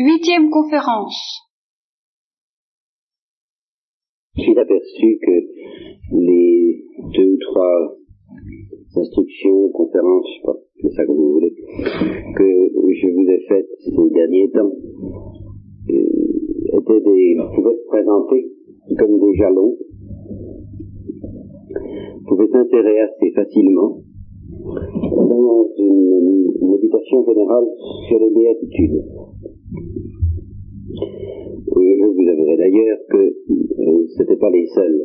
Huitième 0.00 0.48
conférence. 0.50 1.42
Suis 4.36 4.56
aperçu 4.56 5.18
que 5.20 5.36
les 6.12 6.84
deux 7.16 7.32
ou 7.32 7.38
trois 7.50 7.96
instructions, 8.94 9.68
conférences, 9.70 10.24
je 10.24 10.36
sais 10.36 10.46
pas, 10.46 10.58
c'est 10.82 10.94
ça 10.94 11.04
que 11.04 11.10
vous 11.10 11.32
voulez, 11.32 11.50
que 11.50 12.46
je 12.94 13.08
vous 13.10 13.28
ai 13.28 13.40
faites 13.48 13.66
ces 13.80 14.14
derniers 14.14 14.48
temps, 14.52 14.70
euh, 15.90 16.78
étaient 16.78 17.00
des, 17.00 17.36
pouvaient 17.56 17.74
se 17.74 17.86
présenter 17.88 18.52
comme 19.00 19.18
des 19.18 19.34
jalons, 19.34 19.76
pouvaient 22.28 22.52
s'insérer 22.52 23.00
assez 23.00 23.32
facilement 23.34 23.98
dans 24.46 25.66
une 25.76 26.70
méditation 26.70 27.24
générale 27.26 27.66
sur 28.08 28.20
les 28.20 28.30
béatitudes. 28.30 29.02
Vous 31.78 32.28
avouerai 32.28 32.56
d'ailleurs 32.56 32.98
que 33.08 33.16
euh, 33.18 34.06
ce 34.08 34.22
n'étaient 34.22 34.36
pas 34.36 34.50
les 34.50 34.66
seuls. 34.66 35.00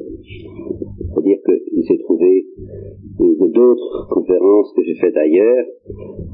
C'est-à-dire 1.13 1.37
qu'il 1.45 1.83
s'est 1.83 1.99
trouvé 1.99 2.47
que 3.19 3.51
d'autres 3.51 4.07
conférences 4.09 4.73
que 4.75 4.83
j'ai 4.83 4.95
faites 4.95 5.15
ailleurs 5.15 5.65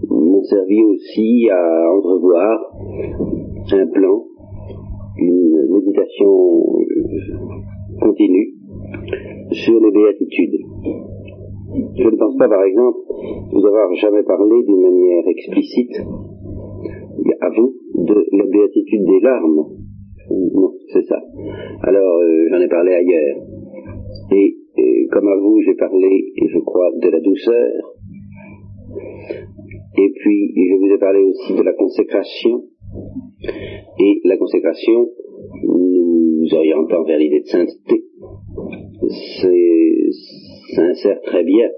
m'ont 0.09 0.43
servi 0.43 0.81
aussi 0.83 1.49
à 1.49 1.91
entrevoir 1.93 2.57
un 3.71 3.87
plan, 3.87 4.25
une 5.17 5.67
méditation 5.71 6.63
continue 8.01 8.55
sur 9.51 9.79
les 9.81 9.91
béatitudes. 9.91 10.59
Je 11.97 12.09
ne 12.09 12.17
pense 12.17 12.37
pas, 12.37 12.47
par 12.47 12.63
exemple, 12.63 12.99
vous 13.51 13.65
avoir 13.65 13.93
jamais 13.95 14.23
parlé 14.23 14.63
d'une 14.63 14.81
manière 14.81 15.27
explicite, 15.27 16.01
à 17.41 17.49
vous, 17.49 17.75
de 17.95 18.25
la 18.37 18.45
béatitude 18.45 19.03
des 19.05 19.19
larmes. 19.21 19.78
Non, 20.29 20.73
c'est 20.93 21.05
ça. 21.05 21.21
Alors, 21.83 22.17
euh, 22.17 22.47
j'en 22.49 22.59
ai 22.59 22.67
parlé 22.67 22.93
ailleurs. 22.93 23.37
Et, 24.31 24.55
comme 25.11 25.27
à 25.27 25.37
vous, 25.37 25.59
j'ai 25.65 25.75
parlé, 25.75 26.25
je 26.47 26.59
crois, 26.59 26.91
de 27.01 27.09
la 27.09 27.19
douceur. 27.19 27.95
Et 29.97 30.11
puis, 30.15 30.53
je 30.55 30.75
vous 30.77 30.93
ai 30.93 30.97
parlé 30.99 31.19
aussi 31.23 31.53
de 31.53 31.63
la 31.63 31.73
consécration. 31.73 32.63
Et 33.99 34.21
la 34.23 34.37
consécration 34.37 35.09
nous 35.63 36.45
orientant 36.53 37.03
vers 37.03 37.17
l'idée 37.17 37.41
de 37.41 37.47
sainteté. 37.47 38.03
C'est, 39.41 40.75
s'insère 40.75 41.21
très 41.21 41.43
bien. 41.43 41.69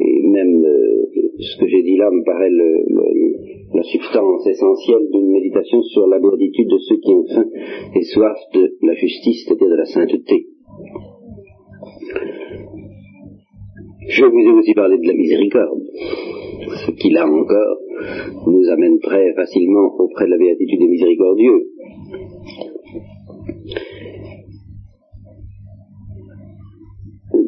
Et 0.00 0.28
même 0.28 0.64
euh, 0.64 1.06
ce 1.38 1.60
que 1.60 1.66
j'ai 1.68 1.82
dit 1.82 1.96
là 1.96 2.10
me 2.10 2.24
paraît 2.24 2.50
la 3.76 3.82
substance 3.82 4.46
essentielle 4.46 5.08
d'une 5.12 5.30
méditation 5.30 5.82
sur 5.82 6.06
la 6.06 6.18
béatitude 6.18 6.68
de 6.68 6.78
ceux 6.78 6.96
qui 6.96 7.12
ont 7.12 7.26
faim 7.26 7.44
et 7.94 8.02
soif 8.02 8.38
de 8.54 8.74
la 8.82 8.94
justice, 8.94 9.44
c'est-à-dire 9.44 9.68
de 9.68 9.76
la 9.76 9.84
sainteté. 9.84 10.46
Je 14.08 14.24
vous 14.24 14.38
ai 14.38 14.52
aussi 14.58 14.72
parlé 14.72 14.96
de 14.98 15.06
la 15.06 15.14
miséricorde, 15.14 15.82
ce 16.86 16.90
qui 16.92 17.10
là 17.10 17.26
encore 17.26 17.76
nous 18.46 18.68
amène 18.70 18.98
très 19.00 19.34
facilement 19.34 19.94
auprès 19.98 20.26
de 20.26 20.30
la 20.30 20.38
béatitude 20.38 20.78
des 20.78 20.88
miséricordieux. 20.88 21.66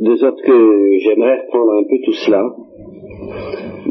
De 0.01 0.17
sorte 0.17 0.41
que 0.43 0.99
j'aimerais 1.01 1.41
reprendre 1.43 1.73
un 1.73 1.85
peu 1.85 1.97
tout 2.05 2.13
cela 2.13 2.43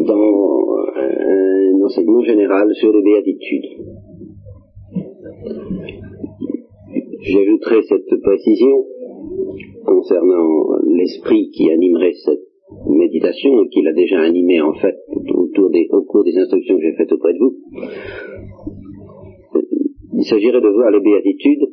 dans 0.06 0.77
un 1.00 1.82
enseignement 1.84 2.22
général 2.22 2.74
sur 2.76 2.92
les 2.94 3.02
béatitudes. 3.02 3.64
J'ajouterai 7.22 7.82
cette 7.84 8.22
précision 8.22 8.86
concernant 9.86 10.70
l'esprit 10.86 11.50
qui 11.52 11.70
animerait 11.72 12.14
cette 12.24 12.48
méditation 12.88 13.64
et 13.64 13.70
qui 13.70 13.82
l'a 13.82 13.94
déjà 13.94 14.22
animé 14.22 14.62
en 14.62 14.74
fait 14.74 14.96
autour 15.34 15.70
des, 15.70 15.88
au 15.92 16.04
cours 16.04 16.24
des 16.24 16.38
instructions 16.38 16.76
que 16.76 16.82
j'ai 16.82 16.96
faites 16.96 17.12
auprès 17.12 17.34
de 17.34 17.40
vous. 17.40 17.58
Il 20.14 20.24
s'agirait 20.24 20.62
de 20.62 20.70
voir 20.70 20.92
les 20.92 21.00
béatitudes 21.00 21.68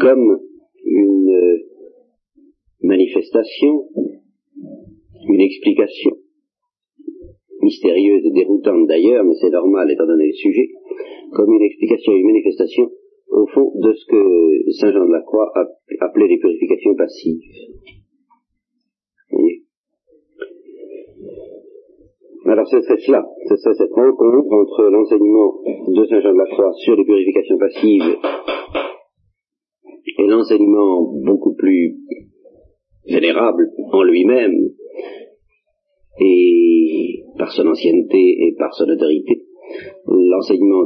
comme 0.00 0.40
une 0.84 1.58
manifestation, 2.82 3.84
une 5.28 5.40
explication 5.40 6.19
mystérieuse 7.62 8.24
et 8.24 8.30
déroutante 8.30 8.86
d'ailleurs, 8.86 9.24
mais 9.24 9.34
c'est 9.40 9.50
normal 9.50 9.90
étant 9.90 10.06
donné 10.06 10.26
le 10.26 10.32
sujet, 10.32 10.68
comme 11.32 11.52
une 11.52 11.62
explication, 11.62 12.12
une 12.12 12.26
manifestation 12.26 12.90
au 13.30 13.46
fond 13.46 13.72
de 13.76 13.92
ce 13.92 14.04
que 14.06 14.70
Saint 14.72 14.92
Jean 14.92 15.06
de 15.06 15.12
la 15.12 15.22
Croix 15.22 15.50
a 15.54 15.64
appelé 16.04 16.28
les 16.28 16.38
purifications 16.38 16.94
passives. 16.94 17.40
voyez? 19.30 19.62
Alors 22.46 22.66
ce 22.66 22.80
serait 22.80 22.98
cela, 22.98 23.24
ce 23.48 23.56
serait 23.56 23.74
cette 23.74 23.92
rencontre 23.92 24.52
entre 24.52 24.82
l'enseignement 24.90 25.54
de 25.88 26.04
Saint 26.06 26.20
Jean 26.20 26.32
de 26.32 26.38
la 26.38 26.46
Croix 26.46 26.72
sur 26.84 26.96
les 26.96 27.04
purifications 27.04 27.58
passives 27.58 28.16
et 30.18 30.26
l'enseignement 30.26 31.12
beaucoup 31.24 31.54
plus 31.54 31.96
vénérable 33.06 33.70
en 33.92 34.02
lui-même 34.02 34.70
et 36.20 36.99
par 37.40 37.50
son 37.52 37.66
ancienneté 37.66 38.20
et 38.20 38.54
par 38.58 38.68
son 38.74 38.84
autorité, 38.84 39.46
l'enseignement, 40.06 40.84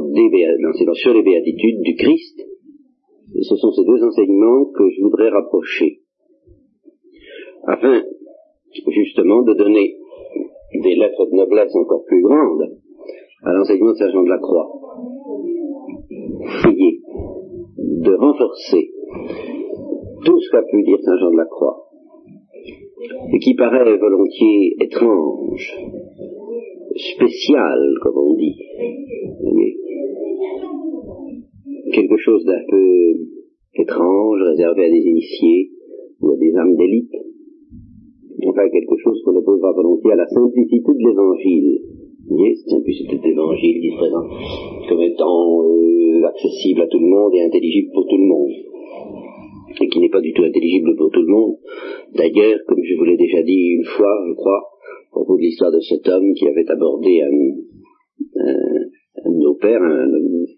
sur 0.93 1.13
les 1.13 1.21
béatitudes 1.21 1.81
du 1.81 1.95
Christ, 1.95 2.41
ce 3.41 3.55
sont 3.57 3.71
ces 3.73 3.83
deux 3.83 4.01
enseignements 4.01 4.63
que 4.71 4.89
je 4.89 5.01
voudrais 5.03 5.29
rapprocher, 5.29 5.99
afin 7.67 8.01
justement 8.87 9.41
de 9.41 9.53
donner 9.53 9.97
des 10.81 10.95
lettres 10.95 11.25
de 11.29 11.35
noblesse 11.35 11.75
encore 11.75 12.05
plus 12.05 12.21
grandes 12.21 12.71
à 13.43 13.51
l'enseignement 13.51 13.91
de 13.91 13.97
Saint 13.97 14.11
Jean 14.11 14.23
de 14.23 14.29
la 14.29 14.37
Croix. 14.37 14.71
Fouiller, 16.61 17.01
de 17.77 18.13
renforcer 18.15 18.91
tout 20.23 20.39
ce 20.39 20.51
qu'a 20.51 20.63
pu 20.63 20.83
dire 20.83 20.99
Saint 21.03 21.17
Jean 21.17 21.31
de 21.31 21.37
la 21.37 21.45
Croix, 21.45 21.89
et 23.33 23.39
qui 23.39 23.55
paraît 23.55 23.97
volontiers 23.97 24.75
étrange, 24.79 25.75
spécial, 26.95 27.79
comme 28.01 28.17
on 28.17 28.33
dit. 28.35 28.55
Quelque 31.91 32.17
chose 32.17 32.43
d'un 32.45 32.63
peu 32.69 33.13
étrange, 33.75 34.41
réservé 34.41 34.85
à 34.85 34.89
des 34.89 35.03
initiés 35.05 35.71
ou 36.21 36.31
à 36.31 36.37
des 36.37 36.55
âmes 36.55 36.75
d'élite. 36.75 37.11
Enfin, 38.47 38.69
quelque 38.69 38.97
chose 39.03 39.21
qu'on 39.23 39.35
opposera 39.35 39.73
volontiers 39.73 40.11
à 40.11 40.15
la 40.15 40.27
simplicité 40.27 40.91
de 40.91 41.07
l'évangile. 41.07 41.79
C'est 42.27 42.69
simplicité 42.69 43.17
de 43.17 43.23
l'évangile 43.23 43.81
qui 43.81 43.91
se 43.91 43.97
présente 43.97 44.29
comme 44.89 45.01
étant 45.01 45.61
euh, 45.61 46.25
accessible 46.25 46.81
à 46.81 46.87
tout 46.87 46.99
le 46.99 47.07
monde 47.07 47.33
et 47.35 47.41
intelligible 47.41 47.91
pour 47.93 48.07
tout 48.07 48.17
le 48.17 48.25
monde 48.25 48.51
et 49.81 49.87
qui 49.87 49.99
n'est 49.99 50.09
pas 50.09 50.21
du 50.21 50.33
tout 50.33 50.43
intelligible 50.43 50.95
pour 50.95 51.11
tout 51.11 51.21
le 51.21 51.31
monde. 51.31 51.55
D'ailleurs, 52.15 52.59
comme 52.67 52.81
je 52.83 52.95
vous 52.95 53.03
l'ai 53.03 53.17
déjà 53.17 53.41
dit 53.43 53.75
une 53.77 53.83
fois, 53.83 54.23
je 54.27 54.33
crois, 54.33 54.61
propos 55.15 55.37
de 55.37 55.43
l'histoire 55.43 55.71
de 55.71 55.79
cet 55.79 56.07
homme 56.07 56.33
qui 56.33 56.47
avait 56.47 56.69
abordé 56.69 57.21
un, 57.23 57.37
un, 58.43 59.31
de 59.31 59.39
nos 59.39 59.55
pères, 59.55 59.79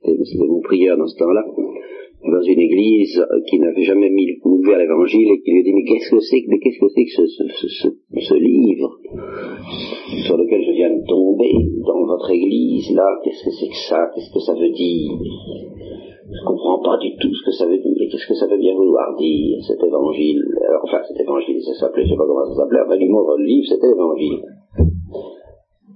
c'était 0.01 0.47
mon 0.49 0.61
prieur 0.61 0.97
dans 0.97 1.05
ce 1.05 1.17
temps-là, 1.17 1.45
dans 1.45 2.41
une 2.41 2.59
église 2.59 3.21
qui 3.49 3.59
n'avait 3.59 3.83
jamais 3.83 4.09
mis 4.09 4.33
à 4.73 4.77
l'évangile 4.77 5.29
et 5.29 5.39
qui 5.41 5.51
lui 5.51 5.61
a 5.61 5.63
dit 5.63 5.73
mais 5.73 5.83
qu'est-ce 5.83 6.09
que 6.09 6.19
c'est 6.19 6.43
mais 6.47 6.57
qu'est-ce 6.59 6.79
que 6.79 6.89
c'est 6.89 7.05
que 7.05 7.11
ce, 7.11 7.25
ce, 7.25 7.67
ce, 7.67 7.87
ce, 8.19 8.33
livre 8.33 8.99
sur 10.25 10.37
lequel 10.37 10.61
je 10.65 10.71
viens 10.71 10.89
de 10.89 11.05
tomber 11.07 11.53
dans 11.85 12.05
votre 12.05 12.31
église 12.31 12.91
là 12.95 13.07
qu'est-ce 13.23 13.45
que 13.45 13.51
c'est 13.51 13.69
que 13.69 13.81
ça? 13.87 14.09
Qu'est-ce 14.13 14.33
que 14.33 14.39
ça 14.39 14.53
veut 14.53 14.71
dire? 14.71 15.11
Je 16.29 16.45
comprends 16.45 16.79
pas 16.83 16.97
du 16.97 17.15
tout 17.15 17.33
ce 17.33 17.45
que 17.45 17.51
ça 17.51 17.65
veut 17.65 17.77
dire. 17.77 17.95
Et 17.99 18.09
qu'est-ce 18.09 18.27
que 18.27 18.35
ça 18.35 18.47
veut 18.47 18.57
bien 18.57 18.75
vouloir 18.75 19.15
dire, 19.15 19.63
cet 19.65 19.81
évangile? 19.81 20.43
Alors, 20.67 20.81
Enfin, 20.83 21.01
cet 21.07 21.19
évangile, 21.19 21.61
ça 21.63 21.73
s'appelait, 21.73 22.03
je 22.03 22.09
sais 22.09 22.15
pas 22.17 22.25
comment 22.27 22.45
ça 22.45 22.55
s'appelait, 22.55 22.81
enfin, 22.85 22.97
du 22.97 23.07
mot, 23.09 23.25
livre, 23.37 23.67
c'était 23.67 23.91
évangile. 23.91 24.43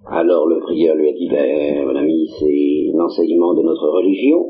Alors, 0.08 0.48
le 0.48 0.60
prieur 0.60 0.96
lui 0.96 1.10
a 1.10 1.14
dit, 1.14 1.30
ben, 1.30 1.86
mon 1.86 1.96
ami, 1.96 2.28
c'est 2.40 2.92
l'enseignement 2.98 3.54
de 3.54 3.64
notre 3.64 3.88
religion. 3.90 4.50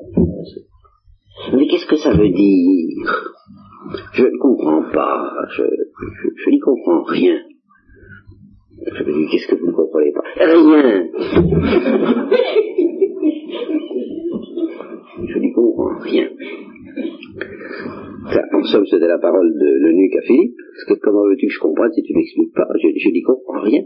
Mais 1.53 1.67
qu'est-ce 1.67 1.87
que 1.87 1.97
ça 1.97 2.11
veut 2.13 2.29
dire? 2.29 2.97
Je 4.13 4.23
ne 4.23 4.37
comprends 4.39 4.83
pas, 4.93 5.31
je, 5.57 5.63
je, 5.63 6.29
je 6.35 6.49
n'y 6.49 6.59
comprends 6.59 7.03
rien. 7.03 7.39
Je 8.93 9.03
me 9.03 9.13
dis, 9.13 9.27
qu'est-ce 9.31 9.47
que 9.47 9.55
vous 9.59 9.67
ne 9.67 9.73
comprenez 9.73 10.11
pas? 10.11 10.23
Rien 10.35 11.07
je 15.27 15.39
n'y 15.39 15.51
comprends 15.53 15.97
rien. 15.99 16.29
en 18.53 18.63
somme, 18.63 18.85
c'était 18.85 19.07
la 19.07 19.19
parole 19.19 19.53
de 19.53 19.69
l'eunuque 19.79 20.15
à 20.15 20.21
Philippe, 20.21 20.55
comment 21.01 21.23
veux-tu 21.27 21.47
que 21.47 21.53
je 21.53 21.59
comprenne 21.59 21.91
si 21.93 22.03
tu 22.03 22.13
m'expliques 22.13 22.53
pas 22.53 22.67
Je, 22.81 22.87
je 22.95 23.09
n'y 23.09 23.21
comprends 23.21 23.61
rien. 23.61 23.83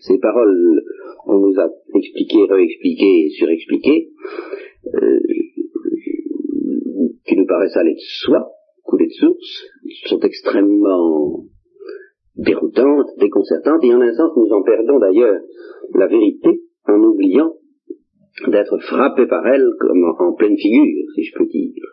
Ces 0.00 0.18
paroles, 0.18 0.82
on 1.26 1.38
nous 1.38 1.58
a 1.58 1.68
expliqué, 1.94 2.38
réexpliqué, 2.48 3.28
surexpliqué. 3.30 4.10
Euh, 4.94 5.20
paraissent 7.52 7.76
aller 7.76 7.94
de 7.94 8.00
soi, 8.00 8.50
couler 8.82 9.06
de 9.06 9.12
source, 9.12 9.66
sont 10.06 10.20
extrêmement 10.20 11.44
déroutantes, 12.36 13.10
déconcertantes, 13.18 13.84
et 13.84 13.94
en 13.94 14.00
un 14.00 14.12
sens 14.12 14.30
nous 14.36 14.50
en 14.52 14.62
perdons 14.62 14.98
d'ailleurs 14.98 15.40
la 15.94 16.06
vérité 16.06 16.62
en 16.88 16.98
oubliant 16.98 17.52
d'être 18.48 18.78
frappé 18.78 19.26
par 19.26 19.46
elles 19.46 19.68
comme 19.78 20.04
en, 20.18 20.32
pleine 20.34 20.56
figure, 20.56 21.04
si 21.14 21.24
je 21.24 21.36
peux 21.36 21.46
dire. 21.46 21.84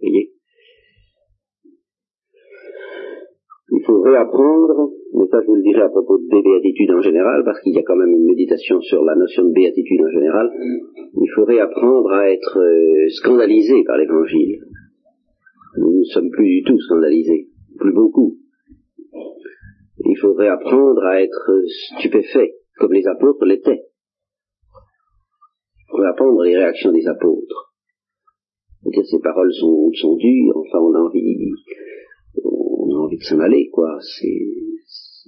Voyez? 0.00 0.32
Il 3.70 3.82
faut 3.84 4.00
réapprendre, 4.00 4.90
mais 5.12 5.26
ça 5.30 5.40
je 5.42 5.46
vous 5.46 5.56
le 5.56 5.62
dirai 5.62 5.82
à 5.82 5.88
propos 5.88 6.18
des 6.18 6.42
béatitudes 6.42 6.90
en 6.90 7.02
général, 7.02 7.42
parce 7.44 7.60
qu'il 7.60 7.74
y 7.74 7.78
a 7.78 7.82
quand 7.82 7.96
même 7.96 8.10
une 8.10 8.24
méditation 8.24 8.80
sur 8.80 9.04
la 9.04 9.14
notion 9.14 9.44
de 9.44 9.52
béatitude 9.52 10.00
en 10.00 10.10
général, 10.10 10.50
il 10.58 11.30
faut 11.34 11.44
réapprendre 11.44 12.10
à 12.12 12.30
être 12.30 12.58
euh, 12.58 13.08
scandalisé 13.10 13.84
par 13.84 13.98
l'évangile. 13.98 14.60
Nous 15.76 15.98
ne 15.98 16.04
sommes 16.04 16.30
plus 16.30 16.46
du 16.46 16.62
tout 16.64 16.78
scandalisés, 16.80 17.48
plus 17.78 17.92
beaucoup. 17.92 18.38
Il 20.04 20.16
faudrait 20.16 20.48
apprendre 20.48 21.02
à 21.04 21.20
être 21.20 21.52
stupéfait, 21.98 22.54
comme 22.78 22.92
les 22.94 23.06
apôtres 23.06 23.44
l'étaient. 23.44 23.82
Apprendre 26.06 26.42
les 26.42 26.56
réactions 26.56 26.92
des 26.92 27.06
apôtres. 27.06 27.74
Ces 28.84 29.18
paroles 29.20 29.52
sont, 29.52 30.16
dures, 30.16 30.56
enfin 30.56 30.78
on 30.78 30.94
a 30.94 31.00
envie, 31.00 31.52
on 32.44 32.94
a 32.94 32.98
envie 32.98 33.18
de 33.18 33.22
s'en 33.22 33.38
aller, 33.40 33.68
quoi. 33.70 33.98
C'est, 34.00 34.40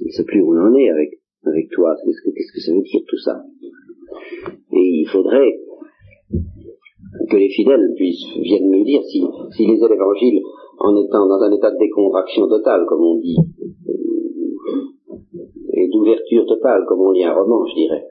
on 0.02 0.06
ne 0.06 0.11
sait 0.11 0.25
plus 0.25 0.40
où 0.40 0.55
on 0.55 0.58
en 0.58 0.75
est 0.75 0.90
avec, 0.90 1.20
avec 1.44 1.69
toi. 1.70 1.94
Qu'est-ce 2.05 2.22
que, 2.22 2.31
qu'est-ce 2.34 2.52
que 2.52 2.61
ça 2.61 2.72
veut 2.72 2.82
dire 2.82 3.02
tout 3.06 3.19
ça? 3.19 3.43
Et 4.72 5.02
il 5.02 5.08
faudrait 5.12 5.58
que 7.28 7.37
les 7.37 7.50
fidèles 7.50 7.93
puissent 7.96 8.25
viennent 8.40 8.70
nous 8.70 8.84
dire 8.84 9.02
si, 9.05 9.22
si 9.56 9.67
lisaient 9.67 9.88
l'évangile 9.88 10.40
en 10.78 10.96
étant 10.96 11.26
dans 11.26 11.43
un 11.43 11.52
état 11.52 11.70
de 11.70 11.78
décontraction 11.78 12.49
totale, 12.49 12.87
comme 12.87 13.02
on 13.02 13.19
dit, 13.19 13.37
et 15.75 15.88
d'ouverture 15.88 16.46
totale, 16.46 16.84
comme 16.88 17.00
on 17.00 17.11
lit 17.12 17.25
un 17.25 17.34
roman, 17.34 17.67
je 17.67 17.75
dirais. 17.75 18.06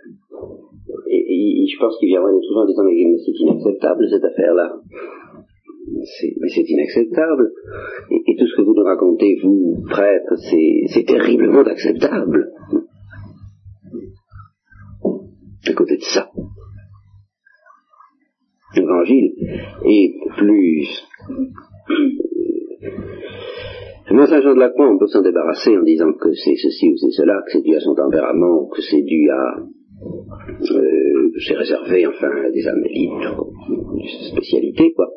Et, 1.11 1.65
je 1.65 1.79
pense 1.79 1.97
qu'ils 1.97 2.09
viendraient 2.09 2.31
nous 2.31 2.41
trouver 2.41 2.61
en 2.61 2.65
disant 2.65 2.83
mais 2.83 3.17
c'est 3.17 3.31
inacceptable 3.39 4.07
cette 4.09 4.23
affaire-là. 4.23 4.79
mais 4.85 6.50
c'est 6.50 6.69
inacceptable. 6.69 7.51
Et, 8.11 8.35
tout 8.38 8.47
ce 8.47 8.56
que 8.56 8.61
vous 8.61 8.75
nous 8.75 8.83
racontez, 8.83 9.38
vous, 9.44 9.83
prêtres, 9.89 10.35
c'est 10.91 11.06
terriblement 11.06 11.61
acceptable. 11.61 12.51
À 15.67 15.73
côté 15.73 15.97
de 15.97 16.01
ça, 16.01 16.29
l'évangile 18.75 19.33
est 19.85 20.13
plus 20.38 20.88
mais 24.11 24.25
Saint 24.25 24.41
Jean 24.41 24.56
de 24.56 24.59
la 24.59 24.69
Croix, 24.69 24.89
on 24.89 24.97
peut 24.97 25.07
s'en 25.07 25.21
débarrasser 25.21 25.77
en 25.77 25.83
disant 25.83 26.11
que 26.13 26.33
c'est 26.33 26.56
ceci 26.56 26.91
ou 26.91 26.97
c'est 26.97 27.11
cela, 27.11 27.44
que 27.45 27.51
c'est 27.51 27.61
dû 27.61 27.75
à 27.75 27.79
son 27.79 27.94
tempérament, 27.94 28.67
que 28.67 28.81
c'est 28.81 29.03
dû 29.03 29.29
à 29.29 29.61
euh, 30.47 31.31
c'est 31.45 31.56
réservé 31.56 32.07
enfin 32.07 32.31
à 32.45 32.50
des 32.50 32.68
âmes 32.68 32.83
libres, 32.83 33.47
spécialité 34.31 34.94
quoi. 34.94 35.09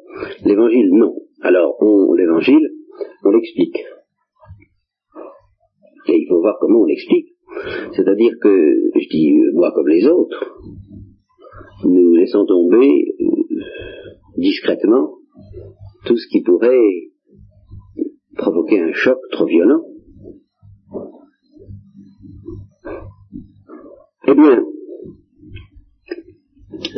L'évangile 0.45 0.91
non. 0.93 1.15
Alors 1.41 1.77
on 1.81 2.15
l'évangile, 2.15 2.71
on 3.25 3.31
l'explique. 3.31 3.79
Et 6.09 6.17
il 6.17 6.27
faut 6.29 6.41
voir 6.41 6.57
comment 6.61 6.81
on 6.81 6.85
l'explique. 6.85 7.29
C'est-à-dire 7.93 8.33
que, 8.41 8.75
je 8.95 9.09
dis 9.09 9.41
moi 9.55 9.73
comme 9.75 9.89
les 9.89 10.07
autres, 10.07 10.59
nous 11.85 12.15
laissons 12.15 12.45
tomber 12.47 13.15
euh, 13.21 13.27
discrètement 14.37 15.15
tout 16.07 16.17
ce 16.17 16.27
qui 16.29 16.43
pourrait 16.43 17.11
provoquer 18.37 18.81
un 18.81 18.93
choc 18.93 19.19
trop 19.31 19.47
violent. 19.47 19.83
Eh 24.27 24.35
bien, 24.35 24.65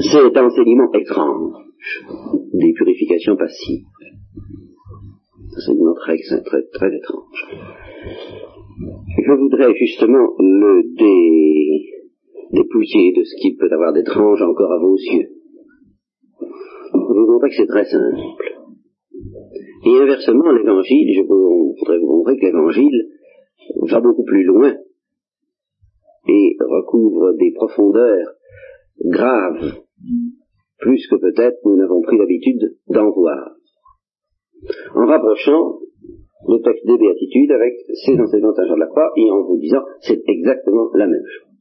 cet 0.00 0.36
enseignement 0.36 0.92
étrange 0.92 1.52
des 2.52 2.72
purifications 2.72 3.36
passives, 3.36 3.84
enseignement 5.56 5.94
très, 5.94 6.16
très, 6.16 6.62
très 6.72 6.96
étrange. 6.96 7.46
Je 9.24 9.32
voudrais 9.32 9.72
justement 9.74 10.34
le 10.38 10.82
dé, 10.96 11.84
dépouiller 12.52 13.12
de 13.12 13.22
ce 13.24 13.36
qu'il 13.40 13.56
peut 13.56 13.72
avoir 13.72 13.92
d'étrange 13.92 14.42
encore 14.42 14.72
à 14.72 14.78
vos 14.78 14.96
yeux. 14.96 15.28
Vous 16.92 17.32
montrer 17.32 17.50
que 17.50 17.56
c'est 17.56 17.66
très 17.66 17.84
simple. 17.84 18.54
Et 19.86 20.00
inversement, 20.00 20.50
l'évangile, 20.52 21.12
je 21.14 21.22
voudrais 21.22 21.98
vous 21.98 22.18
montrer 22.18 22.36
que 22.36 22.46
l'évangile 22.46 23.08
va 23.88 24.00
beaucoup 24.00 24.24
plus 24.24 24.44
loin 24.44 24.74
et 26.26 26.56
recouvre 26.60 27.32
des 27.38 27.52
profondeurs 27.54 28.34
graves, 29.04 29.83
plus 30.78 31.06
que 31.08 31.16
peut-être 31.16 31.58
nous 31.64 31.76
n'avons 31.76 32.02
pris 32.02 32.18
l'habitude 32.18 32.76
d'en 32.88 33.10
voir. 33.10 33.54
En 34.94 35.06
rapprochant 35.06 35.78
le 36.46 36.60
texte 36.62 36.86
des 36.86 36.98
béatitudes 36.98 37.52
avec 37.52 37.74
ces 38.04 38.20
enseignements 38.20 38.52
de 38.52 38.74
de 38.74 38.80
la 38.80 38.86
Croix 38.86 39.10
et 39.16 39.30
en 39.30 39.42
vous 39.42 39.58
disant 39.58 39.82
c'est 40.00 40.22
exactement 40.26 40.90
la 40.94 41.06
même 41.06 41.24
chose. 41.24 41.54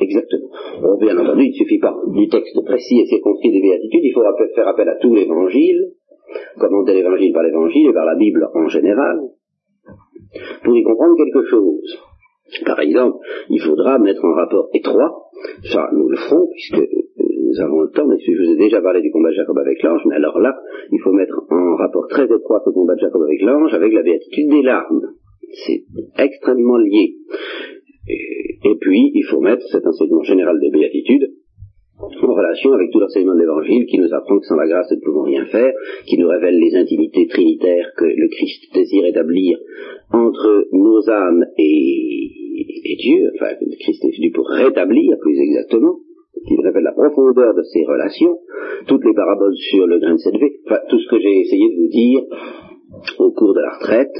Exactement. 0.00 0.50
bien 0.98 1.16
entendu, 1.18 1.44
il 1.44 1.50
ne 1.50 1.54
suffit 1.54 1.78
pas 1.78 1.94
du 2.08 2.28
texte 2.28 2.64
précis 2.64 3.00
et 3.00 3.06
circonscrit 3.06 3.52
des 3.52 3.60
béatitudes, 3.60 4.00
il 4.02 4.12
faudra 4.12 4.32
faire 4.54 4.68
appel 4.68 4.88
à 4.88 4.96
tout 4.96 5.14
l'évangile, 5.14 5.92
commenter 6.58 6.94
l'évangile 6.94 7.32
par 7.32 7.44
l'évangile 7.44 7.88
et 7.90 7.92
par 7.92 8.04
la 8.04 8.16
Bible 8.16 8.48
en 8.54 8.68
général, 8.68 9.20
pour 10.64 10.76
y 10.76 10.82
comprendre 10.82 11.16
quelque 11.16 11.44
chose. 11.48 11.98
Par 12.64 12.80
exemple, 12.80 13.18
il 13.50 13.60
faudra 13.60 13.98
mettre 13.98 14.24
en 14.24 14.34
rapport 14.34 14.68
étroit, 14.72 15.23
ça 15.72 15.88
nous 15.92 16.08
le 16.08 16.16
ferons 16.16 16.48
puisque 16.52 16.82
euh, 16.82 17.04
nous 17.18 17.60
avons 17.60 17.80
le 17.82 17.90
temps, 17.90 18.06
mais 18.06 18.16
je 18.18 18.32
vous 18.32 18.52
ai 18.52 18.56
déjà 18.56 18.80
parlé 18.80 19.00
du 19.00 19.10
combat 19.10 19.30
de 19.30 19.34
Jacob 19.34 19.58
avec 19.58 19.82
l'ange, 19.82 20.02
mais 20.06 20.16
alors 20.16 20.38
là, 20.40 20.56
il 20.90 21.00
faut 21.00 21.12
mettre 21.12 21.40
en 21.50 21.76
rapport 21.76 22.06
très 22.08 22.24
étroit 22.24 22.62
ce 22.64 22.70
combat 22.70 22.94
de 22.94 23.00
Jacob 23.00 23.22
avec 23.22 23.40
l'ange 23.42 23.72
avec 23.74 23.92
la 23.92 24.02
béatitude 24.02 24.50
des 24.50 24.62
larmes. 24.62 25.14
C'est 25.66 25.84
extrêmement 26.18 26.78
lié. 26.78 27.14
Et, 28.08 28.76
puis, 28.80 29.12
il 29.14 29.24
faut 29.30 29.40
mettre 29.40 29.62
cet 29.70 29.86
enseignement 29.86 30.22
général 30.22 30.58
des 30.60 30.70
béatitudes 30.70 31.30
en 31.98 32.34
relation 32.34 32.72
avec 32.72 32.90
tout 32.90 32.98
l'enseignement 32.98 33.34
de 33.34 33.40
l'Évangile 33.40 33.86
qui 33.86 33.98
nous 33.98 34.12
apprend 34.12 34.38
que 34.38 34.46
sans 34.46 34.56
la 34.56 34.66
grâce 34.66 34.90
nous 34.90 34.96
ne 34.98 35.04
pouvons 35.04 35.22
rien 35.22 35.46
faire, 35.46 35.72
qui 36.06 36.18
nous 36.18 36.28
révèle 36.28 36.58
les 36.58 36.74
intimités 36.74 37.26
trinitaires 37.28 37.92
que 37.96 38.04
le 38.04 38.28
Christ 38.28 38.74
désire 38.74 39.06
établir 39.06 39.58
entre 40.12 40.66
nos 40.72 41.08
âmes 41.08 41.44
et, 41.56 42.03
Dieu, 42.82 43.30
enfin 43.34 43.54
Christ 43.80 44.04
est 44.04 44.16
venu 44.16 44.30
pour 44.32 44.48
rétablir 44.48 45.16
plus 45.20 45.38
exactement, 45.38 46.00
qui 46.46 46.56
révèle 46.62 46.82
la 46.82 46.92
profondeur 46.92 47.54
de 47.54 47.62
ces 47.62 47.84
relations, 47.84 48.38
toutes 48.86 49.04
les 49.04 49.14
paraboles 49.14 49.56
sur 49.56 49.86
le 49.86 49.98
grain 49.98 50.14
de 50.14 50.18
cette 50.18 50.34
enfin 50.66 50.80
tout 50.88 50.98
ce 50.98 51.08
que 51.08 51.20
j'ai 51.20 51.40
essayé 51.40 51.68
de 51.70 51.82
vous 51.82 51.88
dire 51.88 52.22
au 53.18 53.32
cours 53.32 53.54
de 53.54 53.60
la 53.60 53.74
retraite, 53.78 54.16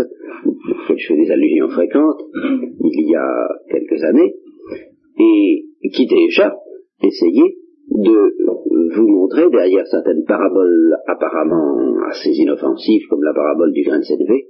je 0.88 1.06
fais 1.06 1.16
des 1.16 1.30
allusions 1.30 1.68
fréquentes, 1.68 2.22
il 2.80 3.10
y 3.10 3.14
a 3.14 3.48
quelques 3.70 4.02
années, 4.04 4.34
et 5.18 5.64
qui 5.92 6.06
déjà 6.06 6.56
essayé 7.02 7.58
de 7.90 8.96
vous 8.96 9.08
montrer 9.08 9.48
derrière 9.50 9.86
certaines 9.86 10.24
paraboles 10.26 10.96
apparemment 11.06 11.96
assez 12.10 12.30
inoffensives 12.30 13.06
comme 13.08 13.22
la 13.22 13.34
parabole 13.34 13.72
du 13.72 13.82
grain 13.82 13.98
de 13.98 14.04
sélevé 14.04 14.48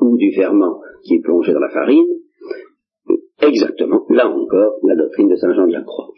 ou 0.00 0.16
du 0.16 0.32
ferment 0.32 0.80
qui 1.04 1.16
est 1.16 1.22
plongé 1.22 1.52
dans 1.52 1.60
la 1.60 1.70
farine, 1.70 2.06
exactement, 3.42 4.04
là 4.08 4.28
encore, 4.28 4.78
la 4.82 4.96
doctrine 4.96 5.28
de 5.28 5.36
Saint 5.36 5.52
Jean 5.54 5.66
de 5.66 5.72
la 5.72 5.82
Croix. 5.82 6.10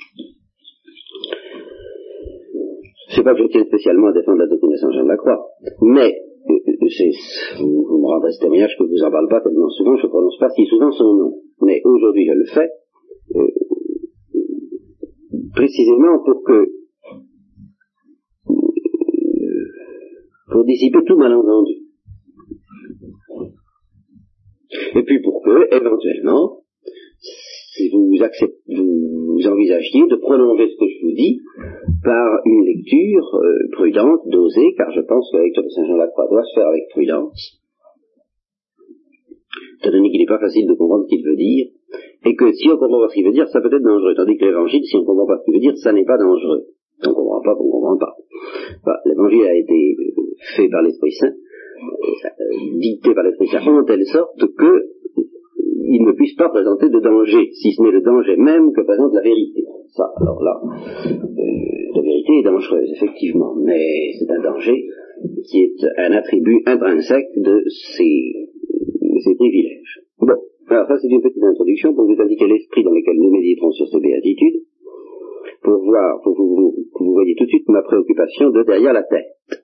Je 3.09 3.17
sais 3.17 3.23
pas 3.23 3.35
que 3.35 3.43
je 3.43 3.49
tiens 3.49 3.65
spécialement 3.65 4.09
à 4.09 4.13
défendre 4.13 4.39
la 4.39 4.47
doctrine 4.47 4.73
de 4.73 4.77
Saint 4.77 4.91
Jean 4.93 5.05
de 5.05 5.09
la 5.09 5.17
Croix, 5.17 5.39
mais 5.83 6.15
euh, 6.49 6.55
vous, 7.61 7.85
vous, 7.89 7.99
me 7.99 8.07
rendrez 8.07 8.33
ce 8.33 8.41
témoignage 8.41 8.75
que 8.79 8.85
je 8.85 8.91
vous 8.91 9.05
en 9.05 9.11
parle 9.11 9.29
pas 9.29 9.41
tellement 9.41 9.69
souvent, 9.71 9.97
je 9.97 10.07
ne 10.07 10.11
prononce 10.11 10.39
pas 10.39 10.51
si 10.51 10.65
souvent 10.67 10.91
son 10.93 11.15
nom. 11.15 11.35
Mais 11.61 11.81
aujourd'hui 11.85 12.27
je 12.27 12.33
le 12.33 12.47
fais, 12.47 12.69
euh, 13.37 13.49
précisément 15.55 16.19
pour 16.25 16.43
que 16.43 16.67
pour 20.51 20.65
dissiper 20.65 20.99
tout 21.07 21.17
malentendu. 21.17 21.73
Et 24.95 25.03
puis 25.03 25.21
pour 25.23 25.43
que, 25.43 25.75
éventuellement, 25.75 26.62
si 27.83 27.91
vous, 27.91 28.23
acceptez, 28.23 28.63
vous, 28.69 29.47
envisagiez 29.47 30.07
de 30.07 30.17
prolonger 30.17 30.69
ce 30.69 30.77
que 30.79 30.89
je 30.89 31.07
vous 31.07 31.15
dis 31.15 31.41
par 32.05 32.41
une 32.45 32.65
lecture 32.65 33.27
euh, 33.35 33.69
prudente, 33.73 34.23
dosée, 34.27 34.75
car 34.77 34.91
je 34.93 35.01
pense 35.01 35.31
que 35.31 35.37
la 35.39 35.45
lecture 35.45 35.63
de 35.65 35.69
Saint 35.69 35.87
Jean 35.87 35.97
Lacroix 35.97 36.29
doit 36.31 36.45
se 36.45 36.55
faire 36.55 36.69
avec 36.69 36.89
prudence, 36.91 37.61
étant 39.81 39.93
donné 39.93 40.11
qu'il 40.11 40.21
n'est 40.21 40.27
pas 40.27 40.39
facile 40.39 40.67
de 40.67 40.75
comprendre 40.75 41.05
ce 41.05 41.09
qu'il 41.09 41.25
veut 41.25 41.37
dire, 41.37 41.67
et 42.25 42.35
que 42.37 42.53
si 42.53 42.69
on 42.71 42.77
comprend 42.79 43.01
pas 43.01 43.09
ce 43.09 43.15
qu'il 43.15 43.27
veut 43.27 43.33
dire, 43.33 43.49
ça 43.49 43.61
peut 43.61 43.75
être 43.75 43.83
dangereux. 43.83 44.15
Tandis 44.15 44.37
que 44.37 44.45
l'évangile, 44.45 44.85
si 44.85 44.97
on 44.97 45.05
comprend 45.05 45.27
pas 45.27 45.39
ce 45.39 45.45
qu'il 45.45 45.55
veut 45.55 45.61
dire, 45.61 45.77
ça 45.77 45.93
n'est 45.93 46.05
pas 46.05 46.19
dangereux. 46.19 46.67
On 47.05 47.15
comprend 47.15 47.33
comprend 47.33 47.43
pas, 47.43 47.61
on 47.61 47.67
ne 47.67 47.71
comprend 47.71 47.99
pas. 47.99 48.97
L'évangile 49.07 49.43
a 49.43 49.57
été 49.57 49.97
fait 50.57 50.69
par 50.69 50.83
l'Esprit 50.83 51.13
Saint, 51.13 51.35
euh, 51.35 52.79
dicté 52.79 53.15
par 53.15 53.25
l'Esprit 53.25 53.49
Saint, 53.49 53.67
en 53.67 53.85
telle 53.85 54.05
sorte 54.07 54.39
que 54.39 55.02
il 55.93 56.03
ne 56.07 56.13
puisse 56.13 56.35
pas 56.37 56.49
présenter 56.49 56.89
de 56.89 57.01
danger, 57.01 57.51
si 57.53 57.73
ce 57.73 57.83
n'est 57.83 57.91
le 57.93 58.01
danger 58.01 58.37
même 58.37 58.73
que 58.73 58.81
présente 58.81 59.13
la 59.13 59.21
vérité. 59.21 59.63
Ça, 59.93 60.09
alors 60.17 60.43
là, 60.43 60.57
euh, 60.65 61.83
la 61.95 62.01
vérité 62.01 62.33
est 62.41 62.45
dangereuse, 62.45 62.91
effectivement, 62.97 63.55
mais 63.61 64.13
c'est 64.19 64.31
un 64.31 64.41
danger 64.41 64.89
qui 65.45 65.65
est 65.65 65.77
un 65.99 66.13
attribut 66.13 66.63
intrinsèque 66.65 67.29
de 67.37 67.63
ses, 67.69 68.49
de 69.03 69.19
ses 69.21 69.35
privilèges. 69.35 70.01
Bon, 70.19 70.33
alors 70.69 70.87
ça 70.89 70.97
c'est 70.97 71.09
une 71.09 71.21
petite 71.21 71.45
introduction 71.45 71.93
pour 71.95 72.07
vous 72.07 72.19
indiquer 72.19 72.47
l'esprit 72.47 72.85
dans 72.85 72.93
lequel 72.93 73.17
nous 73.19 73.31
méditerons 73.31 73.73
sur 73.73 73.87
ces 73.87 74.01
béatitudes, 74.01 74.63
pour 75.63 75.77
voir, 75.85 76.23
pour 76.23 76.35
que 76.35 76.41
vous, 76.41 76.75
vous 77.01 77.13
voyez 77.13 77.35
tout 77.37 77.45
de 77.45 77.51
suite 77.51 77.69
ma 77.69 77.83
préoccupation 77.83 78.49
de 78.49 78.63
derrière 78.63 78.95
la 78.95 79.03
tête. 79.03 79.61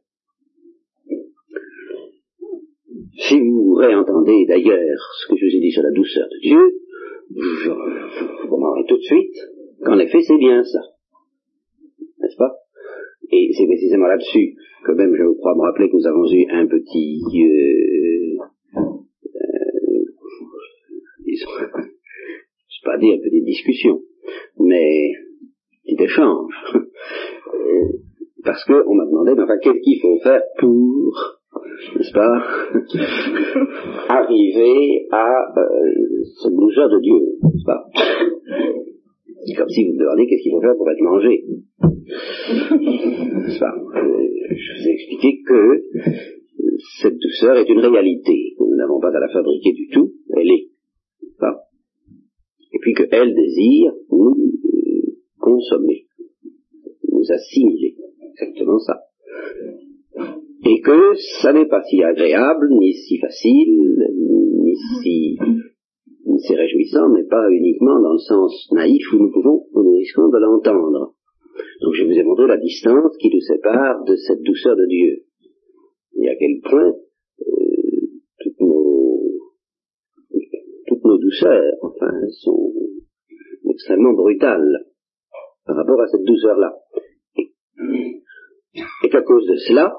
Si 3.19 3.39
vous 3.41 3.75
réentendez 3.75 4.47
d'ailleurs 4.47 4.99
ce 5.21 5.29
que 5.29 5.37
je 5.37 5.47
vous 5.47 5.57
ai 5.57 5.61
dit 5.61 5.71
sur 5.71 5.83
la 5.83 5.91
douceur 5.91 6.27
de 6.29 6.41
Dieu, 6.41 6.81
vous 7.31 8.49
comprendrez 8.49 8.85
tout 8.89 8.97
de 8.97 9.03
suite 9.03 9.37
qu'en 9.85 9.99
effet 9.99 10.23
c'est 10.23 10.39
bien 10.39 10.65
ça. 10.65 10.81
N'est-ce 12.21 12.37
pas? 12.37 12.55
Et 13.31 13.51
c'est 13.57 13.67
précisément 13.67 14.07
là-dessus 14.07 14.55
que 14.85 14.93
même 14.93 15.15
je 15.15 15.25
crois 15.37 15.55
me 15.55 15.61
rappeler 15.63 15.91
que 15.91 15.97
nous 15.97 16.07
avons 16.07 16.25
eu 16.33 16.47
un 16.51 16.67
petit... 16.67 17.21
Euh, 17.37 18.39
euh, 18.77 20.05
je 21.27 22.85
pas 22.85 22.97
dire 22.97 23.19
petite 23.23 23.45
discussion, 23.45 24.01
mais 24.59 25.13
petit 25.85 26.03
échange. 26.03 26.55
Euh, 27.55 27.89
parce 28.45 28.63
qu'on 28.67 28.95
m'a 28.95 29.07
demandé, 29.07 29.33
enfin, 29.33 29.57
qu'est-ce 29.63 29.81
qu'il 29.81 30.01
faut 30.01 30.19
faire 30.21 30.43
pour 30.59 31.38
n'est-ce 31.97 32.13
pas, 32.13 32.43
arriver 34.09 35.07
à 35.11 35.27
euh, 35.57 36.25
cette 36.43 36.55
douceur 36.55 36.89
de 36.89 37.01
Dieu, 37.01 37.39
n'est-ce 37.43 37.65
pas 37.65 37.89
C'est 39.45 39.55
comme 39.55 39.69
si 39.69 39.85
vous 39.85 39.93
me 39.95 39.99
demandiez 39.99 40.27
qu'est-ce 40.27 40.43
qu'il 40.43 40.53
faut 40.53 40.61
faire 40.61 40.77
pour 40.77 40.91
être 40.91 41.01
mangé. 41.01 41.45
N'est-ce 42.09 43.59
pas 43.59 43.75
euh, 43.75 44.29
Je 44.51 44.73
vous 44.75 44.89
ai 44.89 44.93
expliqué 44.93 45.41
que 45.47 45.85
cette 47.01 47.19
douceur 47.19 47.57
est 47.57 47.69
une 47.69 47.81
réalité, 47.81 48.55
nous 48.61 48.77
n'avons 48.77 49.01
pas 49.01 49.09
à 49.15 49.21
la 49.21 49.29
fabriquer 49.29 49.73
du 49.73 49.89
tout, 49.89 50.13
elle 50.37 50.51
est. 50.51 50.69
Pas 51.39 51.65
Et 52.73 52.79
puis 52.81 52.95
qu'elle 52.95 53.35
désire 53.35 53.93
nous 54.11 54.37
euh, 54.37 55.17
consommer, 55.39 56.07
nous 57.11 57.33
assimiler, 57.33 57.97
exactement 58.33 58.79
ça 58.79 59.03
et 60.69 60.81
que 60.83 61.15
ça 61.41 61.53
n'est 61.55 61.67
pas 61.67 61.83
si 61.83 62.03
agréable, 62.03 62.69
ni 62.71 62.93
si 62.93 63.19
facile, 63.19 64.05
ni 64.63 64.75
si, 65.03 65.39
si 66.37 66.55
réjouissant, 66.55 67.09
mais 67.09 67.25
pas 67.25 67.49
uniquement 67.51 67.99
dans 68.01 68.13
le 68.13 68.19
sens 68.19 68.69
naïf 68.73 69.03
où 69.15 69.17
nous 69.17 69.33
pouvons, 69.33 69.65
où 69.73 69.83
nous 69.83 69.97
risquons 69.97 70.29
de 70.29 70.39
l'entendre. 70.39 71.15
Donc 71.81 71.95
je 71.95 72.05
vous 72.05 72.13
ai 72.13 72.23
montré 72.23 72.47
la 72.49 72.59
distance 72.59 73.17
qui 73.19 73.31
nous 73.33 73.41
sépare 73.41 74.05
de 74.05 74.15
cette 74.17 74.43
douceur 74.43 74.77
de 74.77 74.87
Dieu. 74.87 75.25
Et 76.21 76.29
à 76.29 76.37
quel 76.37 76.61
point 76.63 76.93
euh, 76.93 76.95
toutes, 78.41 78.61
nos, 78.61 79.21
toutes 80.87 81.05
nos 81.05 81.19
douceurs 81.19 81.73
enfin, 81.83 82.13
sont 82.43 82.73
extrêmement 83.71 84.13
brutales 84.13 84.85
par 85.65 85.77
rapport 85.77 86.01
à 86.03 86.09
cette 86.09 86.25
douceur-là. 86.25 86.75
et 89.05 89.09
qu'à 89.09 89.23
cause 89.23 89.47
de 89.47 89.57
cela, 89.57 89.95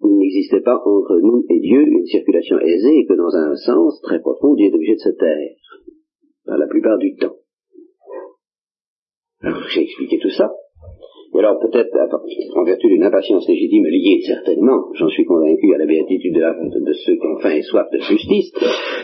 il 0.00 0.16
n'existait 0.18 0.60
pas 0.60 0.76
entre 0.76 1.20
nous 1.20 1.44
et 1.48 1.58
Dieu 1.60 1.80
une 1.80 2.06
circulation 2.06 2.58
aisée 2.60 2.98
et 2.98 3.06
que 3.06 3.14
dans 3.14 3.34
un 3.34 3.54
sens 3.56 4.00
très 4.02 4.20
profond, 4.20 4.54
Dieu 4.54 4.66
est 4.66 4.74
obligé 4.74 4.94
de 4.94 5.00
se 5.00 5.10
taire, 5.10 5.56
la 6.46 6.66
plupart 6.66 6.98
du 6.98 7.16
temps. 7.16 7.34
Alors 9.42 9.62
j'ai 9.68 9.82
expliqué 9.82 10.18
tout 10.18 10.30
ça. 10.30 10.50
Et 11.34 11.38
alors 11.38 11.58
peut-être, 11.60 11.92
en 12.56 12.64
vertu 12.64 12.88
d'une 12.88 13.04
impatience 13.04 13.46
légitime 13.46 13.84
liée 13.84 14.20
certainement, 14.26 14.90
j'en 14.94 15.08
suis 15.08 15.24
convaincu 15.24 15.74
à 15.74 15.78
la 15.78 15.86
béatitude 15.86 16.34
de, 16.34 16.92
ceux 16.92 17.14
qui 17.14 17.26
ont 17.26 17.38
faim 17.38 17.50
et 17.50 17.62
soif 17.62 17.86
de 17.92 17.98
justice, 17.98 18.50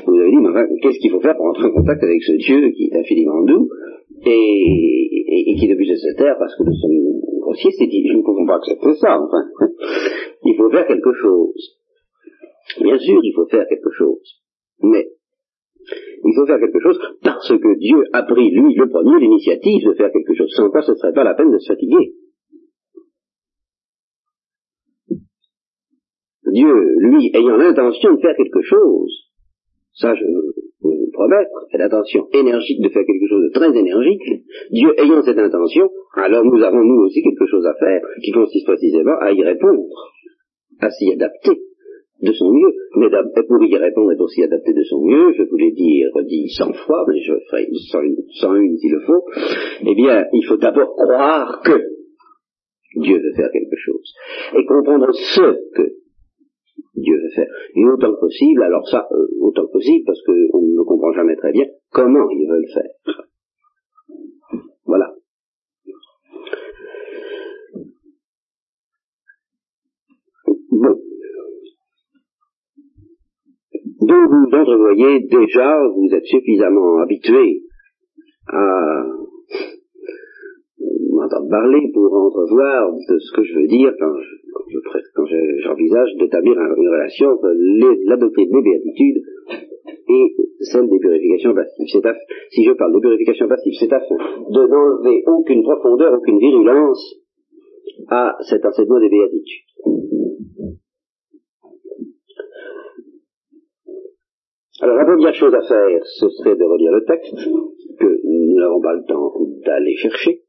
vous 0.07 0.15
avez 0.15 0.31
dit, 0.31 0.37
mais 0.37 0.51
qu'est-ce 0.81 0.99
qu'il 1.01 1.11
faut 1.11 1.21
faire 1.21 1.37
pour 1.37 1.47
entrer 1.47 1.67
en 1.67 1.73
contact 1.73 2.03
avec 2.03 2.23
ce 2.23 2.33
Dieu 2.33 2.71
qui 2.71 2.91
est 2.91 2.97
infiniment 2.97 3.45
doux 3.45 3.69
et, 4.25 5.51
et 5.51 5.55
qui 5.55 5.67
est 5.67 5.75
obligé 5.75 5.93
de 5.93 5.99
se 5.99 6.17
taire 6.17 6.37
parce 6.39 6.57
que 6.57 6.65
nous 6.65 6.75
sommes 6.75 7.44
c'est 7.55 7.87
dit, 7.87 8.05
nous 8.11 8.19
ne 8.19 8.25
pouvons 8.25 8.47
pas 8.47 8.57
accepter 8.57 8.95
ça, 8.95 9.21
enfin. 9.21 9.45
Il 10.45 10.57
faut 10.57 10.71
faire 10.71 10.87
quelque 10.87 11.13
chose. 11.21 11.79
Bien 12.81 12.99
sûr, 12.99 13.21
il 13.23 13.33
faut 13.35 13.47
faire 13.47 13.67
quelque 13.69 13.91
chose. 13.91 14.43
Mais 14.81 15.07
il 16.25 16.35
faut 16.35 16.47
faire 16.47 16.59
quelque 16.59 16.81
chose 16.81 16.99
parce 17.23 17.49
que 17.49 17.79
Dieu 17.79 18.05
a 18.13 18.23
pris, 18.23 18.51
lui, 18.51 18.75
le 18.75 18.89
premier, 18.89 19.21
l'initiative 19.21 19.87
de 19.87 19.95
faire 19.95 20.11
quelque 20.13 20.35
chose. 20.35 20.51
Sans 20.57 20.71
quoi, 20.71 20.83
ce 20.83 20.93
ne 20.93 20.97
serait 20.97 21.13
pas 21.13 21.25
la 21.25 21.35
peine 21.35 21.51
de 21.51 21.59
se 21.59 21.73
fatiguer. 21.73 22.15
Dieu, 26.47 26.75
lui, 26.99 27.31
ayant 27.35 27.57
l'intention 27.57 28.15
de 28.15 28.21
faire 28.21 28.37
quelque 28.37 28.63
chose, 28.63 29.31
ça 29.93 30.15
je 30.15 30.25
promettre, 31.13 31.67
cette 31.71 31.81
intention 31.81 32.27
énergique 32.33 32.81
de 32.83 32.89
faire 32.89 33.05
quelque 33.07 33.29
chose 33.29 33.45
de 33.45 33.53
très 33.53 33.71
énergique, 33.77 34.45
Dieu 34.71 34.93
ayant 34.99 35.23
cette 35.23 35.39
intention, 35.39 35.89
alors 36.17 36.45
nous 36.45 36.63
avons 36.63 36.83
nous 36.83 37.07
aussi 37.07 37.23
quelque 37.23 37.47
chose 37.47 37.67
à 37.67 37.75
faire 37.75 38.01
qui 38.23 38.33
consiste 38.33 38.67
précisément 38.67 39.17
à 39.21 39.33
y 39.33 39.43
répondre 39.43 39.89
à 40.81 40.91
s'y 40.91 41.13
adapter 41.13 41.61
de 42.23 42.33
son 42.33 42.53
mieux. 42.53 42.73
Mais 42.97 43.09
pour 43.49 43.63
y 43.63 43.77
répondre 43.77 44.13
et 44.13 44.17
pour 44.17 44.31
s'y 44.31 44.43
adapter 44.43 44.73
de 44.73 44.83
son 44.85 45.05
mieux, 45.05 45.33
je 45.37 45.43
vous 45.45 45.57
l'ai 45.57 45.73
dit, 45.73 46.05
redit 46.15 46.49
cent 46.51 46.73
fois, 46.73 47.05
mais 47.09 47.21
je 47.21 47.35
ferai 47.51 47.69
cent 48.41 48.55
une 48.55 48.77
s'il 48.77 48.93
le 48.93 49.01
faut, 49.01 49.25
eh 49.87 49.95
bien, 49.95 50.25
il 50.33 50.45
faut 50.47 50.57
d'abord 50.57 50.95
croire 50.95 51.63
que 51.65 51.81
Dieu 52.97 53.19
veut 53.19 53.35
faire 53.35 53.51
quelque 53.53 53.77
chose. 53.77 54.15
Et 54.57 54.65
comprendre 54.65 55.13
ce 55.13 55.75
que 55.75 56.04
Dieu 56.97 57.17
veut 57.17 57.31
faire. 57.35 57.49
Et 57.75 57.85
autant 57.85 58.13
que 58.15 58.21
possible, 58.21 58.63
alors 58.63 58.87
ça, 58.89 59.07
euh, 59.11 59.27
autant 59.41 59.67
que 59.67 59.73
possible, 59.73 60.05
parce 60.07 60.23
qu'on 60.23 60.63
ne 60.63 60.83
comprend 60.85 61.13
jamais 61.13 61.37
très 61.37 61.53
bien 61.53 61.67
comment 61.93 62.29
il 62.31 62.49
veut 62.49 62.61
le 62.61 62.73
faire. 62.73 62.91
Voilà. 64.87 65.15
Bon. 70.71 71.01
Donc 74.01 74.31
vous 74.31 74.57
entrevoyez 74.57 75.21
déjà, 75.21 75.81
vous 75.89 76.15
êtes 76.15 76.27
suffisamment 76.27 76.99
habitué 76.99 77.63
à 78.49 79.05
m'entendre 81.11 81.49
parler 81.49 81.91
pour 81.95 82.13
entrevoir 82.13 82.93
de 82.93 83.19
ce 83.19 83.37
que 83.37 83.45
je 83.45 83.55
veux 83.55 83.67
dire 83.67 83.93
quand 85.15 85.27
j'envisage 85.27 86.11
d'établir 86.19 86.55
une 86.55 86.89
relation 86.89 87.29
entre 87.31 87.53
la 88.07 88.17
doctrine 88.17 88.51
des 88.51 88.63
béatitudes 88.63 89.23
et 90.09 90.37
celle 90.61 90.89
des 90.89 90.99
purifications 90.99 91.55
passives. 91.55 91.87
si 92.51 92.65
je 92.65 92.73
parle 92.73 92.95
des 92.95 93.01
purifications 93.01 93.49
passives, 93.49 93.75
c'est 93.79 93.93
afin 93.93 94.17
de 94.17 94.67
n'enlever 94.67 95.23
aucune 95.27 95.63
profondeur, 95.63 96.15
aucune 96.15 96.39
virulence 96.39 97.17
à 98.09 98.37
cet 98.49 98.65
enseignement 98.65 99.01
des 99.01 99.09
béatitudes. 99.09 99.65
Alors 104.81 104.97
la 104.97 105.05
première 105.05 105.35
chose 105.35 105.55
à 105.55 105.63
faire, 105.63 106.01
ce 106.05 106.29
serait 106.29 106.57
de 106.57 106.65
relire 106.65 106.93
le 106.93 107.05
texte, 107.05 107.35
que 107.99 108.21
nous 108.25 108.61
n'avons 108.61 108.81
pas 108.81 108.95
le 108.95 109.05
temps 109.05 109.33
d'aller 109.65 109.97
chercher, 109.97 110.43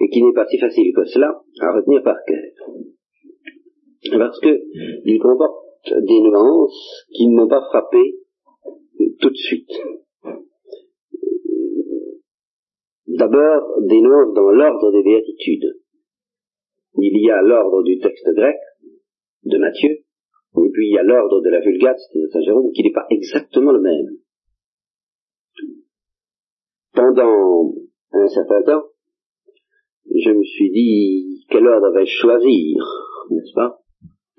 et 0.00 0.08
qui 0.10 0.22
n'est 0.22 0.32
pas 0.32 0.46
si 0.46 0.58
facile 0.58 0.92
que 0.94 1.04
cela 1.04 1.40
à 1.60 1.72
retenir 1.72 2.02
par 2.02 2.16
cœur. 2.26 2.77
Parce 4.10 4.40
que 4.40 4.60
il 5.04 5.18
comporte 5.20 5.68
des 5.86 6.20
nuances 6.20 7.06
qui 7.12 7.28
ne 7.28 7.36
m'ont 7.36 7.48
pas 7.48 7.62
frappé 7.68 8.14
tout 9.20 9.30
de 9.30 9.36
suite. 9.36 9.70
D'abord, 13.06 13.80
des 13.82 14.00
nuances 14.00 14.34
dans 14.34 14.50
l'ordre 14.50 14.92
des 14.92 15.02
béatitudes. 15.02 15.80
Il 17.00 17.24
y 17.24 17.30
a 17.30 17.42
l'ordre 17.42 17.82
du 17.82 17.98
texte 17.98 18.28
grec 18.34 18.56
de 19.44 19.58
Matthieu, 19.58 19.90
et 19.90 20.70
puis 20.72 20.88
il 20.88 20.94
y 20.94 20.98
a 20.98 21.02
l'ordre 21.02 21.40
de 21.40 21.48
la 21.48 21.60
Vulgate 21.60 21.98
de 22.14 22.28
Saint 22.28 22.42
Jérôme, 22.42 22.70
qui 22.72 22.82
n'est 22.82 22.92
pas 22.92 23.06
exactement 23.10 23.72
le 23.72 23.80
même. 23.80 24.18
Pendant 26.92 27.72
un 28.12 28.28
certain 28.28 28.62
temps, 28.62 28.84
je 30.06 30.30
me 30.30 30.42
suis 30.42 30.70
dit 30.70 31.46
quel 31.50 31.66
ordre 31.66 31.92
vais-je 31.94 32.20
choisir, 32.20 32.84
n'est-ce 33.30 33.52
pas? 33.54 33.77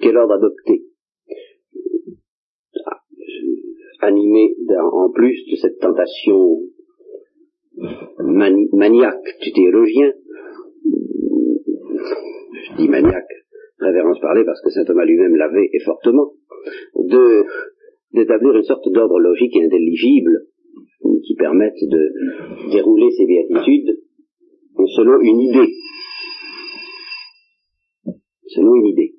Quel 0.01 0.18
ordre 0.18 0.34
adopter? 0.36 0.86
Ah, 2.86 3.00
Animé 4.01 4.56
en 4.77 5.12
plus 5.12 5.46
de 5.51 5.56
cette 5.56 5.79
tentation 5.79 6.62
maniaque 8.18 9.39
du 9.41 9.51
théologien, 9.51 10.13
dit 12.77 12.88
Maniac, 12.88 13.25
révérence 13.79 14.20
parlée 14.20 14.46
parce 14.46 14.62
que 14.62 14.70
saint 14.70 14.86
Thomas 14.86 15.06
lui-même 15.06 15.36
l'avait 15.36 15.70
et 15.72 15.79
fortement, 15.79 16.34
d'établir 18.13 18.56
une 18.56 18.63
sorte 18.63 18.89
d'ordre 18.91 19.20
logique 19.20 19.56
et 19.56 19.65
intelligible 19.65 20.48
qui 21.25 21.36
permette 21.36 21.79
de 21.82 22.12
dérouler 22.72 23.12
ces 23.12 23.25
béatitudes 23.25 24.00
selon 24.96 25.20
une 25.22 25.39
idée. 25.39 25.74
Selon 28.48 28.75
une 28.75 28.88
idée. 28.88 29.19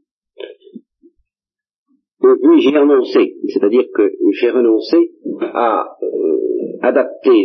Puis 2.43 2.61
j'ai 2.61 2.79
renoncé, 2.79 3.37
c'est-à-dire 3.49 3.85
que 3.95 4.11
j'ai 4.41 4.51
renoncé 4.51 5.13
à 5.41 5.97
euh, 6.03 6.39
adapter 6.83 7.45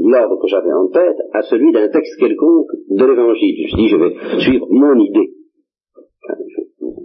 l'ordre 0.00 0.40
que 0.40 0.48
j'avais 0.48 0.72
en 0.72 0.88
tête 0.88 1.16
à 1.32 1.42
celui 1.42 1.72
d'un 1.72 1.88
texte 1.88 2.18
quelconque 2.18 2.70
de 2.88 3.04
l'Évangile. 3.04 3.66
Je 3.68 3.76
dis, 3.76 3.88
je 3.88 3.96
vais 3.96 4.40
suivre 4.40 4.66
mon 4.70 4.98
idée. 5.00 5.32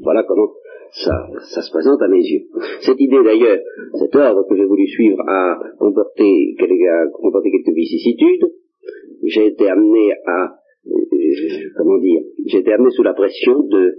Voilà 0.03 0.23
comment 0.23 0.49
ça, 0.91 1.61
se 1.61 1.71
présente 1.71 2.01
à 2.01 2.07
mes 2.07 2.21
yeux. 2.21 2.43
Cette 2.81 2.99
idée 2.99 3.23
d'ailleurs, 3.23 3.59
cet 3.99 4.15
ordre 4.15 4.45
que 4.47 4.55
j'ai 4.55 4.65
voulu 4.65 4.87
suivre 4.87 5.19
a 5.27 5.59
comporté, 5.77 6.55
a 6.59 7.07
comporté 7.11 7.51
quelques 7.51 7.75
vicissitudes. 7.75 8.45
J'ai 9.23 9.47
été 9.47 9.67
amené 9.67 10.13
à, 10.25 10.55
euh, 10.87 11.71
comment 11.77 11.97
dire, 11.97 12.21
j'ai 12.45 12.59
été 12.59 12.73
amené 12.73 12.91
sous 12.91 13.03
la 13.03 13.13
pression 13.13 13.63
de, 13.63 13.95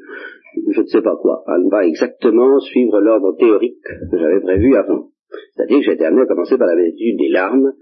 je 0.73 0.81
ne 0.81 0.87
sais 0.87 1.03
pas 1.03 1.17
quoi, 1.17 1.43
à 1.47 1.59
ne 1.59 1.89
exactement 1.89 2.59
suivre 2.61 3.01
l'ordre 3.01 3.37
théorique 3.39 3.79
que 4.11 4.19
j'avais 4.19 4.41
prévu 4.41 4.75
avant. 4.77 5.11
C'est-à-dire 5.55 5.79
que 5.79 5.85
j'ai 5.85 5.93
été 5.93 6.05
amené 6.05 6.23
à 6.23 6.27
commencer 6.27 6.57
par 6.57 6.69
la 6.69 6.77
vertu 6.77 7.15
des 7.15 7.29
larmes 7.29 7.73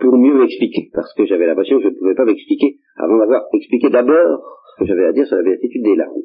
pour 0.00 0.16
mieux 0.16 0.34
m'expliquer, 0.34 0.90
parce 0.92 1.12
que 1.14 1.26
j'avais 1.26 1.46
l'impression 1.46 1.78
que 1.78 1.84
je 1.84 1.88
ne 1.88 1.94
pouvais 1.94 2.14
pas 2.14 2.24
m'expliquer 2.24 2.78
avant 2.96 3.18
d'avoir 3.18 3.42
expliqué 3.52 3.90
d'abord 3.90 4.62
ce 4.74 4.84
que 4.84 4.88
j'avais 4.88 5.06
à 5.06 5.12
dire 5.12 5.26
sur 5.26 5.36
la 5.36 5.42
béatitude 5.42 5.82
des 5.82 5.96
larmes. 5.96 6.22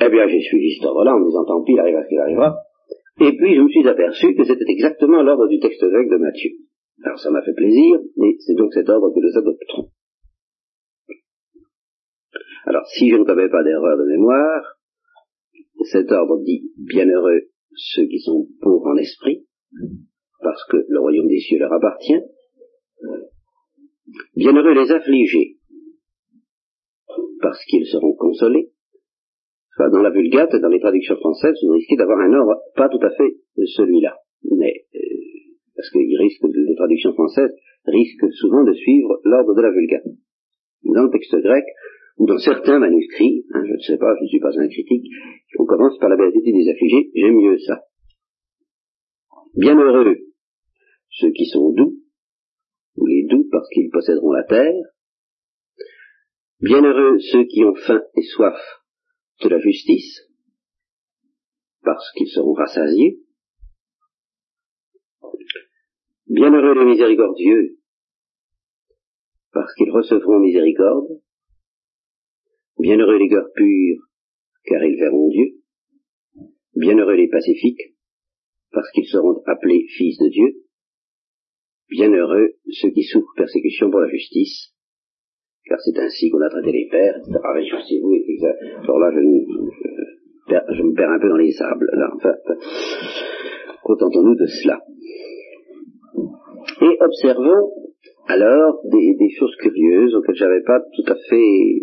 Eh 0.00 0.08
bien, 0.10 0.28
j'ai 0.28 0.40
suivi 0.40 0.74
cet 0.74 0.86
ordre-là 0.86 1.14
en 1.14 1.20
me 1.20 1.26
disant, 1.26 1.44
tant 1.44 1.62
pis, 1.62 1.72
il 1.72 1.80
arrivera 1.80 2.02
ce 2.04 2.08
qu'il 2.08 2.18
arrivera. 2.18 2.56
Et 3.20 3.32
puis, 3.36 3.56
je 3.56 3.62
me 3.62 3.68
suis 3.68 3.88
aperçu 3.88 4.34
que 4.34 4.44
c'était 4.44 4.68
exactement 4.68 5.22
l'ordre 5.22 5.48
du 5.48 5.58
texte 5.58 5.82
grec 5.82 6.08
de 6.10 6.16
Matthieu. 6.16 6.50
Alors, 7.02 7.18
ça 7.18 7.30
m'a 7.30 7.42
fait 7.42 7.54
plaisir, 7.54 7.98
mais 8.16 8.36
c'est 8.40 8.54
donc 8.54 8.74
cet 8.74 8.88
ordre 8.90 9.10
que 9.14 9.20
nous 9.20 9.38
adopterons. 9.38 9.88
Alors, 12.66 12.86
si 12.88 13.10
je 13.10 13.16
ne 13.16 13.24
commets 13.24 13.48
pas 13.48 13.62
d'erreur 13.62 13.96
de 13.96 14.04
mémoire, 14.04 14.76
cet 15.90 16.10
ordre 16.10 16.42
dit, 16.42 16.70
bienheureux 16.76 17.48
ceux 17.74 18.06
qui 18.06 18.18
sont 18.20 18.48
pauvres 18.60 18.88
en 18.88 18.96
esprit, 18.96 19.46
parce 20.40 20.64
que 20.70 20.78
le 20.88 21.00
royaume 21.00 21.28
des 21.28 21.38
cieux 21.38 21.58
leur 21.58 21.72
appartient. 21.72 22.20
Bienheureux 24.36 24.74
les 24.74 24.90
affligés, 24.90 25.58
parce 27.40 27.62
qu'ils 27.64 27.86
seront 27.86 28.14
consolés 28.14 28.72
dans 29.78 30.02
la 30.02 30.10
Vulgate, 30.10 30.56
dans 30.56 30.68
les 30.68 30.80
traductions 30.80 31.16
françaises, 31.16 31.56
vous 31.62 31.72
risquez 31.72 31.96
d'avoir 31.96 32.18
un 32.18 32.32
ordre 32.32 32.62
pas 32.76 32.88
tout 32.88 33.00
à 33.02 33.10
fait 33.10 33.36
celui-là. 33.56 34.16
Mais, 34.50 34.86
euh, 34.94 34.98
parce 35.76 35.90
que 35.90 35.98
les 35.98 36.74
traductions 36.76 37.12
françaises 37.12 37.52
risquent 37.84 38.32
souvent 38.32 38.64
de 38.64 38.72
suivre 38.72 39.20
l'ordre 39.24 39.54
de 39.54 39.62
la 39.62 39.70
Vulgate. 39.70 40.06
Dans 40.84 41.02
le 41.02 41.10
texte 41.10 41.36
grec, 41.36 41.64
ou 42.16 42.26
dans 42.26 42.38
certains 42.38 42.78
manuscrits, 42.78 43.44
hein, 43.52 43.62
je 43.66 43.72
ne 43.72 43.80
sais 43.80 43.98
pas, 43.98 44.14
je 44.18 44.22
ne 44.22 44.28
suis 44.28 44.40
pas 44.40 44.58
un 44.58 44.68
critique, 44.68 45.06
on 45.58 45.66
commence 45.66 45.98
par 45.98 46.08
la 46.08 46.16
béatitude 46.16 46.54
des 46.54 46.70
affligés, 46.70 47.10
j'aime 47.14 47.36
mieux 47.36 47.58
ça. 47.58 47.82
Bienheureux 49.54 50.16
ceux 51.18 51.30
qui 51.30 51.46
sont 51.46 51.72
doux, 51.72 52.02
ou 52.96 53.06
les 53.06 53.26
doux 53.28 53.48
parce 53.50 53.68
qu'ils 53.70 53.90
posséderont 53.90 54.32
la 54.32 54.44
terre. 54.44 54.74
Bienheureux 56.60 57.18
ceux 57.32 57.44
qui 57.44 57.64
ont 57.64 57.74
faim 57.74 58.02
et 58.14 58.22
soif 58.22 58.58
de 59.42 59.48
la 59.48 59.58
justice, 59.58 60.28
parce 61.82 62.10
qu'ils 62.12 62.28
seront 62.28 62.54
rassasiés. 62.54 63.20
Bienheureux 66.28 66.74
les 66.74 66.84
miséricordieux, 66.86 67.78
parce 69.52 69.72
qu'ils 69.74 69.90
recevront 69.90 70.40
miséricorde. 70.40 71.20
Bienheureux 72.78 73.16
les 73.16 73.28
cœurs 73.28 73.48
purs, 73.54 74.02
car 74.66 74.84
ils 74.84 74.98
verront 74.98 75.30
Dieu. 75.30 75.46
Bienheureux 76.74 77.14
les 77.14 77.28
pacifiques, 77.28 77.94
parce 78.70 78.90
qu'ils 78.90 79.06
seront 79.06 79.42
appelés 79.46 79.86
fils 79.96 80.18
de 80.18 80.28
Dieu. 80.28 80.48
Bienheureux 81.88 82.56
ceux 82.70 82.90
qui 82.90 83.02
souffrent 83.04 83.32
persécution 83.34 83.90
pour 83.90 84.00
la 84.00 84.08
justice, 84.08 84.74
car 85.64 85.80
c'est 85.80 85.98
ainsi 85.98 86.28
qu'on 86.28 86.42
a 86.42 86.50
traité 86.50 86.70
les 86.70 86.88
pères, 86.90 87.16
etc. 87.16 87.38
Réjouissez-vous, 87.54 88.12
alors 88.82 88.98
là, 88.98 89.10
je, 89.10 90.74
je, 90.76 90.82
me 90.82 90.94
perds 90.94 91.12
un 91.12 91.18
peu 91.18 91.30
dans 91.30 91.36
les 91.38 91.52
sables, 91.52 91.88
là, 91.94 92.10
enfin, 92.14 92.34
contentons-nous 93.84 94.34
de 94.34 94.46
cela. 94.46 94.82
Et 96.82 96.98
observons 97.00 97.85
alors 98.26 98.80
des, 98.84 99.14
des 99.14 99.30
choses 99.30 99.54
curieuses 99.56 100.14
auxquelles 100.14 100.36
j'avais 100.36 100.62
pas 100.62 100.80
tout 100.80 101.12
à 101.12 101.16
fait 101.28 101.80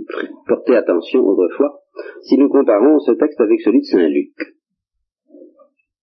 porté 0.48 0.76
attention 0.76 1.22
autrefois, 1.22 1.82
si 2.24 2.38
nous 2.38 2.50
comparons 2.50 3.00
ce 3.00 3.12
texte 3.14 3.40
avec 3.40 3.62
celui 3.62 3.80
de 3.80 3.86
Saint 3.86 4.08
Luc. 4.08 4.34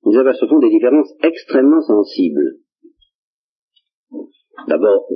Nous 0.04 0.16
apercevons 0.18 0.58
des 0.58 0.70
différences 0.70 1.12
extrêmement 1.22 1.82
sensibles. 1.82 2.56
D'abord, 4.68 5.06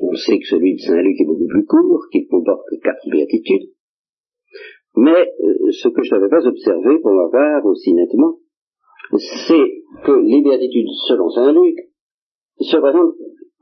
on 0.00 0.14
sait 0.14 0.38
que 0.38 0.46
celui 0.46 0.74
de 0.74 0.80
Saint-Luc 0.80 1.20
est 1.20 1.26
beaucoup 1.26 1.46
plus 1.46 1.64
court, 1.66 2.04
qu'il 2.10 2.26
comporte 2.26 2.66
quatre 2.82 3.06
béatitudes, 3.10 3.70
mais 4.96 5.32
euh, 5.42 5.70
ce 5.72 5.88
que 5.88 6.02
je 6.02 6.14
n'avais 6.14 6.28
pas 6.28 6.46
observé 6.46 6.98
pour 7.00 7.12
ma 7.12 7.28
part 7.30 7.64
aussi 7.66 7.92
nettement, 7.92 8.36
c'est 9.46 9.82
que 10.04 10.12
les 10.12 10.42
béatitudes 10.42 10.88
selon 11.08 11.28
Saint-Luc 11.30 11.76
se 12.60 12.76
présentent 12.76 13.14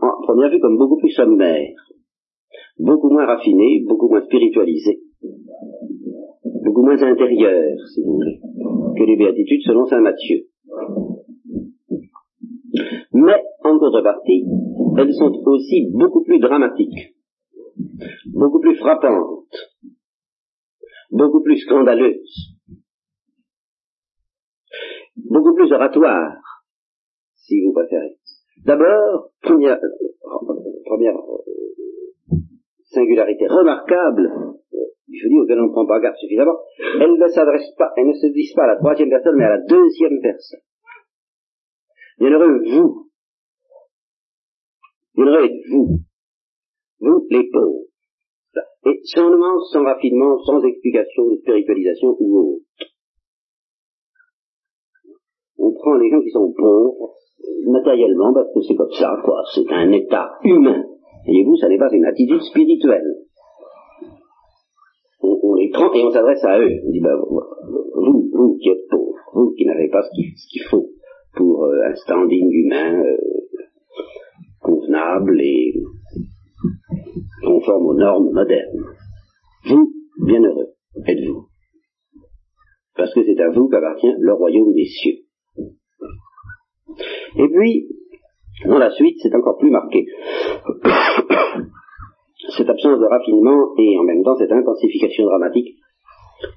en 0.02 0.20
première 0.22 0.50
vue 0.50 0.60
comme 0.60 0.76
beaucoup 0.76 0.98
plus 0.98 1.12
sommaires, 1.12 1.76
beaucoup 2.78 3.10
moins 3.10 3.26
raffinées, 3.26 3.84
beaucoup 3.86 4.08
moins 4.08 4.22
spiritualisées, 4.22 5.00
beaucoup 6.64 6.82
moins 6.82 7.00
intérieures, 7.00 7.78
si 7.94 8.02
vous 8.02 8.14
voulez, 8.14 8.40
que 8.98 9.04
les 9.04 9.16
béatitudes 9.16 9.62
selon 9.62 9.86
Saint 9.86 10.00
Matthieu. 10.00 10.46
Mais, 13.12 13.42
en 13.62 13.78
contrepartie, 13.78 14.44
elles 14.98 15.14
sont 15.14 15.32
aussi 15.46 15.88
beaucoup 15.92 16.24
plus 16.24 16.40
dramatiques, 16.40 17.14
beaucoup 18.34 18.58
plus 18.58 18.76
frappantes, 18.76 19.54
beaucoup 21.10 21.42
plus 21.42 21.58
scandaleuses, 21.58 22.56
beaucoup 25.16 25.54
plus 25.54 25.70
oratoires, 25.72 26.64
si 27.36 27.62
vous 27.62 27.72
préférez. 27.72 28.16
D'abord, 28.64 29.30
première, 29.42 29.78
première 30.84 31.16
euh, 31.16 32.36
singularité 32.92 33.46
remarquable, 33.48 34.30
je 35.08 35.28
dis 35.28 35.38
auquel 35.38 35.60
on 35.60 35.66
ne 35.66 35.72
prend 35.72 35.86
pas 35.86 36.00
garde 36.00 36.16
suffisamment, 36.16 36.58
elles 37.00 37.18
ne 37.18 37.28
s'adressent 37.28 37.74
pas, 37.76 37.92
elles 37.96 38.08
ne 38.08 38.14
se 38.14 38.26
disent 38.32 38.54
pas 38.54 38.64
à 38.64 38.74
la 38.74 38.76
troisième 38.76 39.10
personne, 39.10 39.36
mais 39.36 39.44
à 39.44 39.56
la 39.56 39.62
deuxième 39.62 40.20
personne. 40.22 40.60
Bienheureux 42.18 42.62
vous. 42.70 43.10
Bienheureux 45.14 45.44
êtes-vous. 45.44 45.98
Vous, 47.00 47.26
les 47.30 47.50
pauvres. 47.50 47.82
Et 48.84 49.00
nuance, 49.16 49.72
sans 49.72 49.84
raffinement, 49.84 50.38
sans 50.44 50.62
explication 50.62 51.30
de 51.30 51.36
spiritualisation 51.36 52.16
ou 52.18 52.38
autre. 52.38 52.88
On 55.58 55.72
prend 55.72 55.94
les 55.94 56.10
gens 56.10 56.20
qui 56.20 56.30
sont 56.30 56.52
pauvres, 56.56 57.14
matériellement, 57.66 58.32
parce 58.32 58.52
que 58.52 58.60
c'est 58.62 58.74
comme 58.74 58.92
ça, 58.92 59.16
quoi. 59.24 59.42
C'est 59.54 59.70
un 59.72 59.90
état 59.92 60.32
humain. 60.44 60.84
Voyez-vous, 61.24 61.56
ça 61.56 61.68
n'est 61.68 61.78
pas 61.78 61.92
une 61.92 62.04
attitude 62.04 62.40
spirituelle. 62.40 63.16
On, 65.20 65.54
les 65.54 65.70
prend 65.70 65.92
et 65.92 66.02
on 66.02 66.10
s'adresse 66.10 66.44
à 66.44 66.58
eux. 66.58 66.80
On 66.84 66.90
dit, 66.90 67.00
ben, 67.00 67.16
vous, 67.16 68.30
vous 68.32 68.56
qui 68.60 68.70
êtes 68.70 68.88
pauvres, 68.90 69.14
vous 69.32 69.52
qui 69.56 69.64
n'avez 69.64 69.88
pas 69.88 70.02
ce 70.02 70.10
qu'il 70.12 70.62
faut, 70.68 70.88
pour 71.36 71.64
euh, 71.64 71.88
un 71.88 71.94
standing 71.94 72.50
humain 72.50 73.00
euh, 73.00 73.16
convenable 74.60 75.40
et 75.40 75.74
conforme 77.44 77.86
aux 77.86 77.94
normes 77.94 78.32
modernes. 78.32 78.84
Vous, 79.66 79.92
bienheureux, 80.26 80.70
êtes-vous? 81.06 81.46
Parce 82.96 83.14
que 83.14 83.24
c'est 83.24 83.40
à 83.40 83.50
vous 83.50 83.68
qu'appartient 83.68 84.14
le 84.18 84.32
royaume 84.34 84.72
des 84.74 84.86
cieux. 84.86 85.21
Et 87.38 87.48
puis, 87.48 87.88
dans 88.66 88.78
la 88.78 88.90
suite, 88.90 89.18
c'est 89.22 89.34
encore 89.34 89.58
plus 89.58 89.70
marqué. 89.70 90.06
cette 92.56 92.68
absence 92.68 93.00
de 93.00 93.06
raffinement 93.06 93.72
et 93.78 93.98
en 93.98 94.02
même 94.04 94.22
temps 94.22 94.36
cette 94.36 94.52
intensification 94.52 95.24
dramatique 95.24 95.76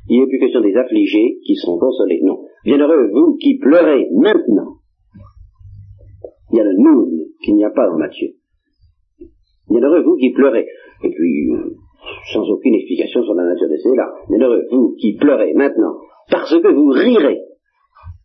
il 0.07 0.19
n'est 0.19 0.27
plus 0.27 0.39
question 0.39 0.61
des 0.61 0.75
affligés 0.75 1.39
qui 1.45 1.55
seront 1.55 1.77
consolés. 1.79 2.21
Non. 2.23 2.45
Bienheureux, 2.63 3.09
vous 3.11 3.37
qui 3.37 3.57
pleurez 3.57 4.07
maintenant. 4.13 4.77
Il 6.51 6.57
y 6.57 6.61
a 6.61 6.63
le 6.63 6.75
nous 6.77 7.09
qu'il 7.43 7.55
n'y 7.55 7.65
a 7.65 7.71
pas 7.71 7.87
dans 7.87 7.97
Matthieu. 7.97 8.29
Bienheureux, 9.69 10.03
vous 10.03 10.15
qui 10.17 10.31
pleurez. 10.31 10.67
Et 11.03 11.09
puis, 11.09 11.51
euh, 11.51 11.75
sans 12.33 12.47
aucune 12.49 12.75
explication 12.75 13.23
sur 13.23 13.33
la 13.33 13.45
nature 13.45 13.67
de 13.67 13.77
ces 13.77 13.95
larmes. 13.95 14.13
Bienheureux, 14.29 14.63
vous 14.71 14.95
qui 14.99 15.17
pleurez 15.17 15.53
maintenant, 15.53 15.97
parce 16.29 16.51
que 16.51 16.73
vous 16.73 16.89
rirez. 16.89 17.39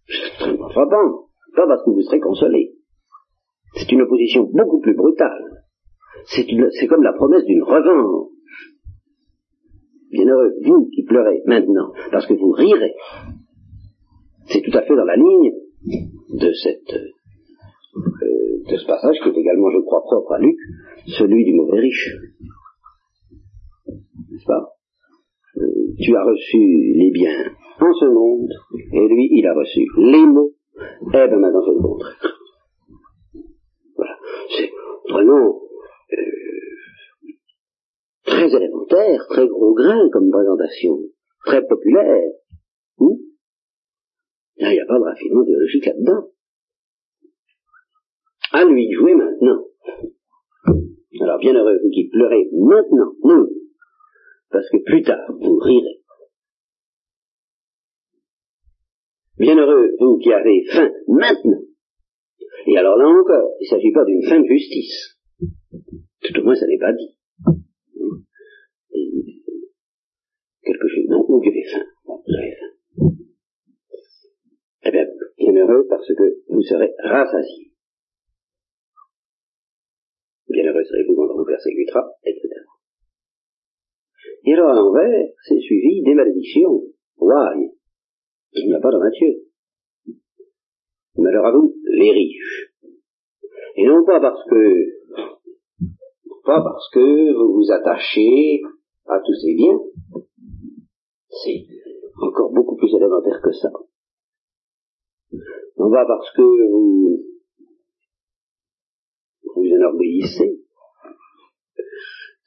C'est 0.06 0.26
extrêmement 0.26 0.68
frappant. 0.68 1.29
Pas 1.54 1.66
parce 1.66 1.84
que 1.84 1.90
vous 1.90 2.02
serez 2.02 2.20
consolé. 2.20 2.72
C'est 3.74 3.90
une 3.92 4.02
opposition 4.02 4.44
beaucoup 4.52 4.80
plus 4.80 4.94
brutale. 4.94 5.64
C'est 6.26 6.86
comme 6.86 7.02
la 7.02 7.12
promesse 7.12 7.44
d'une 7.44 7.62
revanche. 7.62 8.28
Bienheureux, 10.10 10.54
vous 10.64 10.88
qui 10.92 11.04
pleurez 11.04 11.40
maintenant, 11.46 11.92
parce 12.10 12.26
que 12.26 12.34
vous 12.34 12.50
rirez. 12.50 12.94
C'est 14.46 14.62
tout 14.62 14.76
à 14.76 14.82
fait 14.82 14.96
dans 14.96 15.04
la 15.04 15.16
ligne 15.16 15.52
de 16.34 16.52
cette 16.52 16.94
euh, 17.94 18.70
de 18.70 18.76
ce 18.76 18.86
passage 18.86 19.16
qui 19.22 19.28
est 19.28 19.40
également, 19.40 19.70
je 19.70 19.78
crois, 19.78 20.02
propre 20.02 20.32
à 20.32 20.38
Luc, 20.38 20.56
celui 21.06 21.44
du 21.44 21.54
mauvais 21.54 21.80
riche. 21.80 22.16
N'est-ce 24.30 24.44
pas? 24.44 24.68
Euh, 25.56 25.94
Tu 25.98 26.14
as 26.16 26.24
reçu 26.24 26.58
les 26.96 27.10
biens 27.12 27.52
en 27.80 27.92
ce 27.92 28.06
monde, 28.06 28.50
et 28.92 29.08
lui, 29.08 29.28
il 29.32 29.46
a 29.46 29.54
reçu 29.54 29.86
les 29.96 30.26
mots. 30.26 30.52
Eh 30.80 31.28
bien 31.28 31.36
maintenant 31.36 31.62
c'est 31.64 31.74
le 31.74 31.82
contraire. 31.82 32.38
Voilà. 33.96 34.16
C'est 34.56 34.70
vraiment 35.10 35.60
euh, 36.12 36.16
très 38.24 38.54
élémentaire, 38.54 39.26
très 39.28 39.46
gros 39.46 39.74
grain 39.74 40.08
comme 40.10 40.30
présentation, 40.30 40.98
très 41.44 41.66
populaire. 41.66 42.30
Hmm? 42.98 43.16
Là, 44.58 44.72
il 44.72 44.74
n'y 44.74 44.80
a 44.80 44.86
pas 44.86 44.98
de 44.98 45.04
raffinement 45.04 45.44
théologique 45.44 45.86
là-dedans. 45.86 46.28
À 48.52 48.64
lui 48.64 48.88
de 48.88 48.94
jouer 48.94 49.14
maintenant. 49.14 49.64
Alors, 51.22 51.38
bienheureux 51.38 51.78
vous 51.82 51.90
qui 51.90 52.08
pleurez 52.08 52.48
maintenant, 52.52 53.12
non, 53.24 53.46
parce 54.50 54.68
que 54.70 54.78
plus 54.84 55.02
tard, 55.02 55.20
vous 55.28 55.58
rirez. 55.58 55.99
Bienheureux 59.40 59.96
vous 59.98 60.18
qui 60.18 60.30
avez 60.34 60.66
faim 60.70 60.90
maintenant. 61.08 61.62
Et 62.66 62.76
alors 62.76 62.98
là 62.98 63.08
encore, 63.08 63.56
il 63.58 63.64
ne 63.64 63.68
s'agit 63.70 63.90
pas 63.90 64.04
d'une 64.04 64.22
fin 64.28 64.38
de 64.38 64.46
justice. 64.46 65.16
Tout 66.20 66.40
au 66.40 66.44
moins, 66.44 66.54
ça 66.54 66.66
n'est 66.66 66.78
pas 66.78 66.92
dit. 66.92 67.16
quelque 70.62 70.88
chose, 70.88 71.08
non, 71.08 71.24
vous 71.26 71.40
avez 71.40 71.64
faim. 71.72 71.86
vous 72.04 72.36
avez 72.36 72.54
faim. 72.54 73.08
Eh 74.84 74.90
bien, 74.90 75.06
bienheureux 75.38 75.86
parce 75.88 76.06
que 76.06 76.44
vous 76.48 76.60
serez 76.60 76.92
rassasiés. 77.02 77.72
Bienheureux 80.50 80.84
serez-vous 80.84 81.16
quand 81.16 81.32
on 81.32 81.38
vous 81.38 81.46
persécutera, 81.46 82.12
etc. 82.26 82.46
Et 84.44 84.52
alors 84.52 84.68
à 84.68 84.74
l'envers, 84.74 85.28
c'est 85.48 85.60
suivi 85.60 86.02
des 86.02 86.14
malédictions. 86.14 86.82
Why? 87.16 87.79
Il 88.52 88.66
n'y 88.66 88.74
a 88.74 88.80
pas 88.80 88.90
dans 88.90 88.98
Matthieu. 88.98 89.46
Malheur 91.16 91.46
à 91.46 91.52
vous, 91.52 91.74
les 91.84 92.12
riches. 92.12 92.72
Et 93.76 93.86
non 93.86 94.04
pas 94.04 94.20
parce 94.20 94.42
que, 94.48 94.84
pas 96.44 96.62
parce 96.62 96.90
que 96.92 97.32
vous 97.32 97.54
vous 97.54 97.70
attachez 97.70 98.60
à 99.06 99.20
tous 99.24 99.34
ces 99.34 99.54
biens. 99.54 99.78
C'est 101.28 101.66
encore 102.20 102.52
beaucoup 102.52 102.76
plus 102.76 102.92
élémentaire 102.94 103.40
que 103.42 103.52
ça. 103.52 103.70
Non 105.78 105.90
pas 105.90 106.04
parce 106.06 106.30
que 106.34 106.42
vous 106.42 107.18
vous 109.54 109.74
enorgueillissez. 109.74 110.60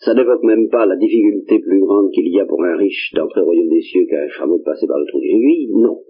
Ça 0.04 0.14
n'évoque 0.14 0.44
même 0.44 0.68
pas 0.70 0.86
la 0.86 0.98
difficulté 0.98 1.60
plus 1.60 1.80
grande 1.80 2.12
qu'il 2.12 2.28
y 2.28 2.40
a 2.40 2.46
pour 2.46 2.62
un 2.64 2.76
riche 2.76 3.14
d'entrer 3.14 3.40
au 3.42 3.46
royaume 3.46 3.70
des 3.70 3.82
cieux 3.82 4.06
qu'un 4.10 4.28
chameau 4.30 4.58
de 4.58 4.64
passer 4.64 4.86
par 4.86 5.00
le 5.00 5.06
trou 5.08 5.22
d'une 5.22 5.38
aiguille, 5.38 5.70
non. 5.72 6.02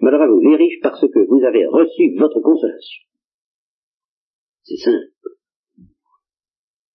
Malheur 0.00 0.22
à 0.22 0.28
vous, 0.28 0.40
les 0.40 0.54
riches, 0.54 0.78
parce 0.80 1.00
que 1.00 1.26
vous 1.26 1.42
avez 1.44 1.66
reçu 1.66 2.14
votre 2.16 2.40
consolation. 2.40 3.02
C'est 4.62 4.76
simple. 4.76 5.10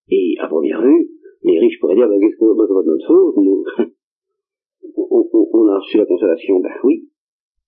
Et 0.10 0.36
à 0.40 0.48
première 0.48 0.82
vue, 0.82 1.10
les 1.44 1.60
riches 1.60 1.80
pourraient 1.80 1.96
dire, 1.96 2.08
ben, 2.08 2.20
qu'est-ce 2.20 2.38
que 2.38 2.46
c'est 2.46 2.74
notre 2.74 3.08
faute 3.08 3.36
Nous, 3.38 3.64
on, 4.96 5.30
on, 5.54 5.68
a 5.68 5.80
reçu 5.80 5.98
la 5.98 6.06
consolation. 6.06 6.60
Ben 6.62 6.72
oui. 6.84 7.10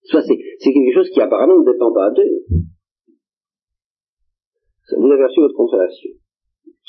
Soit 0.04 0.24
c'est, 0.24 0.38
quelque 0.38 0.94
chose 0.94 1.10
qui 1.10 1.22
apparemment 1.22 1.60
ne 1.60 1.72
dépend 1.72 1.94
pas 1.94 2.10
d'eux. 2.12 2.46
Vous 4.98 5.12
avez 5.12 5.24
reçu 5.24 5.42
votre 5.42 5.56
consolation. 5.56 6.12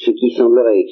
Ce 0.05 0.11
qui 0.11 0.35
semblerait 0.35 0.85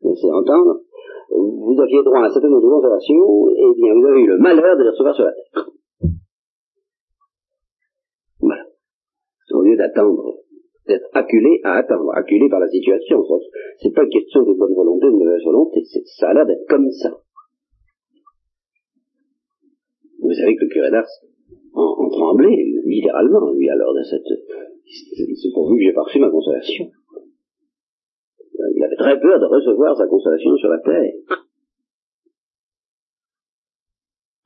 laisser 0.00 0.30
entendre, 0.32 0.80
vous 1.28 1.76
aviez 1.78 2.02
droit 2.02 2.20
à 2.20 2.26
un 2.26 2.32
certain 2.32 2.48
nombre 2.48 2.64
de 2.64 2.70
consolations, 2.70 3.50
et 3.50 3.74
bien 3.76 3.92
vous 3.92 4.06
avez 4.06 4.20
eu 4.22 4.26
le 4.26 4.38
malheur 4.38 4.76
de 4.78 4.84
les 4.84 4.88
recevoir 4.88 5.14
sur 5.14 5.24
la 5.24 5.32
terre. 5.32 5.68
Voilà. 8.40 8.64
Au 9.52 9.62
lieu 9.62 9.76
d'attendre, 9.76 10.38
d'être 10.86 11.08
acculé 11.12 11.60
à 11.64 11.74
attendre, 11.74 12.10
acculé 12.14 12.48
par 12.48 12.60
la 12.60 12.68
situation. 12.68 13.22
C'est 13.82 13.94
pas 13.94 14.04
une 14.04 14.10
question 14.10 14.44
de 14.44 14.54
bonne 14.54 14.74
volonté 14.74 15.06
de 15.06 15.12
mauvaise 15.12 15.44
volonté, 15.44 15.84
c'est, 15.84 16.06
ça 16.06 16.32
l'air 16.32 16.46
d'être 16.46 16.66
comme 16.70 16.90
ça. 16.90 17.10
Vous 20.20 20.32
savez 20.32 20.56
que 20.56 20.64
le 20.64 20.70
curé 20.70 20.90
d'Ars 20.90 21.06
en, 21.74 21.82
en 21.82 22.08
tremblait, 22.08 22.56
littéralement, 22.86 23.52
lui, 23.52 23.68
alors, 23.68 23.94
de 23.94 24.02
cette, 24.04 24.24
c'est 24.86 25.52
pourvu 25.52 25.76
que 25.76 25.84
j'ai 25.84 25.92
pas 25.92 26.02
reçu 26.02 26.18
ma 26.18 26.30
consolation. 26.30 26.90
Très 28.98 29.20
peur 29.20 29.38
de 29.38 29.46
recevoir 29.46 29.96
sa 29.96 30.06
consolation 30.06 30.56
sur 30.56 30.68
la 30.68 30.80
terre. 30.80 31.12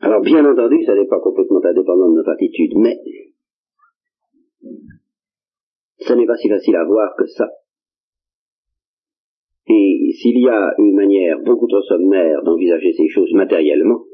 Alors, 0.00 0.20
bien 0.20 0.44
entendu, 0.44 0.84
ça 0.84 0.94
n'est 0.94 1.06
pas 1.06 1.20
complètement 1.20 1.64
indépendant 1.64 2.10
de 2.10 2.16
notre 2.16 2.32
attitude, 2.32 2.72
mais 2.76 2.98
ce 6.00 6.12
n'est 6.12 6.26
pas 6.26 6.36
si 6.36 6.48
facile 6.48 6.76
à 6.76 6.84
voir 6.84 7.14
que 7.16 7.26
ça. 7.26 7.48
Et 9.68 10.12
s'il 10.20 10.38
y 10.38 10.48
a 10.48 10.74
une 10.76 10.96
manière 10.96 11.40
beaucoup 11.40 11.68
trop 11.68 11.82
sommaire 11.82 12.42
d'envisager 12.42 12.92
ces 12.92 13.08
choses 13.08 13.32
matériellement, 13.32 14.04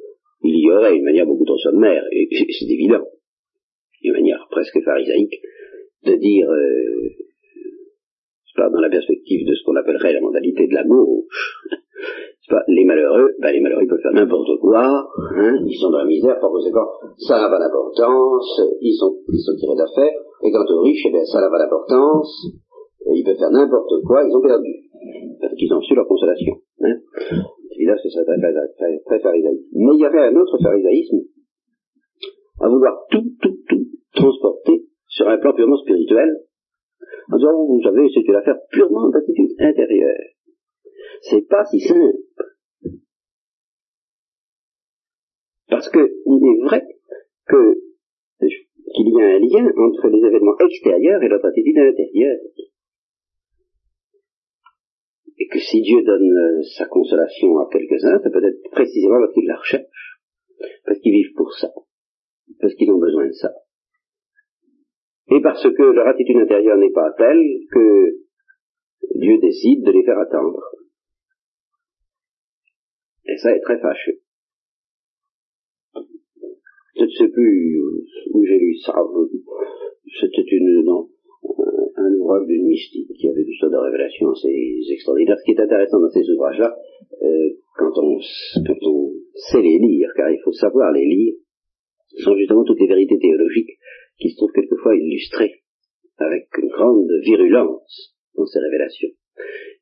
il 0.43 0.65
y 0.65 0.71
aurait 0.71 0.95
une 0.95 1.05
manière 1.05 1.27
beaucoup 1.27 1.47
trop 1.47 1.59
sommaire, 1.59 2.05
et 2.13 2.29
c'est 2.31 2.71
évident, 2.71 3.05
une 4.03 4.13
manière 4.13 4.47
presque 4.51 4.81
pharisaïque, 4.85 5.41
de 6.05 6.15
dire, 6.15 6.49
euh, 6.49 7.28
pas, 8.59 8.69
dans 8.69 8.81
la 8.81 8.91
perspective 8.91 9.47
de 9.47 9.55
ce 9.55 9.63
qu'on 9.65 9.77
appellerait 9.77 10.13
la 10.13 10.21
mentalité 10.21 10.67
de 10.67 10.75
la 10.75 10.85
gauche, 10.85 11.25
pas, 12.49 12.65
les 12.67 12.85
malheureux, 12.85 13.37
ben 13.41 13.53
les 13.53 13.61
malheureux 13.61 13.87
peuvent 13.87 14.01
faire 14.01 14.13
n'importe 14.13 14.59
quoi, 14.61 15.07
hein, 15.37 15.55
ils 15.67 15.79
sont 15.79 15.91
dans 15.91 15.99
la 15.99 16.07
misère, 16.07 16.41
par 16.41 16.51
conséquent, 16.51 16.89
ça 17.19 17.39
n'a 17.39 17.49
pas 17.49 17.59
d'importance, 17.59 18.61
ils 18.81 18.97
sont, 18.97 19.15
ils 19.29 19.41
sont 19.41 19.55
tirés 19.57 19.77
d'affaire, 19.77 20.13
et 20.43 20.51
quant 20.51 20.65
aux 20.65 20.83
riches, 20.83 21.05
eh 21.07 21.13
bien, 21.13 21.25
ça 21.25 21.41
n'a 21.41 21.51
pas 21.51 21.59
d'importance, 21.59 22.49
ils 23.15 23.25
peuvent 23.25 23.37
faire 23.37 23.51
n'importe 23.51 23.93
quoi, 24.07 24.25
ils 24.25 24.35
ont 24.35 24.41
perdu, 24.41 24.75
parce 25.41 25.55
qu'ils 25.55 25.73
ont 25.75 25.81
su 25.83 25.95
leur 25.95 26.09
consolation. 26.09 26.55
Hein. 26.81 26.97
Et 27.79 27.85
là, 27.85 27.95
c'est 28.03 28.09
très, 28.11 28.25
très, 28.25 28.99
très, 29.07 29.21
pharisaïsme. 29.21 29.67
Mais 29.75 29.95
il 29.95 30.01
y 30.01 30.07
avait 30.07 30.33
un 30.33 30.37
autre 30.37 30.59
pharisaïsme, 30.63 31.21
à 32.61 32.69
vouloir 32.69 32.97
tout, 33.11 33.25
tout, 33.41 33.57
tout 33.69 33.87
transporter 34.15 34.85
sur 35.07 35.29
un 35.29 35.39
plan 35.39 35.53
purement 35.53 35.77
spirituel, 35.77 36.41
en 37.31 37.37
disant, 37.37 37.67
vous 37.67 37.83
savez, 37.83 38.09
c'est 38.13 38.27
une 38.27 38.37
affaire 38.37 38.59
purement 38.71 39.09
d'attitude 39.11 39.55
intérieure. 39.59 40.17
C'est 41.23 41.47
pas 41.49 41.65
si 41.65 41.81
simple. 41.81 42.17
Parce 45.69 45.89
que 45.91 46.01
il 46.01 46.41
est 46.43 46.65
vrai 46.65 46.87
que 47.47 47.75
qu'il 48.39 49.09
y 49.09 49.21
a 49.21 49.27
un 49.27 49.39
lien 49.39 49.71
entre 49.77 50.09
les 50.09 50.27
événements 50.27 50.57
extérieurs 50.59 51.23
et 51.23 51.29
notre 51.29 51.47
attitude 51.47 51.79
intérieure. 51.79 52.39
Et 55.39 55.47
que 55.47 55.59
si 55.59 55.83
Dieu 55.83 56.03
donne 56.03 56.37
euh, 56.37 56.63
sa 56.77 56.87
consolation 56.87 57.59
à 57.59 57.69
quelques-uns, 57.71 58.19
ça 58.19 58.31
peut 58.31 58.45
être 58.45 58.71
précisément 58.73 59.21
parce 59.21 59.33
qu'ils 59.35 59.47
la 59.47 59.57
recherchent, 59.57 60.19
parce 60.85 60.99
qu'ils 61.01 61.13
vivent 61.13 61.35
pour 61.37 61.53
ça, 61.53 61.71
parce 62.61 62.75
qu'ils 62.75 62.91
ont 62.91 62.99
besoin 62.99 63.27
de 63.27 63.33
ça 63.33 63.53
et 65.31 65.41
parce 65.43 65.63
que 65.63 65.83
leur 65.83 66.07
attitude 66.07 66.39
intérieure 66.39 66.79
n'est 66.79 66.93
pas 66.93 67.13
telle 67.17 67.43
que 67.71 68.19
Dieu 69.15 69.39
décide 69.39 69.85
de 69.85 69.93
les 69.93 70.05
faire 70.05 70.19
attendre. 70.19 70.61
Et 73.27 73.37
ça 73.37 73.55
est 73.55 73.61
très 73.61 73.79
fâcheux. 73.79 74.21
Je 76.97 77.05
ne 77.05 77.11
sais 77.11 77.29
plus 77.29 77.81
où 78.33 78.45
j'ai 78.45 78.59
lu 78.59 78.75
ça. 78.79 78.95
C'était 80.21 80.57
une, 80.57 80.83
non, 80.85 81.09
un 81.97 82.15
ouvrage 82.15 82.47
d'une 82.47 82.67
mystique 82.67 83.13
qui 83.13 83.29
avait 83.29 83.45
tout 83.45 83.59
ça 83.61 83.69
de 83.69 83.77
révélations 83.77 84.31
assez 84.31 84.81
extraordinaires. 84.91 85.37
Ce 85.39 85.45
qui 85.45 85.53
est 85.53 85.61
intéressant 85.61 86.01
dans 86.01 86.11
ces 86.11 86.29
ouvrages-là, 86.31 86.75
euh, 87.23 87.51
quand, 87.77 87.93
on, 87.99 88.19
quand 88.67 88.89
on 88.89 89.13
sait 89.35 89.63
les 89.63 89.79
lire, 89.79 90.11
car 90.17 90.31
il 90.31 90.41
faut 90.43 90.53
savoir 90.53 90.91
les 90.93 91.05
lire, 91.05 91.35
sont 92.25 92.37
justement 92.37 92.65
toutes 92.65 92.81
les 92.81 92.89
vérités 92.89 93.19
théologiques 93.19 93.78
qui 94.19 94.31
se 94.31 94.37
trouvent 94.37 94.53
quelquefois 94.53 94.95
illustrées 94.97 95.63
avec 96.19 96.49
une 96.59 96.69
grande 96.69 97.11
virulence 97.23 98.17
dans 98.35 98.47
ces 98.47 98.59
révélations. 98.59 99.11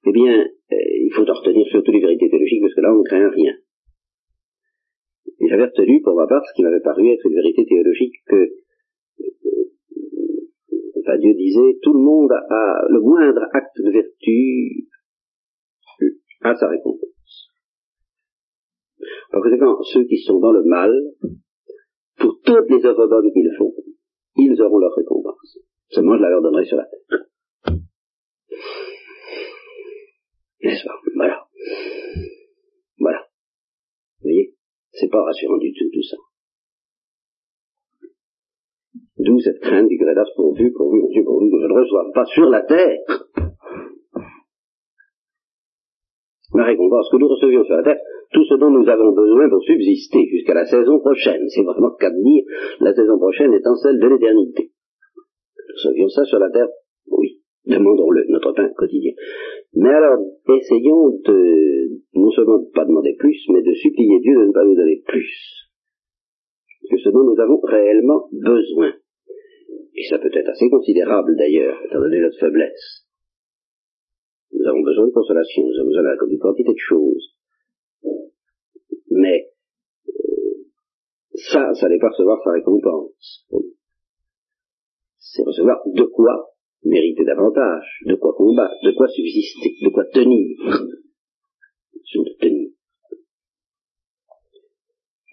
eh 0.07 0.13
bien, 0.13 0.45
euh, 0.45 0.77
il 1.05 1.11
faut 1.15 1.29
en 1.29 1.35
retenir 1.35 1.67
surtout 1.69 1.93
les 1.93 2.01
vérités 2.01 2.29
théologiques, 2.29 2.61
parce 2.61 2.75
que 2.75 2.81
là, 2.81 2.93
on 2.93 2.99
ne 2.99 3.05
craint 3.05 3.31
rien. 3.31 3.55
Et 5.41 5.49
j'avais 5.49 5.65
retenu, 5.65 6.03
pour 6.03 6.15
ma 6.15 6.27
part, 6.27 6.45
ce 6.47 6.55
qui 6.55 6.63
m'avait 6.63 6.81
paru 6.81 7.09
être 7.09 7.27
une 7.27 7.35
vérité 7.35 7.65
théologique 7.67 8.15
que 8.27 8.37
euh, 11.09 11.19
Dieu 11.19 11.35
disait, 11.35 11.79
tout 11.83 11.95
le 11.95 12.01
monde 12.01 12.33
a 12.33 12.83
le 12.91 13.01
moindre 13.01 13.43
acte 13.53 13.81
de 13.81 13.91
vertu 13.91 14.87
à 16.43 16.55
sa 16.55 16.69
récompense. 16.69 17.51
Par 19.31 19.41
conséquent, 19.43 19.83
ceux 19.83 20.05
qui 20.05 20.19
sont 20.19 20.39
dans 20.39 20.53
le 20.53 20.65
mal, 20.65 20.93
pour 22.19 22.39
toutes 22.45 22.71
les 22.71 22.85
œuvres 22.85 23.07
bonnes 23.07 23.33
qu'ils 23.33 23.55
font, 23.57 23.73
ils 24.37 24.61
auront 24.63 24.79
leur 24.79 24.95
récompense. 24.95 25.59
Seulement, 25.91 26.17
je 26.17 26.23
la 26.23 26.31
leur 26.31 26.43
donnerai 26.43 26.65
sur 26.65 26.77
la 26.77 26.85
tête. 26.85 27.21
N'est-ce 30.63 30.85
pas? 30.85 31.01
Voilà. 31.15 31.47
Voilà. 32.99 33.19
Vous 34.21 34.23
voyez? 34.23 34.55
C'est 34.93 35.11
pas 35.11 35.23
rassurant 35.23 35.59
du 35.59 35.73
tout, 35.73 35.91
tout 35.93 36.03
ça. 36.03 36.17
D'où 39.19 39.41
cette 39.41 39.61
crainte 39.61 39.89
du 39.89 39.97
Grédas 39.97 40.27
pourvu, 40.37 40.73
pourvu, 40.73 41.01
mon 41.01 41.09
Dieu, 41.09 41.25
pourvu 41.25 41.51
que 41.51 41.61
je 41.61 41.67
ne 41.67 41.73
reçoive 41.73 42.13
pas 42.13 42.25
sur 42.27 42.51
la 42.51 42.63
terre 42.63 42.99
la 46.57 46.65
récompense 46.65 47.09
que 47.11 47.17
nous 47.17 47.29
recevions 47.29 47.65
sur 47.65 47.77
la 47.77 47.83
terre, 47.83 48.01
tout 48.33 48.45
ce 48.45 48.55
dont 48.55 48.71
nous 48.71 48.89
avons 48.89 49.13
besoin 49.13 49.49
pour 49.49 49.63
subsister 49.63 50.27
jusqu'à 50.31 50.55
la 50.55 50.67
saison 50.67 50.99
prochaine. 50.99 51.49
C'est 51.49 51.63
vraiment 51.63 51.91
de 51.91 52.23
dire, 52.23 52.45
la 52.81 52.95
saison 52.95 53.19
prochaine 53.19 53.53
étant 53.55 53.77
celle 53.77 53.99
de 53.99 54.07
l'éternité. 54.07 54.71
Nous 55.57 55.75
recevions 55.75 56.09
ça 56.09 56.25
sur 56.25 56.39
la 56.39 56.51
terre, 56.51 56.69
oui, 57.09 57.41
demandons-le, 57.67 58.25
notre 58.29 58.53
pain 58.53 58.69
quotidien. 58.77 59.13
Mais 59.75 59.91
alors, 59.91 60.19
essayons 60.49 61.21
de, 61.25 62.01
non 62.15 62.31
seulement 62.31 62.59
de 62.59 62.67
ne 62.67 62.73
pas 62.75 62.85
demander 62.85 63.15
plus, 63.19 63.39
mais 63.53 63.63
de 63.63 63.73
supplier 63.75 64.21
Dieu 64.21 64.35
de 64.35 64.47
ne 64.47 64.53
pas 64.53 64.65
nous 64.65 64.77
donner 64.77 65.03
plus. 65.07 65.69
Que 66.91 66.99
ce 66.99 67.11
dont 67.11 67.25
nous 67.25 67.41
avons 67.41 67.61
réellement 67.65 68.29
besoin. 68.33 68.93
Et 69.95 70.05
ça 70.09 70.19
peut 70.19 70.31
être 70.33 70.49
assez 70.49 70.69
considérable 70.71 71.37
d'ailleurs, 71.37 71.77
étant 71.85 72.01
donné 72.01 72.21
notre 72.21 72.39
faiblesse. 72.39 73.06
Nous 74.53 74.67
avons 74.67 74.83
besoin 74.83 75.07
de 75.07 75.13
consolation, 75.13 75.63
nous 75.67 75.79
avons 75.81 75.89
besoin 75.89 76.27
d'une 76.29 76.39
quantité 76.39 76.73
de 76.73 76.79
choses. 76.79 77.37
Mais 79.11 79.49
euh, 80.09 80.69
ça, 81.35 81.73
ça 81.75 81.89
n'est 81.89 81.99
pas 81.99 82.11
recevoir 82.11 82.39
sa 82.45 82.53
récompense. 82.53 83.47
C'est 85.19 85.43
recevoir 85.43 85.83
de 85.87 86.05
quoi 86.05 86.51
mériter 86.85 87.25
davantage, 87.25 88.03
de 88.07 88.15
quoi 88.15 88.35
combattre, 88.35 88.75
de 88.85 88.93
quoi 88.93 89.09
subsister, 89.09 89.75
de 89.83 89.89
quoi 89.91 90.05
tenir. 90.13 90.57
de 92.15 92.39
tenir. 92.41 92.69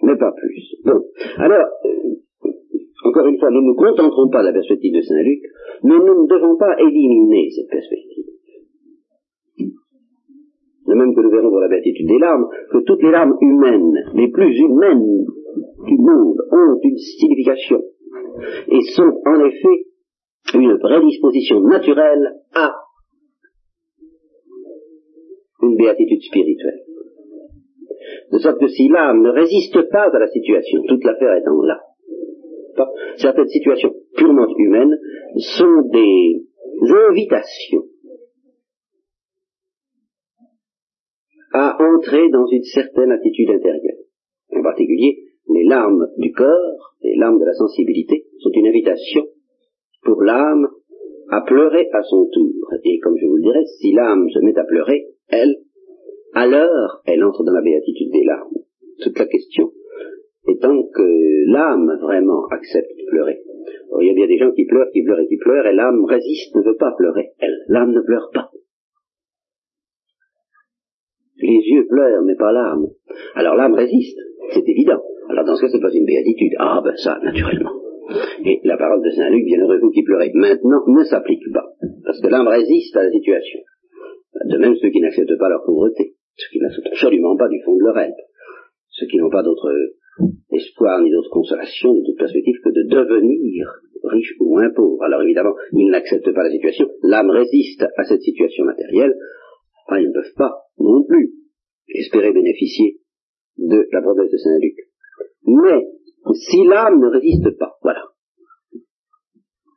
Mais 0.01 0.17
pas 0.17 0.31
plus. 0.31 0.75
Bon. 0.83 1.01
Alors, 1.37 1.67
euh, 1.85 2.49
encore 3.05 3.27
une 3.27 3.39
fois, 3.39 3.51
nous 3.51 3.61
ne 3.61 3.67
nous 3.67 3.75
contenterons 3.75 4.29
pas 4.29 4.41
de 4.41 4.47
la 4.47 4.53
perspective 4.53 4.93
de 4.93 5.01
Saint-Luc, 5.01 5.41
mais 5.83 5.95
nous 5.97 6.23
ne 6.23 6.27
devons 6.27 6.57
pas 6.57 6.75
éliminer 6.79 7.49
cette 7.51 7.69
perspective 7.69 8.25
de 10.93 10.99
même 10.99 11.15
que 11.15 11.21
nous 11.21 11.31
verrons 11.31 11.49
pour 11.49 11.59
la 11.59 11.67
béatitude 11.67 12.07
des 12.07 12.19
larmes, 12.19 12.47
que 12.71 12.83
toutes 12.85 13.01
les 13.01 13.11
larmes 13.11 13.35
humaines, 13.41 13.93
les 14.13 14.29
plus 14.29 14.55
humaines 14.59 15.25
du 15.85 15.97
monde, 15.97 16.37
ont 16.51 16.79
une 16.83 16.97
signification 16.97 17.81
et 18.67 18.81
sont 18.95 19.11
en 19.25 19.45
effet 19.45 19.85
une 20.53 20.77
prédisposition 20.77 21.61
naturelle 21.61 22.35
à 22.53 22.71
une 25.63 25.77
béatitude 25.77 26.21
spirituelle. 26.21 26.81
De 28.31 28.37
sorte 28.37 28.59
que 28.59 28.67
si 28.67 28.87
l'âme 28.89 29.23
ne 29.23 29.29
résiste 29.29 29.89
pas 29.89 30.09
à 30.13 30.19
la 30.19 30.27
situation, 30.27 30.81
toute 30.87 31.03
l'affaire 31.03 31.35
étant 31.37 31.61
là, 31.61 31.79
certaines 33.17 33.47
situations 33.47 33.93
purement 34.15 34.47
humaines 34.57 34.97
sont 35.37 35.81
des 35.91 36.45
invitations 37.09 37.83
à 41.53 41.77
entrer 41.81 42.29
dans 42.29 42.45
une 42.47 42.63
certaine 42.63 43.11
attitude 43.11 43.49
intérieure. 43.49 43.97
En 44.51 44.61
particulier, 44.61 45.19
les 45.49 45.63
larmes 45.63 46.07
du 46.17 46.31
corps, 46.31 46.95
les 47.01 47.15
larmes 47.15 47.39
de 47.39 47.45
la 47.45 47.53
sensibilité, 47.53 48.25
sont 48.39 48.51
une 48.53 48.67
invitation 48.67 49.27
pour 50.03 50.21
l'âme 50.23 50.67
à 51.29 51.41
pleurer 51.41 51.87
à 51.93 52.01
son 52.03 52.27
tour. 52.31 52.73
Et 52.83 52.99
comme 52.99 53.17
je 53.17 53.27
vous 53.27 53.37
le 53.37 53.43
dirai, 53.43 53.65
si 53.79 53.93
l'âme 53.93 54.29
se 54.29 54.39
met 54.39 54.57
à 54.57 54.63
pleurer, 54.63 55.07
elle, 55.29 55.55
alors, 56.33 57.01
elle 57.05 57.23
entre 57.23 57.43
dans 57.43 57.53
la 57.53 57.61
béatitude 57.61 58.11
des 58.11 58.23
larmes. 58.23 58.57
Toute 59.01 59.17
la 59.17 59.25
question 59.27 59.71
étant 60.47 60.83
que 60.93 61.51
l'âme 61.51 61.97
vraiment 62.01 62.45
accepte 62.47 62.91
de 62.97 63.05
pleurer. 63.09 63.39
il 64.01 64.07
y 64.07 64.11
a 64.11 64.13
bien 64.13 64.27
des 64.27 64.37
gens 64.37 64.51
qui 64.51 64.65
pleurent, 64.65 64.89
qui 64.91 65.03
pleurent 65.03 65.19
et 65.19 65.27
qui 65.27 65.37
pleurent, 65.37 65.65
et 65.65 65.73
l'âme 65.73 66.03
résiste, 66.05 66.55
ne 66.55 66.61
veut 66.63 66.75
pas 66.77 66.93
pleurer. 66.97 67.31
Elle, 67.39 67.57
l'âme 67.67 67.93
ne 67.93 68.01
pleure 68.01 68.29
pas. 68.33 68.51
Les 71.43 71.59
yeux 71.59 71.85
pleurent, 71.89 72.23
mais 72.23 72.35
pas 72.35 72.53
l'âme. 72.53 72.87
Alors 73.35 73.55
l'âme 73.55 73.73
résiste, 73.73 74.17
c'est 74.53 74.67
évident. 74.67 75.03
Alors 75.29 75.43
dans 75.43 75.55
ce 75.55 75.61
cas, 75.61 75.71
c'est 75.71 75.81
pas 75.81 75.91
une 75.91 76.05
béatitude. 76.05 76.53
Ah 76.57 76.81
ben 76.83 76.95
ça, 76.95 77.19
naturellement. 77.21 77.73
Et 78.45 78.61
la 78.63 78.77
parole 78.77 79.03
de 79.03 79.09
Saint 79.09 79.29
Luc, 79.29 79.43
bienheureux 79.43 79.79
vous 79.79 79.91
qui 79.91 80.03
pleurez, 80.03 80.31
maintenant 80.33 80.83
ne 80.87 81.03
s'applique 81.03 81.51
pas. 81.53 81.65
Parce 82.05 82.21
que 82.21 82.27
l'âme 82.27 82.47
résiste 82.47 82.95
à 82.95 83.03
la 83.03 83.11
situation. 83.11 83.59
De 84.45 84.57
même 84.57 84.75
ceux 84.75 84.89
qui 84.89 85.01
n'acceptent 85.01 85.37
pas 85.37 85.49
leur 85.49 85.63
pauvreté, 85.65 86.15
ceux 86.35 86.49
qui 86.51 86.59
n'acceptent 86.59 86.87
absolument 86.87 87.35
pas 87.35 87.49
du 87.49 87.61
fond 87.63 87.75
de 87.75 87.83
leur 87.83 87.97
être, 87.97 88.23
ceux 88.89 89.07
qui 89.07 89.17
n'ont 89.17 89.29
pas 89.29 89.43
d'autre 89.43 89.69
espoir 90.51 91.01
ni 91.01 91.11
d'autre 91.11 91.29
consolation, 91.29 91.93
ni 91.93 92.03
d'autre 92.03 92.19
perspective 92.19 92.55
que 92.63 92.69
de 92.69 92.83
devenir 92.87 93.67
riche 94.03 94.35
ou 94.39 94.49
moins 94.49 94.69
pauvre. 94.69 95.03
Alors 95.03 95.21
évidemment, 95.23 95.55
ils 95.73 95.89
n'acceptent 95.89 96.33
pas 96.33 96.43
la 96.43 96.51
situation, 96.51 96.87
l'âme 97.03 97.29
résiste 97.29 97.85
à 97.97 98.03
cette 98.03 98.21
situation 98.21 98.65
matérielle, 98.65 99.15
ils 99.95 100.07
ne 100.07 100.13
peuvent 100.13 100.35
pas 100.37 100.53
non 100.77 101.03
plus 101.03 101.33
espérer 101.89 102.31
bénéficier 102.31 102.99
de 103.57 103.87
la 103.91 104.01
promesse 104.01 104.31
de 104.31 104.37
Saint-Luc. 104.37 104.75
Mais 105.45 105.87
si 106.33 106.63
l'âme 106.65 106.99
ne 106.99 107.07
résiste 107.07 107.57
pas, 107.57 107.77
voilà. 107.81 108.03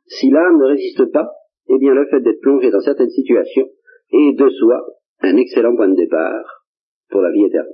Si 0.07 0.29
l'âme 0.29 0.57
ne 0.57 0.65
résiste 0.65 1.11
pas, 1.11 1.29
eh 1.69 1.77
bien 1.77 1.93
le 1.93 2.07
fait 2.07 2.21
d'être 2.21 2.41
plongé 2.41 2.71
dans 2.71 2.79
certaines 2.79 3.09
situations 3.09 3.67
est 4.11 4.37
de 4.37 4.49
soi 4.49 4.85
un 5.19 5.35
excellent 5.35 5.75
point 5.75 5.89
de 5.89 5.95
départ 5.95 6.65
pour 7.09 7.21
la 7.21 7.31
vie 7.31 7.45
éternelle. 7.45 7.73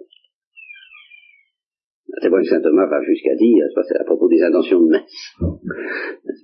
C'est 2.21 2.29
bon 2.29 2.43
saint 2.43 2.61
Thomas 2.61 2.87
va 2.87 3.01
jusqu'à 3.03 3.35
dire, 3.35 3.65
c'est 3.87 3.99
à 3.99 4.03
propos 4.03 4.27
des 4.27 4.41
intentions 4.41 4.79
de 4.81 4.89
messe. 4.89 5.35
N'est-ce 6.25 6.43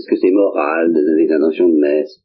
est-ce 0.00 0.08
que 0.08 0.16
c'est 0.16 0.30
moral 0.30 0.92
de 0.92 1.00
donner 1.00 1.26
des 1.26 1.32
intentions 1.32 1.68
de 1.68 1.78
messe 1.78 2.22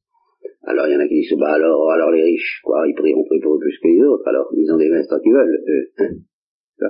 alors 0.65 0.87
il 0.87 0.93
y 0.93 0.95
en 0.95 0.99
a 0.99 1.07
qui 1.07 1.21
disent, 1.21 1.37
bah 1.39 1.53
alors, 1.53 1.91
alors 1.91 2.11
les 2.11 2.23
riches, 2.23 2.61
quoi, 2.63 2.87
ils 2.87 2.95
prient, 2.95 3.13
on 3.15 3.23
prie 3.23 3.39
pour 3.39 3.55
eux 3.55 3.59
plus 3.59 3.77
que 3.77 3.87
les 3.87 4.01
autres, 4.01 4.27
alors 4.27 4.49
ils 4.53 4.71
ont 4.71 4.77
des 4.77 4.89
messes 4.89 5.07
tant 5.07 5.19
qu'ils 5.19 5.33
veulent, 5.33 5.63
eux. 5.67 5.91
Hein. 5.99 6.89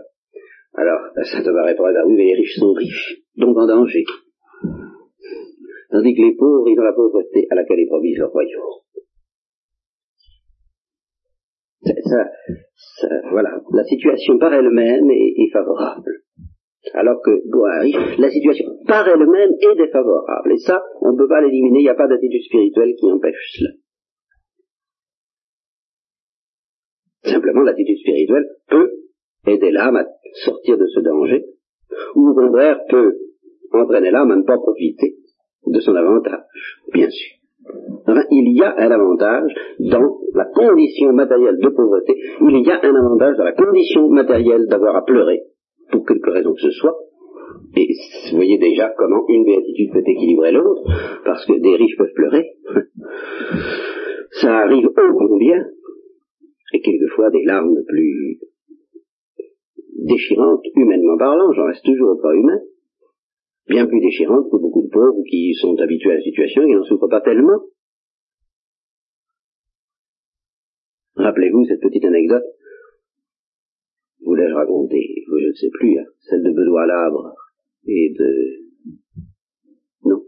Alors, 0.78 1.00
ça 1.24 1.42
te 1.42 1.50
va 1.50 1.64
répondre, 1.64 1.98
oui, 2.06 2.16
mais 2.16 2.26
les 2.26 2.36
riches 2.36 2.60
sont 2.60 2.74
riches, 2.74 3.22
donc 3.38 3.58
en 3.58 3.68
danger. 3.68 4.04
Tandis 5.90 6.16
que 6.16 6.22
les 6.22 6.36
pauvres, 6.36 6.68
ils 6.68 6.80
ont 6.80 6.84
la 6.84 6.94
pauvreté 6.94 7.48
à 7.50 7.56
laquelle 7.56 7.80
est 7.80 7.88
promise 7.88 8.18
leur 8.18 8.32
royaume. 8.32 8.62
Ça, 11.84 12.26
ça, 12.74 13.08
voilà, 13.32 13.62
la 13.72 13.84
situation 13.84 14.38
par 14.38 14.54
elle-même 14.54 15.10
est 15.12 15.52
favorable 15.54 16.25
alors 16.94 17.22
que 17.22 17.32
la 18.20 18.30
situation 18.30 18.66
par 18.88 19.08
elle-même 19.08 19.52
est 19.60 19.76
défavorable. 19.76 20.52
Et 20.52 20.58
ça, 20.58 20.84
on 21.02 21.14
ne 21.14 21.18
peut 21.18 21.28
pas 21.28 21.42
l'éliminer, 21.42 21.80
il 21.80 21.84
n'y 21.84 21.90
a 21.90 21.96
pas 21.96 22.08
d'attitude 22.08 22.44
spirituelle 22.44 22.94
qui 23.00 23.12
empêche 23.12 23.58
cela. 23.58 23.70
Simplement, 27.24 27.62
l'attitude 27.62 27.98
spirituelle 27.98 28.46
peut 28.70 28.92
aider 29.48 29.72
l'âme 29.72 29.96
à 29.96 30.06
sortir 30.46 30.78
de 30.78 30.86
ce 30.88 31.00
danger, 31.00 31.46
ou 32.16 32.30
au 32.30 32.36
contraire 32.36 32.80
peut 32.90 33.16
entraîner 33.74 34.12
l'âme 34.12 34.32
à 34.32 34.36
ne 34.36 34.44
pas 34.44 34.58
profiter 34.58 35.16
de 35.66 35.80
son 35.80 35.96
avantage, 35.96 36.44
bien 36.94 37.10
sûr. 37.10 37.38
Il 38.30 38.56
y 38.56 38.62
a 38.62 38.76
un 38.78 38.92
avantage 38.92 39.52
dans 39.80 40.20
la 40.36 40.46
condition 40.46 41.14
matérielle 41.14 41.58
de 41.58 41.70
pauvreté, 41.70 42.14
il 42.42 42.64
y 42.64 42.72
a 42.72 42.80
un 42.84 42.96
avantage 42.96 43.38
dans 43.38 43.44
la 43.44 43.54
condition 43.54 44.08
matérielle 44.10 44.68
d'avoir 44.68 44.96
à 44.98 45.04
pleurer 45.04 45.42
pour 45.92 46.06
quelque 46.06 46.30
raison 46.30 46.54
que 46.54 46.62
ce 46.62 46.72
soit. 46.72 46.96
Et 47.76 47.88
vous 48.32 48.38
voyez 48.38 48.58
déjà 48.58 48.94
comment 48.98 49.28
une 49.28 49.44
béatitude 49.44 49.92
peut 49.92 50.04
équilibrer 50.06 50.52
l'autre, 50.52 50.84
parce 51.24 51.46
que 51.46 51.60
des 51.60 51.76
riches 51.76 51.98
peuvent 51.98 52.14
pleurer. 52.14 52.52
Ça 54.42 54.60
arrive 54.60 54.88
ô 54.88 55.18
combien, 55.18 55.66
et 56.74 56.82
quelquefois 56.82 57.30
des 57.32 57.44
larmes 57.44 57.84
plus 57.88 58.40
déchirantes, 60.06 60.64
humainement 60.76 61.18
parlant, 61.18 61.52
j'en 61.54 61.66
reste 61.66 61.86
toujours 61.86 62.12
au 62.12 62.22
pas 62.22 62.34
humain, 62.34 62.60
bien 63.68 63.88
plus 63.88 64.02
déchirantes 64.02 64.50
que 64.52 64.58
beaucoup 64.58 64.84
de 64.84 64.90
pauvres 64.90 65.24
qui 65.30 65.54
sont 65.56 65.76
habitués 65.80 66.12
à 66.12 66.16
la 66.16 66.22
situation 66.22 66.64
et 66.64 66.74
n'en 66.74 66.84
souffrent 66.84 67.10
pas 67.10 67.22
tellement. 67.22 67.62
Rappelez-vous 71.16 71.66
cette 71.66 71.82
petite 71.82 72.06
anecdote. 72.06 72.44
Voulais-je 74.26 74.54
raconter 74.54 75.25
Je 75.46 75.50
ne 75.50 75.54
sais 75.54 75.70
plus. 75.72 76.00
Hein, 76.00 76.06
celle 76.22 76.44
de 76.44 76.52
Benoît 76.52 76.88
Labre 76.88 77.34
et 77.88 78.14
de... 78.18 78.32
Non. 80.06 80.22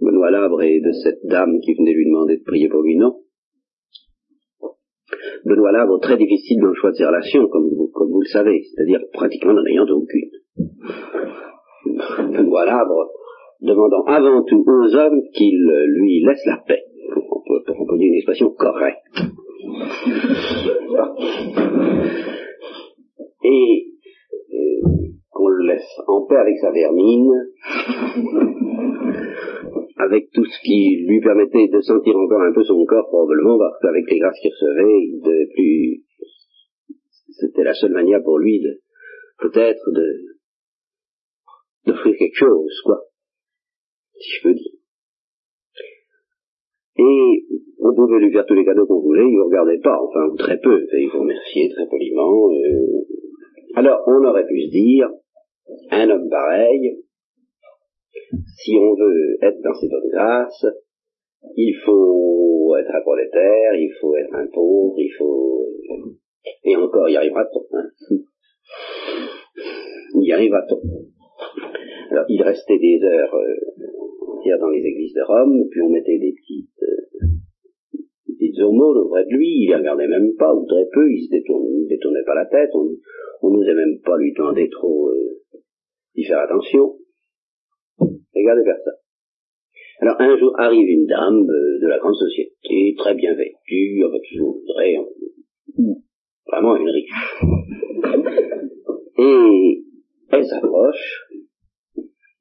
Benoît 0.00 0.30
Labre 0.30 0.62
et 0.62 0.80
de 0.80 0.92
cette 0.92 1.20
dame 1.24 1.60
qui 1.60 1.74
venait 1.74 1.92
lui 1.92 2.06
demander 2.06 2.38
de 2.38 2.42
prier 2.42 2.68
pour 2.68 2.82
lui. 2.82 2.96
Non. 2.96 3.20
Benoît 5.44 5.72
Labre, 5.72 6.00
très 6.00 6.16
difficile 6.16 6.60
dans 6.60 6.68
le 6.68 6.74
choix 6.74 6.90
de 6.90 6.96
ses 6.96 7.04
relations, 7.04 7.46
comme 7.48 7.68
vous, 7.68 7.90
comme 7.92 8.10
vous 8.10 8.22
le 8.22 8.28
savez, 8.28 8.62
c'est-à-dire 8.62 9.00
pratiquement 9.12 9.52
n'en 9.52 9.64
ayant 9.66 9.86
aucune. 9.88 10.30
Benoît 12.32 12.64
Labre, 12.64 13.10
demandant 13.60 14.04
avant 14.04 14.42
tout 14.42 14.64
aux 14.66 14.94
hommes 14.96 15.20
qu'ils 15.34 15.70
lui 15.98 16.24
laissent 16.24 16.46
la 16.46 16.62
paix, 16.66 16.82
pour, 17.12 17.44
employer 17.78 18.06
une 18.06 18.14
expression 18.14 18.50
correcte. 18.50 19.20
Et 23.44 23.85
qu'on 25.30 25.48
le 25.48 25.66
laisse 25.66 26.00
en 26.06 26.24
paix 26.26 26.36
avec 26.36 26.56
sa 26.58 26.70
vermine, 26.70 27.32
avec 29.98 30.30
tout 30.32 30.44
ce 30.44 30.60
qui 30.62 31.04
lui 31.06 31.20
permettait 31.20 31.68
de 31.68 31.80
sentir 31.80 32.16
encore 32.16 32.42
un 32.42 32.52
peu 32.52 32.64
son 32.64 32.84
corps 32.84 33.08
probablement, 33.08 33.58
parce 33.58 33.78
qu'avec 33.80 34.10
les 34.10 34.18
grâces 34.18 34.38
qu'il 34.40 34.50
recevait, 34.50 35.00
il 35.00 35.20
devait 35.22 35.48
plus... 35.54 36.02
C'était 37.30 37.64
la 37.64 37.74
seule 37.74 37.92
manière 37.92 38.22
pour 38.22 38.38
lui 38.38 38.60
de, 38.60 38.80
peut-être, 39.38 39.90
de, 39.92 40.06
d'offrir 41.86 42.16
quelque 42.16 42.38
chose, 42.38 42.80
quoi, 42.84 43.02
si 44.18 44.30
je 44.38 44.42
peux 44.42 44.54
dire. 44.54 44.72
Et 46.98 47.44
on 47.78 47.94
pouvait 47.94 48.20
lui 48.20 48.32
faire 48.32 48.46
tous 48.46 48.54
les 48.54 48.64
cadeaux 48.64 48.86
qu'on 48.86 49.00
voulait, 49.00 49.28
il 49.28 49.36
ne 49.36 49.42
regardait 49.42 49.80
pas, 49.80 50.00
enfin, 50.00 50.28
ou 50.32 50.36
très 50.36 50.58
peu, 50.58 50.86
il 50.98 51.10
faut 51.10 51.20
remercier 51.20 51.68
très 51.74 51.86
poliment. 51.86 52.50
Euh. 52.50 53.06
Alors, 53.76 54.02
on 54.06 54.24
aurait 54.24 54.46
pu 54.46 54.58
se 54.62 54.70
dire, 54.70 55.10
un 55.90 56.08
homme 56.08 56.30
pareil, 56.30 56.96
si 58.56 58.74
on 58.74 58.94
veut 58.94 59.36
être 59.42 59.60
dans 59.60 59.74
ses 59.74 59.88
bonnes 59.90 60.10
grâces, 60.10 60.66
il 61.56 61.74
faut 61.84 62.74
être 62.80 62.90
un 62.90 63.02
prolétaire, 63.02 63.74
il 63.74 63.92
faut 64.00 64.16
être 64.16 64.34
un 64.34 64.46
pauvre, 64.46 64.94
il 64.96 65.12
faut... 65.18 65.66
Et 66.64 66.74
encore, 66.74 67.06
il 67.10 67.18
arrivera-t-on 67.18 67.76
hein. 67.76 67.90
Il 70.22 70.32
arrivera-t-on. 70.32 70.80
Alors, 72.12 72.24
il 72.30 72.42
restait 72.42 72.78
des 72.78 72.98
heures 73.04 73.34
euh, 73.34 74.58
dans 74.58 74.70
les 74.70 74.80
églises 74.80 75.12
de 75.12 75.22
Rome, 75.22 75.68
puis 75.70 75.82
on 75.82 75.90
mettait 75.90 76.18
des 76.18 76.32
petites, 76.32 76.82
euh, 76.82 77.26
petites 78.38 78.60
aumônes 78.60 78.98
auprès 78.98 79.24
de 79.24 79.30
lui, 79.30 79.64
il 79.64 79.70
ne 79.70 79.76
regardait 79.76 80.08
même 80.08 80.34
pas, 80.38 80.54
ou 80.54 80.66
très 80.66 80.86
peu, 80.92 81.10
il 81.10 81.24
se 81.24 81.30
détournait, 81.30 81.86
détournait 81.88 82.24
pas 82.24 82.34
la 82.34 82.46
tête, 82.46 82.70
on 82.74 83.50
n'osait 83.50 83.74
même 83.74 83.98
pas 84.04 84.16
lui 84.18 84.32
demander 84.32 84.68
trop 84.70 85.08
euh, 85.08 85.40
d'y 86.14 86.24
faire 86.24 86.40
attention. 86.40 86.96
Regardez 87.98 88.62
vers 88.62 88.78
ça. 88.84 88.90
Alors 90.00 90.20
un 90.20 90.36
jour 90.38 90.52
arrive 90.58 90.88
une 90.88 91.06
dame 91.06 91.48
euh, 91.48 91.78
de 91.80 91.86
la 91.88 91.98
grande 91.98 92.14
société, 92.14 92.94
très 92.98 93.14
bien 93.14 93.34
vêtue, 93.34 94.04
avec 94.04 94.22
toujours 94.30 94.58
voudrait, 94.58 94.96
vraiment 96.46 96.76
une 96.76 96.90
riche. 96.90 97.10
Et 99.18 99.84
elle 100.30 100.44
s'approche, 100.44 101.30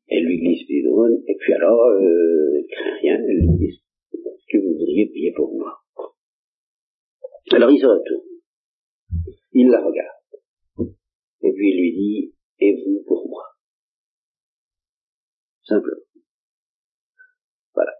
elle 0.09 0.25
lui 0.25 0.39
glisse 0.39 0.67
des 0.67 0.83
doigts, 0.83 1.09
et 1.09 1.35
puis 1.39 1.53
alors, 1.53 1.79
euh, 1.81 2.57
elle 2.57 2.65
craint 2.69 2.97
rien, 3.01 3.15
elle 3.15 3.37
lui 3.37 3.57
dit, 3.57 3.81
est-ce 4.13 4.45
que 4.49 4.57
vous 4.61 4.73
voudriez 4.73 5.05
prier 5.07 5.31
pour 5.33 5.53
moi? 5.57 5.84
Alors 7.51 7.69
il 7.71 7.79
se 7.79 7.85
retourne, 7.85 8.25
il 9.53 9.69
la 9.69 9.81
regarde, 9.85 10.93
et 11.41 11.53
puis 11.53 11.69
il 11.71 11.79
lui 11.79 11.93
dit, 11.93 12.33
et 12.59 12.73
vous 12.73 13.03
pour 13.05 13.27
moi 13.29 13.43
Simplement. 15.63 16.01
Voilà. 17.73 17.91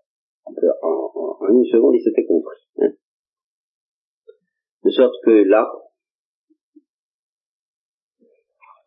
En, 0.83 1.47
une 1.49 1.65
seconde, 1.65 1.95
il 1.95 2.03
s'était 2.03 2.25
compris. 2.25 2.61
Hein. 2.77 2.93
De 4.83 4.89
sorte 4.91 5.15
que 5.23 5.31
là, 5.31 5.67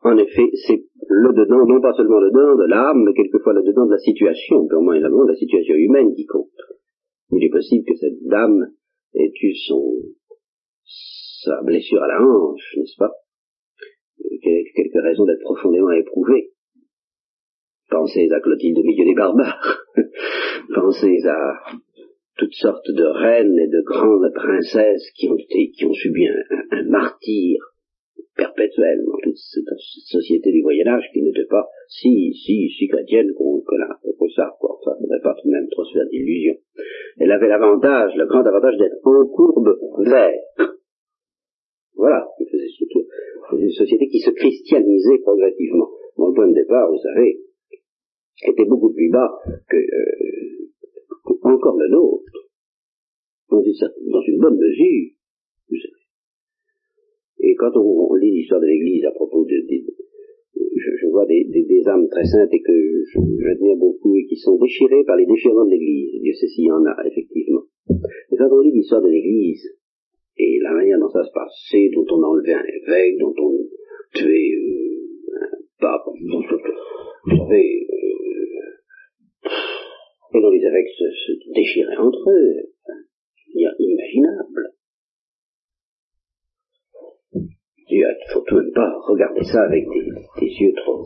en 0.03 0.17
effet, 0.17 0.49
c'est 0.67 0.85
le 1.09 1.33
dedans, 1.33 1.67
non 1.67 1.81
pas 1.81 1.93
seulement 1.95 2.21
le 2.21 2.31
dedans 2.31 2.57
de 2.57 2.69
l'âme, 2.69 3.03
mais 3.05 3.15
quelquefois 3.15 3.53
le 3.53 3.63
dedans 3.63 3.87
de 3.87 3.93
la 3.93 3.99
situation, 3.99 4.67
purement 4.69 4.93
et 4.93 5.01
simplement 5.01 5.25
de 5.25 5.33
la 5.33 5.37
situation 5.37 5.75
humaine 5.75 6.15
qui 6.15 6.27
compte. 6.27 6.49
Il 7.33 7.45
est 7.45 7.51
possible 7.51 7.85
que 7.85 7.97
cette 7.97 8.23
dame 8.23 8.73
ait 9.15 9.33
eu 9.43 9.55
son, 9.67 10.03
sa 11.45 11.63
blessure 11.63 12.03
à 12.03 12.09
la 12.09 12.23
hanche, 12.23 12.75
n'est-ce 12.77 12.97
pas? 12.97 13.13
Quelques 14.43 15.03
raisons 15.03 15.25
d'être 15.25 15.43
profondément 15.43 15.91
éprouvée? 15.93 16.51
Pensez 17.91 18.29
à 18.31 18.41
Clotilde 18.41 18.79
au 18.79 18.83
milieu 18.83 19.05
des 19.05 19.15
barbares. 19.15 19.85
Pensez 20.75 21.27
à 21.27 21.55
toutes 22.37 22.55
sortes 22.55 22.91
de 22.91 23.05
reines 23.05 23.59
et 23.59 23.69
de 23.69 23.81
grandes 23.81 24.33
princesses 24.35 25.11
qui 25.15 25.29
ont 25.29 25.37
été, 25.37 25.71
qui 25.71 25.85
ont 25.85 25.95
subi 25.95 26.27
un, 26.27 26.85
martyr 26.85 27.59
perpétuel 28.37 29.05
dans 29.05 29.19
toute 29.23 29.37
cette, 29.37 29.65
société 30.07 30.53
du 30.53 30.63
Moyen 30.63 30.87
Âge 30.87 31.05
qui 31.13 31.23
n'était 31.23 31.47
pas 31.47 31.67
si, 31.89 32.35
si, 32.35 32.71
si 32.79 32.89
chrétienne 32.89 33.33
qu'on 33.37 33.59
ça, 34.39 34.55
quoi. 34.61 34.79
Enfin, 34.81 34.97
ne 35.01 35.07
faudrait 35.07 35.21
pas 35.21 35.35
tout 35.35 35.49
de 35.49 35.53
même 35.53 35.69
trop 35.71 35.85
se 35.85 35.93
faire 35.93 36.07
d'illusions. 36.09 36.57
Elle 37.19 37.33
avait 37.33 37.49
l'avantage, 37.49 38.13
le 38.17 38.27
grand 38.27 38.45
avantage 38.47 38.77
d'être 38.79 38.99
en 39.05 39.27
courbe 39.27 39.79
vers. 40.07 40.41
Voilà. 41.99 42.29
C'était 42.39 43.07
une 43.59 43.71
société 43.71 44.07
qui 44.09 44.21
se 44.21 44.31
christianisait 44.31 45.19
progressivement. 45.19 45.91
Mon 46.17 46.33
point 46.33 46.49
de 46.49 46.55
départ, 46.55 46.89
vous 46.91 46.99
savez, 46.99 47.41
était 48.47 48.65
beaucoup 48.67 48.93
plus 48.95 49.11
bas 49.11 49.35
que 49.69 49.77
euh, 49.77 51.39
encore 51.43 51.77
le 51.77 51.89
nôtre, 51.89 52.33
dans 53.51 53.63
une, 53.63 53.75
dans 54.13 54.23
une 54.23 54.39
bonne 54.39 54.59
mesure. 54.59 55.11
Et 57.41 57.55
quand 57.57 57.77
on, 57.77 58.15
lit 58.15 58.31
l'histoire 58.31 58.61
de 58.61 58.67
l'Église 58.67 59.05
à 59.05 59.13
propos 59.13 59.45
de, 59.45 59.55
je, 59.57 60.91
je, 61.01 61.07
vois 61.09 61.27
des, 61.27 61.83
âmes 61.87 62.09
très 62.09 62.25
saintes 62.25 62.53
et 62.53 62.63
que 62.63 63.03
j'admire 63.43 63.77
beaucoup 63.77 64.17
et 64.17 64.27
qui 64.27 64.37
sont 64.37 64.57
déchirées 64.57 65.05
par 65.05 65.17
les 65.17 65.27
déchirements 65.27 65.65
de 65.65 65.71
l'Église. 65.71 66.21
Dieu 66.21 66.33
sait 66.35 66.47
s'il 66.47 66.67
y 66.67 66.71
en 66.71 66.85
a, 66.85 66.97
effectivement. 67.07 67.63
Mais 67.89 68.37
quand 68.37 68.51
on 68.53 68.61
lit 68.61 68.73
l'histoire 68.73 69.03
de 69.03 69.09
l'Église 69.09 69.78
et 70.39 70.59
la 70.63 70.73
manière 70.73 70.99
dont 70.99 71.11
ça 71.11 71.25
se 71.25 71.33
passait, 71.33 71.91
dont 71.95 72.07
on 72.11 72.23
enlevait 72.23 72.55
un 72.55 72.65
évêque, 72.65 73.19
dont 73.19 73.35
on 73.37 73.59
tuait 74.15 74.55
euh, 74.55 75.43
un 75.43 75.59
pape, 75.81 76.07
dont, 76.21 76.41
vous 77.25 77.37
savez, 77.37 77.87
et 80.35 80.41
dont 80.41 80.51
les 80.51 80.65
évêques 80.65 80.89
se, 80.97 81.53
déchiraient 81.55 81.97
entre 81.97 82.31
eux. 82.31 82.55
C'est 83.53 83.85
imaginable. 83.85 84.73
Il 87.91 88.01
ne 88.01 88.33
faut 88.33 88.43
tout 88.43 88.57
même 88.57 88.73
pas 88.75 88.93
regarder 89.09 89.43
ça 89.45 89.63
avec 89.65 89.85
des, 89.89 90.11
des 90.41 90.53
yeux 90.61 90.75
trop, 90.77 91.03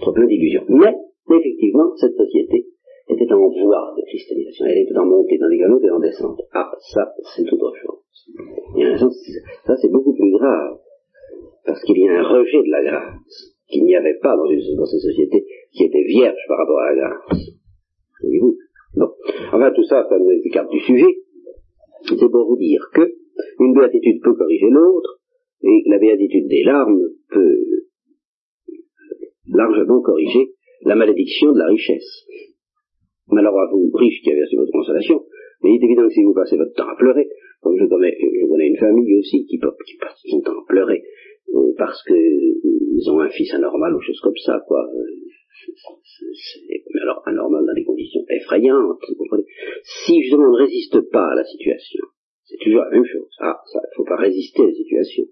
trop 0.00 0.12
pleins 0.12 0.26
d'illusions. 0.26 0.64
Mais, 0.68 0.92
effectivement, 1.30 1.94
cette 1.96 2.16
société 2.16 2.66
était 3.08 3.32
en 3.32 3.48
voie 3.48 3.94
de 3.96 4.02
christianisation. 4.06 4.66
Elle 4.66 4.78
était 4.78 4.96
en 4.96 5.06
montée 5.06 5.38
dans 5.38 5.48
les 5.48 5.58
galops 5.58 5.84
et 5.84 5.90
en 5.90 6.00
descente. 6.00 6.40
Ah, 6.52 6.70
ça, 6.92 7.12
c'est 7.34 7.52
autre 7.52 7.72
chose. 7.76 8.00
Et 8.78 8.84
un 8.84 8.96
sens, 8.96 9.14
ça, 9.66 9.76
c'est 9.76 9.90
beaucoup 9.90 10.14
plus 10.14 10.30
grave. 10.32 10.78
Parce 11.64 11.82
qu'il 11.84 11.98
y 11.98 12.08
a 12.08 12.20
un 12.20 12.22
rejet 12.22 12.62
de 12.62 12.70
la 12.70 12.84
grâce 12.84 13.54
qu'il 13.68 13.84
n'y 13.84 13.96
avait 13.96 14.18
pas 14.22 14.36
dans, 14.36 14.46
ces 14.46 14.98
sociétés 14.98 15.44
qui 15.72 15.84
étaient 15.84 16.04
vierges 16.04 16.44
par 16.48 16.58
rapport 16.58 16.80
à 16.80 16.92
la 16.92 16.96
grâce. 16.96 17.50
Voyez-vous? 18.22 18.56
Bon. 18.96 19.08
Enfin, 19.52 19.72
tout 19.74 19.84
ça, 19.84 20.06
ça 20.08 20.18
nous 20.18 20.30
écarte 20.44 20.70
du 20.70 20.80
sujet. 20.80 21.18
C'est 22.04 22.30
pour 22.30 22.46
vous 22.46 22.58
dire 22.58 22.82
que 22.94 23.02
une 23.60 23.74
béatitude 23.74 24.22
peut 24.22 24.34
corriger 24.34 24.68
l'autre, 24.70 25.20
et 25.62 25.82
la 25.86 25.98
béatitude 25.98 26.46
des 26.48 26.62
larmes 26.62 27.00
peut 27.30 27.56
largement 29.48 30.02
corriger 30.02 30.52
la 30.82 30.94
malédiction 30.94 31.52
de 31.52 31.58
la 31.58 31.66
richesse. 31.66 32.26
Alors 33.30 33.58
à 33.58 33.70
vous, 33.72 33.90
riches 33.94 34.20
qui 34.22 34.30
avez 34.30 34.42
reçu 34.42 34.56
votre 34.56 34.72
consolation, 34.72 35.24
mais 35.62 35.70
il 35.70 35.80
est 35.80 35.86
évident 35.86 36.06
que 36.06 36.12
si 36.12 36.22
vous 36.22 36.34
passez 36.34 36.56
votre 36.56 36.74
temps 36.74 36.88
à 36.88 36.96
pleurer, 36.96 37.28
comme 37.62 37.76
je 37.78 37.86
connais, 37.86 38.14
je 38.20 38.46
connais 38.46 38.68
une 38.68 38.76
famille 38.76 39.16
aussi 39.18 39.46
qui, 39.46 39.58
passe 39.58 40.20
son 40.28 40.40
temps 40.42 40.60
à 40.60 40.64
pleurer, 40.68 41.02
euh, 41.54 41.72
parce 41.78 42.02
qu'ils 42.04 43.10
ont 43.10 43.20
un 43.20 43.30
fils 43.30 43.52
anormal 43.54 43.94
ou 43.94 44.00
chose 44.00 44.20
comme 44.20 44.36
ça, 44.36 44.60
quoi. 44.66 44.86
C'est 45.66 47.00
alors 47.00 47.22
anormal 47.24 47.64
dans 47.66 47.74
des 47.74 47.84
conditions 47.84 48.20
effrayantes, 48.28 49.00
vous 49.08 49.14
comprenez. 49.16 49.44
Si 49.82 50.20
justement 50.22 50.48
on 50.48 50.52
ne 50.52 50.62
résiste 50.64 51.00
pas 51.10 51.32
à 51.32 51.34
la 51.34 51.44
situation, 51.44 52.04
c'est 52.44 52.58
toujours 52.62 52.82
la 52.82 52.90
même 52.90 53.04
chose. 53.04 53.28
Ah, 53.40 53.58
ça, 53.72 53.80
il 53.82 53.90
ne 53.90 53.94
faut 53.96 54.04
pas 54.04 54.20
résister 54.20 54.62
à 54.62 54.66
la 54.66 54.74
situation. 54.74 55.24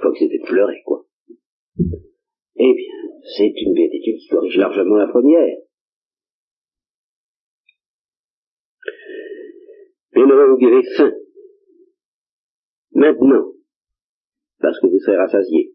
Faut 0.00 0.12
que 0.12 0.18
c'était 0.18 0.38
de 0.38 0.46
pleurer, 0.46 0.80
quoi. 0.84 1.04
Eh 2.60 2.74
bien, 2.74 2.94
c'est 3.36 3.52
une 3.60 3.74
béatitude 3.74 4.16
qui 4.16 4.28
corrige 4.28 4.56
largement 4.56 4.96
la 4.96 5.08
première. 5.08 5.56
Va 10.14 10.46
vous 10.46 10.56
guérir 10.56 10.82
faim. 10.96 11.12
Maintenant, 12.92 13.52
parce 14.60 14.78
que 14.80 14.86
vous 14.86 14.98
serez 14.98 15.16
rassasiés. 15.16 15.74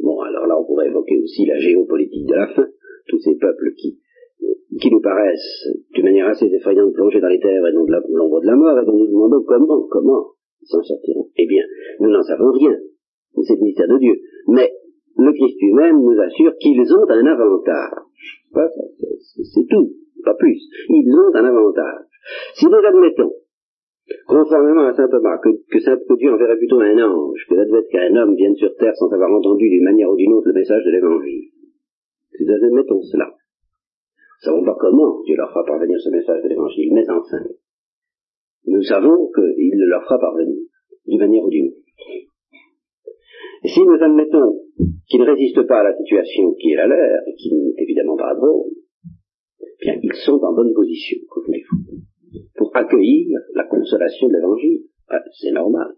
Bon, 0.00 0.20
alors 0.20 0.46
là, 0.46 0.58
on 0.58 0.64
pourrait 0.64 0.88
évoquer 0.88 1.20
aussi 1.20 1.46
la 1.46 1.58
géopolitique 1.58 2.26
de 2.26 2.34
la 2.34 2.48
faim, 2.48 2.68
tous 3.08 3.18
ces 3.20 3.36
peuples 3.36 3.72
qui, 3.76 4.00
qui 4.80 4.90
nous 4.90 5.00
paraissent 5.00 5.68
d'une 5.92 6.04
manière 6.04 6.28
assez 6.28 6.46
effrayante 6.46 6.92
plonger 6.92 7.20
dans 7.20 7.28
les 7.28 7.40
terres 7.40 7.66
et 7.66 7.72
dans 7.72 7.86
l'ombre 8.10 8.40
de 8.40 8.46
la 8.46 8.56
mort, 8.56 8.78
et 8.78 8.84
dont 8.84 8.96
nous 8.96 9.06
demandons 9.06 9.44
comment, 9.46 9.86
comment 9.90 10.24
s'en 10.62 10.82
sortiront. 10.82 11.28
Eh 11.36 11.46
bien, 11.46 11.64
nous 12.00 12.10
n'en 12.10 12.22
savons 12.22 12.52
rien. 12.52 12.76
C'est 13.42 13.56
le 13.56 13.62
mystère 13.62 13.88
de 13.88 13.98
Dieu. 13.98 14.14
Mais 14.48 14.72
le 15.16 15.32
Christ 15.32 15.56
lui-même 15.60 16.00
nous 16.00 16.20
assure 16.20 16.56
qu'ils 16.58 16.92
ont 16.92 17.08
un 17.08 17.26
avantage. 17.26 17.90
C'est 19.42 19.66
tout, 19.68 19.92
pas 20.24 20.34
plus. 20.34 20.60
Ils 20.88 21.12
ont 21.12 21.34
un 21.34 21.44
avantage. 21.44 22.04
Si 22.54 22.66
nous 22.66 22.74
admettons, 22.74 23.32
conformément 24.26 24.86
à 24.86 24.94
saint 24.94 25.08
Thomas, 25.08 25.38
que, 25.38 25.50
que, 25.70 26.16
Dieu 26.18 26.32
enverrait 26.32 26.58
plutôt 26.58 26.80
un 26.80 26.98
ange 26.98 27.46
que 27.48 27.54
d'admettre 27.54 27.88
qu'un 27.88 28.14
homme 28.16 28.34
vienne 28.34 28.54
sur 28.56 28.74
terre 28.76 28.94
sans 28.96 29.10
avoir 29.12 29.30
entendu 29.30 29.68
d'une 29.68 29.84
manière 29.84 30.10
ou 30.10 30.16
d'une 30.16 30.32
autre 30.32 30.48
le 30.48 30.54
message 30.54 30.84
de 30.84 30.90
l'évangile, 30.90 31.50
si 32.36 32.44
nous 32.44 32.66
admettons 32.66 33.00
cela, 33.02 33.26
nous 33.30 34.50
savons 34.50 34.64
pas 34.64 34.76
comment 34.78 35.22
Dieu 35.22 35.36
leur 35.36 35.48
fera 35.48 35.64
parvenir 35.64 35.98
ce 36.00 36.10
message 36.10 36.42
de 36.42 36.48
l'évangile, 36.48 36.92
mais 36.92 37.08
enfin, 37.08 37.44
nous 38.66 38.82
savons 38.82 39.30
qu'il 39.32 39.78
le 39.78 39.88
leur 39.88 40.02
fera 40.02 40.18
parvenir 40.18 40.58
d'une 41.06 41.20
manière 41.20 41.44
ou 41.44 41.50
d'une 41.50 41.68
autre. 41.68 41.78
Et 43.64 43.68
si 43.68 43.80
nous 43.80 44.02
admettons 44.02 44.60
qu'ils 45.08 45.20
ne 45.20 45.26
résistent 45.26 45.66
pas 45.66 45.80
à 45.80 45.84
la 45.84 45.96
situation 45.96 46.52
qui 46.54 46.72
est 46.72 46.76
la 46.76 46.86
leur, 46.86 47.20
et 47.26 47.34
qui 47.36 47.54
n'est 47.54 47.82
évidemment 47.82 48.16
pas 48.16 48.34
drôle, 48.34 48.70
eh 49.60 49.84
bien, 49.84 49.94
ils 50.02 50.12
sont 50.26 50.38
en 50.42 50.54
bonne 50.54 50.74
position, 50.74 51.18
que 51.32 51.40
voulez-vous, 51.46 52.04
pour 52.56 52.70
accueillir 52.74 53.38
la 53.54 53.64
consolation 53.64 54.28
de 54.28 54.34
l'évangile. 54.34 54.80
Ah, 55.08 55.20
c'est 55.40 55.52
normal. 55.52 55.94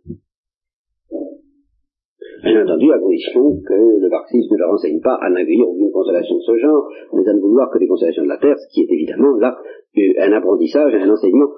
Bien 2.42 2.62
entendu, 2.64 2.92
à 2.92 2.98
condition 2.98 3.60
que 3.66 4.00
le 4.00 4.08
marxisme 4.10 4.52
ne 4.52 4.58
leur 4.58 4.70
enseigne 4.70 5.00
pas 5.00 5.16
à 5.22 5.30
n'accueillir 5.30 5.68
aucune 5.68 5.90
consolation 5.90 6.36
de 6.36 6.42
ce 6.42 6.58
genre, 6.58 6.88
mais 7.14 7.28
à 7.28 7.32
ne 7.32 7.40
vouloir 7.40 7.70
que 7.70 7.78
des 7.78 7.86
consolations 7.86 8.24
de 8.24 8.28
la 8.28 8.38
terre, 8.38 8.56
ce 8.58 8.68
qui 8.72 8.82
est 8.82 8.92
évidemment 8.92 9.36
là 9.38 9.56
un 9.96 10.32
apprentissage, 10.32 10.94
un 10.94 11.10
enseignement 11.10 11.48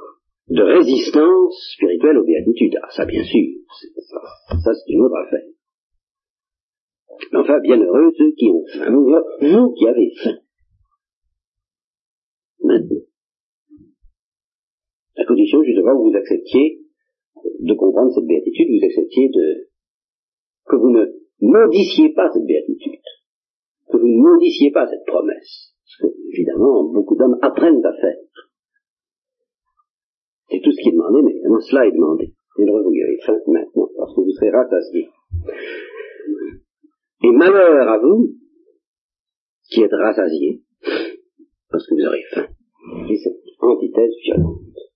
de 0.48 0.62
résistance 0.62 1.72
spirituelle 1.74 2.18
aux 2.18 2.24
béatitudes. 2.24 2.78
Ah, 2.82 2.88
ça, 2.90 3.04
bien 3.04 3.22
sûr, 3.22 3.44
ça 3.68 4.72
c'est 4.74 4.92
une 4.92 5.02
autre 5.02 5.16
affaire. 5.26 5.44
Enfin, 7.34 7.58
bienheureux 7.60 8.12
ceux 8.16 8.30
qui 8.32 8.48
ont 8.50 8.64
faim. 8.72 8.90
Vous 8.92 9.72
qui 9.74 9.86
avez 9.88 10.12
faim. 10.22 10.38
Maintenant. 12.62 12.97
Condition, 15.48 15.62
justement, 15.62 15.96
que 15.96 16.10
vous 16.10 16.16
acceptiez 16.16 16.80
de 17.60 17.74
comprendre 17.74 18.12
cette 18.12 18.26
béatitude, 18.26 18.68
vous 18.68 18.84
acceptiez 18.84 19.28
de, 19.28 19.68
que 20.66 20.76
vous 20.76 20.90
ne 20.90 21.04
maudissiez 21.40 22.10
pas 22.10 22.30
cette 22.32 22.44
béatitude, 22.44 23.00
que 23.90 23.96
vous 23.96 24.08
ne 24.08 24.20
maudissiez 24.20 24.70
pas 24.72 24.86
cette 24.86 25.04
promesse. 25.06 25.74
Parce 25.84 26.12
que, 26.12 26.18
évidemment, 26.32 26.84
beaucoup 26.84 27.16
d'hommes 27.16 27.38
apprennent 27.40 27.84
à 27.84 27.92
faire. 27.94 28.16
C'est 30.50 30.60
tout 30.60 30.72
ce 30.72 30.82
qui 30.82 30.88
est 30.88 30.92
demandé, 30.92 31.22
mais 31.24 31.32
évidemment, 31.32 31.60
cela 31.60 31.86
est 31.86 31.92
demandé. 31.92 32.32
Et 32.58 32.64
le 32.64 32.72
vous 32.72 32.88
avez 32.88 33.18
faim 33.24 33.38
maintenant, 33.46 33.88
parce 33.96 34.14
que 34.14 34.20
vous 34.20 34.32
serez 34.32 34.50
rassasiés. 34.50 35.08
Et 37.22 37.30
malheur 37.30 37.88
à 37.88 37.98
vous, 37.98 38.34
qui 39.70 39.82
êtes 39.82 39.92
rassasiés, 39.92 40.62
parce 41.70 41.86
que 41.86 41.94
vous 41.94 42.06
aurez 42.06 42.22
faim. 42.34 42.46
Et 43.08 43.16
cette 43.16 43.36
antithèse 43.60 44.14
violente. 44.24 44.87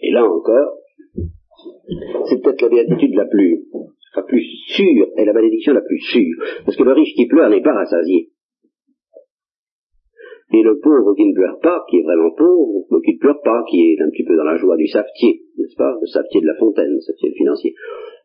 Et 0.00 0.10
là 0.12 0.24
encore, 0.24 0.78
c'est 2.28 2.42
peut-être 2.42 2.62
la 2.62 2.68
béatitude 2.68 3.14
la 3.14 3.26
plus, 3.26 3.64
la 4.16 4.22
plus 4.22 4.44
sûre 4.74 5.08
et 5.16 5.24
la 5.24 5.32
malédiction 5.32 5.72
la 5.72 5.80
plus 5.80 6.00
sûre. 6.00 6.36
Parce 6.64 6.76
que 6.76 6.82
le 6.82 6.92
riche 6.92 7.14
qui 7.14 7.26
pleure 7.26 7.50
n'est 7.50 7.62
pas 7.62 7.74
rassasié. 7.74 8.30
Et 10.52 10.62
le 10.62 10.78
pauvre 10.80 11.14
qui 11.14 11.26
ne 11.26 11.34
pleure 11.34 11.58
pas, 11.60 11.84
qui 11.90 11.98
est 11.98 12.02
vraiment 12.02 12.30
pauvre, 12.30 12.88
ou 12.88 13.00
qui 13.04 13.14
ne 13.14 13.18
pleure 13.18 13.40
pas, 13.42 13.64
qui 13.68 13.92
est 13.92 14.00
un 14.00 14.08
petit 14.08 14.24
peu 14.24 14.34
dans 14.34 14.44
la 14.44 14.56
joie 14.56 14.76
du 14.76 14.86
savetier, 14.86 15.42
n'est-ce 15.58 15.76
pas, 15.76 15.94
le 16.00 16.06
savetier 16.06 16.40
de 16.40 16.46
la 16.46 16.54
fontaine, 16.54 16.88
le 16.88 17.00
savetier 17.00 17.32
financier, 17.32 17.74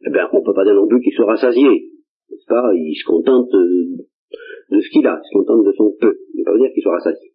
eh 0.05 0.09
bien, 0.09 0.29
on 0.31 0.39
ne 0.39 0.45
peut 0.45 0.53
pas 0.53 0.63
dire 0.63 0.75
non 0.75 0.87
plus 0.87 1.01
qu'il 1.01 1.11
soit 1.11 1.25
rassasié, 1.25 1.67
n'est-ce 1.67 2.45
pas, 2.47 2.71
il 2.73 2.95
se 2.95 3.05
contente 3.05 3.49
de, 3.51 4.79
ce 4.79 4.89
qu'il 4.89 5.05
a, 5.05 5.19
il 5.21 5.27
se 5.27 5.37
contente 5.37 5.65
de 5.65 5.71
son 5.73 5.91
peu, 5.99 6.15
il 6.33 6.39
ne 6.39 6.45
peut 6.45 6.51
pas 6.53 6.57
dire 6.59 6.71
qu'il 6.73 6.83
soit 6.83 6.93
rassasié. 6.93 7.33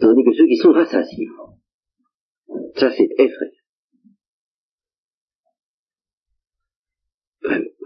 Tandis 0.00 0.24
que 0.24 0.32
ceux 0.32 0.46
qui 0.46 0.56
sont 0.56 0.72
rassasiés, 0.72 1.28
ça 2.74 2.90
c'est 2.90 3.08
effrayant. 3.18 3.64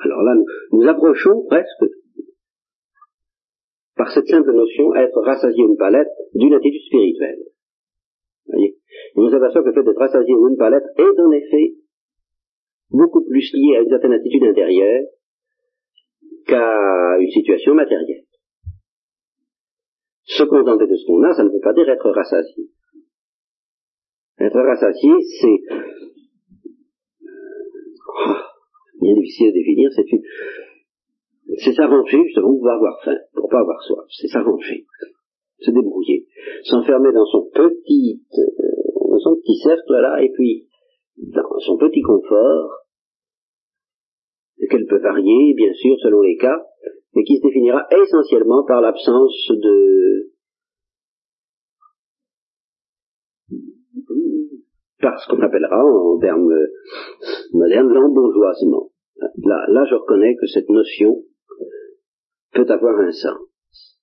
Alors 0.00 0.22
là, 0.22 0.34
nous, 0.72 0.88
approchons 0.88 1.44
presque 1.48 1.92
par 3.96 4.10
cette 4.12 4.28
simple 4.28 4.52
notion, 4.52 4.94
être 4.94 5.20
rassasié 5.22 5.64
ou 5.64 5.72
ne 5.72 5.76
pas 5.76 5.90
l'être, 5.90 6.10
d'une 6.34 6.54
attitude 6.54 6.86
spirituelle. 6.86 7.40
Voyez 8.46 8.76
On 9.16 9.22
nous 9.22 9.34
aperçoit 9.34 9.62
que 9.62 9.68
le 9.68 9.74
fait 9.74 9.82
d'être 9.82 9.98
rassasié 9.98 10.34
ou 10.34 10.50
ne 10.50 10.56
pas 10.56 10.70
l'être 10.70 10.88
est 10.96 11.20
en 11.20 11.30
effet 11.32 11.74
beaucoup 12.90 13.24
plus 13.24 13.52
lié 13.52 13.76
à 13.76 13.80
une 13.80 13.88
certaine 13.88 14.12
attitude 14.12 14.44
intérieure 14.44 15.04
qu'à 16.46 17.18
une 17.18 17.30
situation 17.30 17.74
matérielle. 17.74 18.24
Se 20.24 20.44
contenter 20.44 20.86
de 20.86 20.94
ce 20.94 21.06
qu'on 21.06 21.22
a, 21.24 21.34
ça 21.34 21.42
ne 21.42 21.50
veut 21.50 21.60
pas 21.60 21.72
dire 21.72 21.88
être 21.88 22.10
rassasié. 22.10 22.68
Être 24.40 24.60
rassasié, 24.60 25.10
c'est 25.40 25.58
oh, 28.06 28.34
bien 29.00 29.14
difficile 29.14 29.48
à 29.48 29.52
définir, 29.52 29.90
c'est 29.92 30.12
une, 30.12 30.22
c'est 31.56 31.72
s'arranger 31.72 32.22
justement 32.24 32.56
pour 32.56 32.70
avoir 32.70 33.02
faim, 33.04 33.16
pour 33.34 33.48
pas 33.48 33.60
avoir 33.60 33.82
soif. 33.82 34.04
C'est 34.10 34.28
s'arranger, 34.28 34.86
se 35.58 35.70
débrouiller, 35.72 36.26
s'enfermer 36.62 37.12
dans 37.12 37.26
son 37.26 37.50
petit, 37.52 38.22
euh, 38.38 39.10
dans 39.10 39.18
son 39.18 39.36
petit 39.36 39.58
cercle 39.62 39.92
là, 39.92 40.22
et 40.22 40.30
puis 40.30 40.68
dans 41.16 41.58
son 41.58 41.76
petit 41.76 42.02
confort, 42.02 42.84
lequel 44.58 44.86
peut 44.86 45.00
varier, 45.00 45.54
bien 45.54 45.72
sûr, 45.72 45.96
selon 46.00 46.20
les 46.20 46.36
cas, 46.36 46.62
mais 47.14 47.24
qui 47.24 47.38
se 47.38 47.42
définira 47.42 47.86
essentiellement 47.90 48.64
par 48.64 48.80
l'absence 48.80 49.48
de 49.50 50.27
par 55.00 55.18
ce 55.20 55.28
qu'on 55.28 55.40
appellera 55.40 55.84
en 55.84 56.18
termes 56.18 56.52
modernes 57.52 57.92
l'embourgeoisement. 57.92 58.90
Là, 59.44 59.66
là, 59.68 59.84
je 59.88 59.94
reconnais 59.94 60.36
que 60.36 60.46
cette 60.46 60.68
notion 60.68 61.22
peut 62.52 62.66
avoir 62.68 62.98
un 63.00 63.12
sens. 63.12 63.98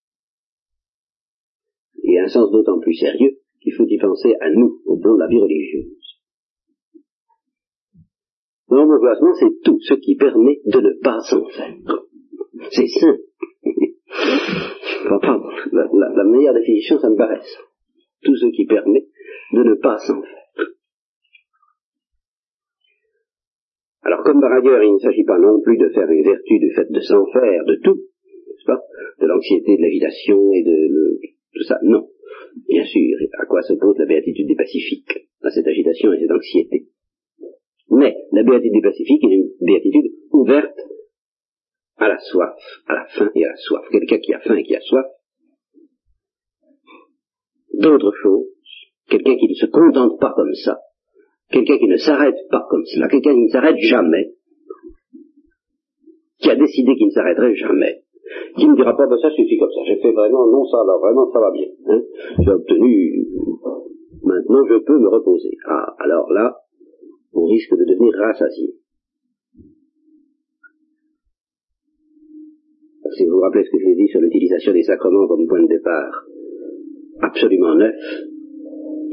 Et 2.04 2.20
un 2.20 2.28
sens 2.28 2.52
d'autant 2.52 2.80
plus 2.80 2.94
sérieux 2.94 3.38
qu'il 3.62 3.74
faut 3.74 3.86
y 3.88 3.98
penser 3.98 4.36
à 4.40 4.50
nous, 4.52 4.82
au 4.86 4.98
plan 4.98 5.16
de 5.16 5.20
la 5.20 5.28
vie 5.28 5.40
religieuse. 5.40 5.96
L'embourgeoisement, 8.70 9.34
c'est 9.40 9.62
tout 9.64 9.80
ce 9.82 9.94
qui 9.96 10.16
permet 10.16 10.60
de 10.66 10.80
ne 10.80 11.02
pas 11.02 11.20
s'en 11.22 11.46
faire. 11.46 11.76
C'est 12.72 12.88
sain. 12.88 13.18
la, 15.72 15.88
la, 15.94 16.14
la, 16.16 16.24
meilleure 16.24 16.54
définition, 16.54 17.00
ça 17.00 17.10
me 17.10 17.16
paraît. 17.16 17.42
Tout 18.24 18.36
ce 18.36 18.48
qui 18.48 18.66
permet 18.66 19.08
de 19.54 19.64
ne 19.64 19.76
pas 19.76 19.98
s'en 19.98 20.22
faire. 20.22 20.45
Alors 24.06 24.24
comme 24.24 24.40
par 24.40 24.52
ailleurs, 24.54 24.84
il 24.84 24.94
ne 24.94 25.00
s'agit 25.00 25.24
pas 25.24 25.40
non 25.40 25.60
plus 25.62 25.78
de 25.78 25.90
faire 25.90 26.10
une 26.10 26.24
vertu 26.24 26.60
du 26.60 26.72
fait 26.76 26.90
de 26.90 27.00
s'en 27.00 27.26
faire 27.34 27.66
de 27.66 27.76
tout, 27.84 28.00
de 29.20 29.26
l'anxiété, 29.26 29.78
de 29.78 29.82
l'agitation 29.82 30.54
et 30.54 30.64
de, 30.64 31.20
tout 31.54 31.64
ça. 31.64 31.80
Non. 31.84 32.08
Bien 32.70 32.86
sûr, 32.86 33.18
à 33.40 33.46
quoi 33.46 33.62
s'oppose 33.64 33.98
la 33.98 34.06
béatitude 34.06 34.48
des 34.48 34.56
pacifiques? 34.56 35.28
À 35.42 35.50
cette 35.50 35.68
agitation 35.68 36.14
et 36.14 36.20
cette 36.20 36.32
anxiété. 36.32 36.88
Mais 37.90 38.16
la 38.32 38.44
béatitude 38.44 38.74
des 38.74 38.82
pacifiques 38.82 39.24
est 39.24 39.34
une 39.34 39.50
béatitude 39.62 40.12
ouverte 40.32 40.80
à 41.98 42.08
la 42.08 42.20
soif, 42.20 42.56
à 42.88 42.94
la 42.94 43.06
faim 43.06 43.32
et 43.36 43.46
à 43.46 43.50
la 43.50 43.56
soif. 43.56 43.86
Quelqu'un 43.92 44.18
qui 44.20 44.34
a 44.34 44.40
faim 44.40 44.56
et 44.56 44.64
qui 44.64 44.76
a 44.76 44.82
soif, 44.82 45.06
d'autre 47.74 48.14
chose, 48.22 48.46
quelqu'un 49.10 49.36
qui 49.36 49.48
ne 49.48 49.54
se 49.54 49.66
contente 49.66 50.20
pas 50.20 50.34
comme 50.36 50.54
ça, 50.54 50.80
quelqu'un 51.52 51.78
qui 51.78 51.88
ne 51.88 51.98
s'arrête 51.98 52.38
pas 52.50 52.66
comme 52.70 52.84
cela, 52.86 53.08
quelqu'un 53.08 53.34
qui 53.34 53.46
ne 53.46 53.50
s'arrête 53.50 53.78
jamais, 53.78 54.34
qui 56.40 56.50
a 56.50 56.56
décidé 56.56 56.96
qu'il 56.96 57.08
ne 57.08 57.12
s'arrêterait 57.12 57.56
jamais, 57.56 58.04
qui 58.58 58.68
ne 58.68 58.76
dira 58.76 58.96
pas, 58.96 59.08
ben 59.08 59.18
ça 59.22 59.30
suffit 59.32 59.58
comme 59.58 59.72
ça, 59.72 59.82
j'ai 59.86 60.02
fait 60.02 60.12
vraiment, 60.12 60.48
non 60.48 60.66
ça 60.66 60.78
va, 60.86 60.98
vraiment 60.98 61.32
ça 61.32 61.40
va 61.40 61.52
bien. 61.52 61.68
Hein. 61.88 62.02
J'ai 62.40 62.52
obtenu, 62.52 63.28
maintenant 64.24 64.66
je 64.68 64.84
peux 64.84 65.00
me 65.00 65.10
reposer. 65.10 65.52
Ah, 65.68 65.96
alors 66.00 66.32
là, 66.32 66.56
on 67.34 67.46
risque 67.46 67.76
de 67.76 67.86
devenir 67.86 68.14
rassasié. 68.18 68.76
Si 73.18 73.26
vous 73.26 73.36
vous 73.36 73.42
rappelez 73.42 73.64
ce 73.64 73.70
que 73.70 73.80
je 73.80 73.86
l'ai 73.86 73.96
dit 73.96 74.08
sur 74.08 74.20
l'utilisation 74.20 74.74
des 74.74 74.84
sacrements 74.84 75.28
comme 75.28 75.48
point 75.48 75.62
de 75.62 75.68
départ 75.68 76.26
absolument 77.22 77.76
neuf, 77.76 77.96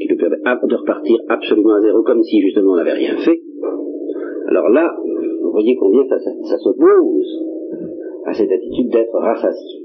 de 0.08 0.76
repartir 0.76 1.18
absolument 1.28 1.74
à 1.74 1.80
zéro, 1.80 2.02
comme 2.02 2.22
si 2.22 2.40
justement 2.40 2.72
on 2.72 2.76
n'avait 2.76 2.92
rien 2.92 3.16
fait, 3.18 3.40
Alors 4.48 4.68
là, 4.68 4.94
vous 5.42 5.50
voyez 5.50 5.76
combien 5.76 6.04
ça, 6.08 6.18
ça 6.18 6.58
s'oppose 6.58 7.42
à 8.26 8.32
cette 8.34 8.50
attitude 8.50 8.90
d'être 8.90 9.14
rassasié. 9.14 9.82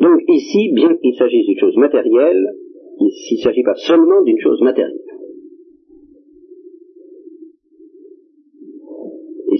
Donc 0.00 0.20
ici, 0.28 0.72
bien 0.74 0.94
qu'il 0.96 1.14
s'agisse 1.14 1.46
d'une 1.46 1.58
chose 1.58 1.76
matérielle, 1.76 2.54
il 3.00 3.06
ne 3.06 3.42
s'agit 3.42 3.62
pas 3.62 3.74
seulement 3.74 4.22
d'une 4.22 4.38
chose 4.38 4.60
matérielle. 4.60 5.13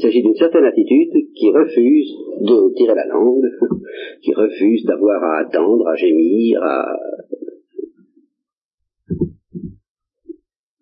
S'agit 0.05 0.23
d'une 0.23 0.35
certaine 0.35 0.65
attitude 0.65 1.13
qui 1.35 1.51
refuse 1.51 2.13
de 2.41 2.75
tirer 2.77 2.95
la 2.95 3.07
langue, 3.07 3.49
qui 4.23 4.35
refuse 4.35 4.85
d'avoir 4.85 5.23
à 5.23 5.39
attendre, 5.39 5.89
à 5.89 5.97
gémir, 5.97 6.63
à 6.63 6.85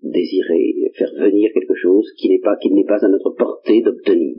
désirer 0.03 0.91
faire 0.99 1.13
venir 1.15 1.51
quelque 1.55 1.75
chose 1.77 2.11
qui 2.19 2.31
n'est 2.31 2.41
pas, 2.41 2.57
qui 2.57 2.71
n'est 2.73 2.85
pas 2.85 3.05
à 3.05 3.09
notre 3.09 3.31
portée 3.31 3.81
d'obtenir. 3.83 4.37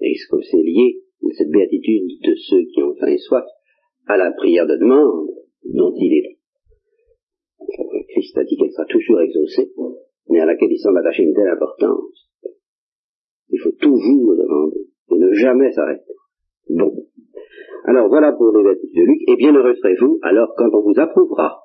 Est-ce 0.00 0.26
que 0.30 0.42
c'est 0.50 0.62
lié, 0.62 1.02
cette 1.36 1.50
béatitude 1.50 2.18
de 2.24 2.34
ceux 2.34 2.64
qui 2.72 2.82
ont 2.82 2.94
faim 2.94 3.08
et 3.08 3.18
soif, 3.18 3.44
à 4.06 4.16
la 4.16 4.32
prière 4.32 4.66
de 4.66 4.76
demande 4.76 5.28
dont 5.64 5.94
il 5.98 6.14
est 6.14 6.36
Christ 8.08 8.38
a 8.38 8.44
dit 8.44 8.56
qu'elle 8.56 8.72
sera 8.72 8.86
toujours 8.86 9.20
exaucée, 9.20 9.70
mais 10.30 10.40
à 10.40 10.46
laquelle 10.46 10.70
il 10.70 10.78
semble 10.78 10.98
attacher 10.98 11.24
une 11.24 11.34
telle 11.34 11.48
importance. 11.48 12.28
Il 13.50 13.60
faut 13.60 13.72
toujours 13.80 14.36
demander 14.36 14.86
et 15.10 15.18
ne 15.18 15.32
jamais 15.32 15.72
s'arrêter. 15.72 16.14
Bon. 16.68 16.92
Alors 17.84 18.08
voilà 18.08 18.32
pour 18.32 18.56
les 18.56 18.62
béatitudes 18.62 18.94
de 18.94 19.02
Luc, 19.02 19.20
et 19.28 19.36
bien 19.36 19.54
heureux 19.54 19.74
serez-vous 19.74 20.18
alors 20.22 20.54
quand 20.56 20.70
on 20.72 20.82
vous 20.82 20.98
approuvera, 20.98 21.58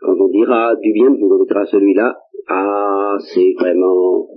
quand 0.00 0.16
on 0.18 0.28
dira 0.28 0.74
du 0.76 0.92
bien 0.92 1.10
de 1.10 1.18
vous 1.18 1.38
mettra 1.38 1.66
celui-là, 1.66 2.16
ah, 2.48 3.16
c'est 3.18 3.52
vraiment... 3.58 4.28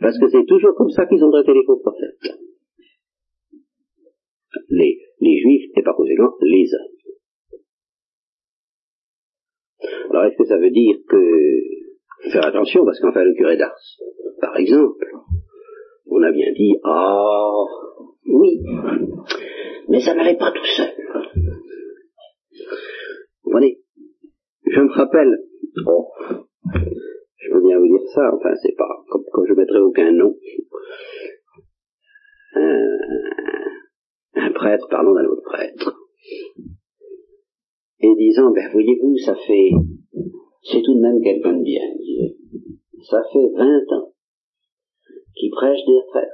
Parce 0.00 0.18
que 0.18 0.28
c'est 0.28 0.44
toujours 0.44 0.74
comme 0.76 0.90
ça 0.90 1.06
qu'ils 1.06 1.24
ont 1.24 1.30
traité 1.30 1.54
les 1.54 1.64
faux 1.64 1.78
prophètes 1.78 2.38
les, 4.68 4.98
les 5.20 5.38
juifs 5.38 5.70
et 5.76 5.82
par 5.82 5.94
conséquent 5.96 6.34
les 6.40 6.66
hommes. 6.74 6.97
Alors 10.10 10.24
est-ce 10.24 10.36
que 10.36 10.48
ça 10.48 10.58
veut 10.58 10.70
dire 10.70 10.96
que 11.08 12.30
faire 12.32 12.46
attention 12.46 12.84
parce 12.84 13.00
qu'enfin 13.00 13.24
le 13.24 13.34
curé 13.34 13.56
d'Ars, 13.56 13.76
par 14.40 14.56
exemple, 14.56 15.06
on 16.06 16.22
a 16.22 16.32
bien 16.32 16.52
dit 16.52 16.74
ah 16.84 17.64
oui, 18.26 18.60
mais 19.88 20.00
ça 20.00 20.14
n'allait 20.14 20.36
pas 20.36 20.52
tout 20.52 20.64
seul. 20.64 20.92
Vous 23.44 23.52
voyez, 23.52 23.80
je 24.66 24.80
me 24.80 24.92
rappelle, 24.92 25.38
oh, 25.86 26.08
je 26.74 27.54
veux 27.54 27.62
bien 27.62 27.78
vous 27.78 27.86
dire 27.86 28.06
ça, 28.14 28.30
enfin 28.34 28.54
c'est 28.62 28.76
pas 28.76 29.04
comme, 29.08 29.24
comme 29.32 29.46
je 29.46 29.54
mettrai 29.54 29.78
aucun 29.80 30.12
nom. 30.12 30.34
Un 34.34 34.52
prêtre, 34.52 34.86
parlons 34.90 35.14
d'un 35.14 35.24
autre 35.24 35.42
prêtre, 35.42 35.96
et 38.00 38.14
disant, 38.16 38.50
ben 38.52 38.68
voyez-vous, 38.72 39.16
ça 39.18 39.34
fait, 39.34 39.70
c'est 40.62 40.82
tout 40.82 40.94
de 40.94 41.00
même 41.00 41.20
quelqu'un 41.22 41.58
de 41.58 41.62
bien, 41.62 41.82
ça 43.08 43.22
fait 43.32 43.48
vingt 43.56 43.92
ans 43.92 44.12
qu'il 45.34 45.50
prêche 45.50 45.84
des 45.86 45.92
retraites 45.92 46.28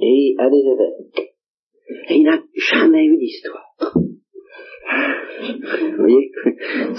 et 0.00 0.34
à 0.38 0.50
des 0.50 0.56
évêques, 0.56 1.34
et 2.10 2.16
il 2.16 2.24
n'a 2.24 2.38
jamais 2.54 3.04
eu 3.04 3.16
d'histoire. 3.16 3.72
Vous 5.42 5.98
voyez? 5.98 6.30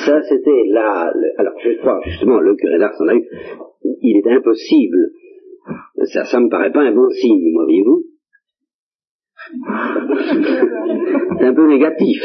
Ça, 0.06 0.22
c'était 0.24 0.64
là. 0.68 1.12
alors, 1.38 1.54
je 1.64 1.78
crois, 1.80 2.00
justement, 2.06 2.40
le 2.40 2.56
curé 2.56 2.78
d'Ars 2.78 3.00
en 3.00 3.08
a 3.08 3.16
eu. 3.16 3.26
Il 4.02 4.18
est 4.18 4.32
impossible. 4.32 5.12
Ça, 6.04 6.26
ça 6.26 6.40
me 6.40 6.50
paraît 6.50 6.72
pas 6.72 6.82
un 6.82 6.94
bon 6.94 7.10
signe, 7.10 7.52
moi, 7.52 7.64
voyez-vous 7.64 8.04
c'est 11.40 11.46
un 11.46 11.54
peu 11.54 11.68
négatif. 11.68 12.22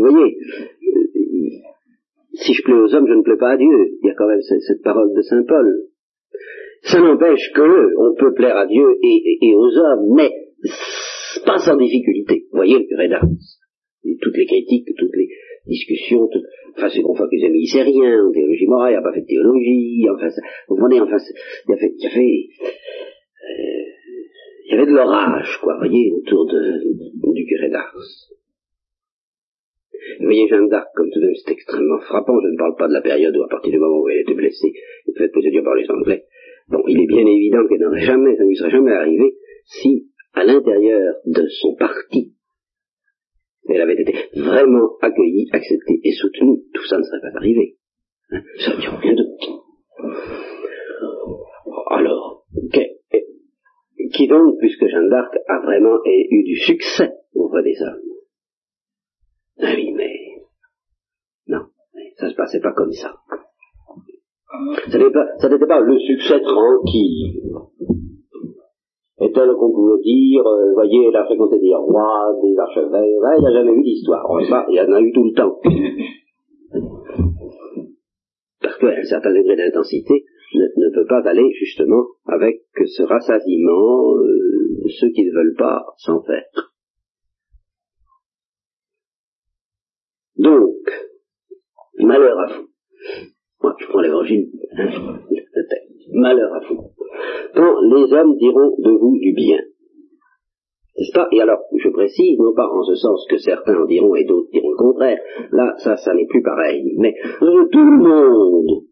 Vous 0.00 0.10
voyez, 0.10 0.36
si 2.34 2.54
je 2.54 2.62
plais 2.62 2.74
aux 2.74 2.94
hommes, 2.94 3.06
je 3.08 3.14
ne 3.14 3.22
plais 3.22 3.36
pas 3.36 3.50
à 3.52 3.56
Dieu. 3.56 3.98
Il 4.02 4.06
y 4.06 4.10
a 4.10 4.14
quand 4.14 4.28
même 4.28 4.40
cette, 4.42 4.82
parole 4.82 5.12
de 5.14 5.22
Saint 5.22 5.42
Paul. 5.46 5.66
Ça 6.82 7.00
n'empêche 7.00 7.50
que 7.54 7.96
on 7.98 8.14
peut 8.14 8.32
plaire 8.34 8.56
à 8.56 8.66
Dieu 8.66 8.86
et, 9.02 9.54
aux 9.54 9.76
hommes, 9.76 10.14
mais 10.14 10.30
pas 11.44 11.58
sans 11.58 11.76
difficulté. 11.76 12.46
Vous 12.52 12.58
voyez 12.58 12.78
le 12.78 12.84
curé. 12.84 13.08
Toutes 14.20 14.36
les 14.36 14.46
critiques, 14.46 14.88
toutes 14.96 15.16
les 15.16 15.28
discussions, 15.66 16.28
enfin 16.76 16.88
c'est 16.88 17.02
qu'on 17.02 17.14
fait 17.14 17.24
que 17.24 17.36
il 17.36 17.68
sait 17.68 17.82
rien 17.82 18.24
en 18.24 18.32
théologie 18.32 18.66
morale, 18.66 18.92
il 18.92 18.96
n'a 18.96 19.02
pas 19.02 19.12
fait 19.12 19.20
de 19.20 19.26
théologie, 19.26 20.06
enfin 20.08 20.28
vous 20.68 20.76
comprenez, 20.76 21.00
enfin 21.00 21.16
il 21.68 21.74
a 21.74 21.76
fait, 21.76 21.92
il 21.98 22.06
a 22.06 22.10
fait 22.10 22.48
euh, 23.44 23.88
il 24.64 24.72
y 24.72 24.74
avait 24.74 24.86
de 24.86 24.96
l'orage, 24.96 25.58
quoi, 25.62 25.74
vous 25.74 25.88
voyez, 25.88 26.12
autour 26.12 26.46
de, 26.46 27.32
du 27.32 27.46
curé 27.46 27.70
d'Ars. 27.70 27.94
Vous 30.18 30.24
voyez, 30.24 30.48
Jeanne 30.48 30.68
d'Arc, 30.68 30.88
comme 30.94 31.10
tout 31.10 31.20
de 31.20 31.26
même, 31.26 31.34
c'est 31.34 31.52
extrêmement 31.52 32.00
frappant. 32.00 32.40
Je 32.40 32.48
ne 32.48 32.56
parle 32.56 32.76
pas 32.76 32.88
de 32.88 32.92
la 32.92 33.02
période 33.02 33.36
où, 33.36 33.42
à 33.42 33.48
partir 33.48 33.72
du 33.72 33.78
moment 33.78 34.00
où 34.00 34.08
elle 34.08 34.20
était 34.20 34.34
blessée, 34.34 34.72
et 35.06 35.12
peut-être 35.12 35.32
possédée 35.32 35.62
par 35.62 35.74
les 35.74 35.88
Anglais. 35.90 36.24
Bon, 36.68 36.82
il 36.86 37.00
est 37.00 37.06
bien 37.06 37.26
évident 37.26 37.66
qu'elle 37.68 37.80
n'aurait 37.80 38.04
jamais, 38.04 38.36
ça 38.36 38.42
ne 38.42 38.48
lui 38.48 38.56
serait 38.56 38.70
jamais 38.70 38.92
arrivé 38.92 39.34
si, 39.64 40.08
à 40.34 40.44
l'intérieur 40.44 41.14
de 41.24 41.46
son 41.60 41.74
parti, 41.76 42.34
elle 43.68 43.82
avait 43.82 44.00
été 44.00 44.14
vraiment 44.34 44.96
accueillie, 45.00 45.48
acceptée 45.52 46.00
et 46.02 46.12
soutenue. 46.12 46.62
Tout 46.72 46.86
ça 46.86 46.98
ne 46.98 47.02
serait 47.02 47.20
pas 47.20 47.36
arrivé. 47.36 47.76
Hein 48.30 48.42
ça 48.58 48.74
ne 48.74 49.00
rien 49.00 49.14
de... 49.14 49.24
Alors, 51.90 52.44
qui 54.14 54.26
donc, 54.26 54.58
puisque 54.58 54.86
Jeanne 54.88 55.10
d'Arc 55.10 55.34
a 55.48 55.60
vraiment 55.60 55.98
eu 56.04 56.44
du 56.44 56.56
succès 56.56 57.10
auprès 57.34 57.62
des 57.62 57.76
hommes? 57.82 58.02
Ah 59.60 59.72
oui, 59.76 59.87
ça 62.18 62.28
se 62.28 62.34
passait 62.34 62.60
pas 62.60 62.72
comme 62.72 62.92
ça. 62.92 63.14
Ça 64.90 64.98
n'était 64.98 65.66
pas, 65.66 65.80
le 65.80 65.98
succès 65.98 66.40
tranquille. 66.40 67.40
Et 69.20 69.32
tel 69.32 69.50
qu'on 69.58 69.72
pouvait 69.72 70.00
dire, 70.02 70.46
euh, 70.46 70.72
voyez, 70.74 71.08
elle 71.08 71.16
a 71.16 71.24
fréquenté 71.24 71.58
des 71.58 71.74
rois, 71.74 72.34
des 72.42 72.56
archevêques, 72.56 73.02
il 73.02 73.40
n'y 73.40 73.46
a 73.46 73.52
jamais 73.52 73.72
eu 73.72 73.82
d'histoire. 73.82 74.24
Ça, 74.48 74.64
il 74.68 74.76
y 74.76 74.80
en 74.80 74.92
a 74.92 75.00
eu 75.00 75.12
tout 75.12 75.24
le 75.24 75.32
temps. 75.34 75.58
Parce 78.62 78.78
qu'à 78.78 78.88
un 78.88 79.02
certain 79.04 79.32
degré 79.32 79.56
d'intensité, 79.56 80.24
ne, 80.54 80.94
peut 80.94 81.06
pas 81.06 81.20
aller 81.28 81.50
justement 81.52 82.04
avec 82.26 82.62
ce 82.84 83.02
rassasiement 83.02 84.14
euh, 84.16 84.82
de 84.84 84.88
ceux 85.00 85.10
qui 85.10 85.24
ne 85.24 85.32
veulent 85.32 85.56
pas 85.56 85.84
s'en 85.98 86.22
faire. 86.22 86.72
Donc, 90.36 90.76
malheur 92.08 92.38
à 92.38 92.46
vous. 92.46 92.66
Moi, 93.62 93.76
je 93.78 93.86
prends 93.86 94.00
l'évangile, 94.00 94.48
hein, 94.76 95.20
Malheur 96.12 96.54
à 96.54 96.60
vous. 96.66 96.90
Quand 97.54 97.80
les 97.82 98.12
hommes 98.12 98.36
diront 98.36 98.74
de 98.78 98.90
vous 98.98 99.18
du 99.18 99.32
bien. 99.34 99.58
N'est-ce 100.96 101.12
pas? 101.12 101.28
Et 101.30 101.40
alors, 101.40 101.60
je 101.76 101.88
précise, 101.90 102.38
non 102.38 102.54
pas 102.54 102.66
en 102.66 102.82
ce 102.82 102.94
sens 102.96 103.24
que 103.30 103.38
certains 103.38 103.76
en 103.76 103.86
diront 103.86 104.16
et 104.16 104.24
d'autres 104.24 104.50
diront 104.50 104.70
le 104.70 104.76
contraire. 104.76 105.18
Là, 105.52 105.74
ça, 105.78 105.96
ça 105.96 106.14
n'est 106.14 106.26
plus 106.26 106.42
pareil. 106.42 106.94
Mais 106.98 107.14
tout 107.40 107.84
le 107.84 107.98
monde 107.98 108.88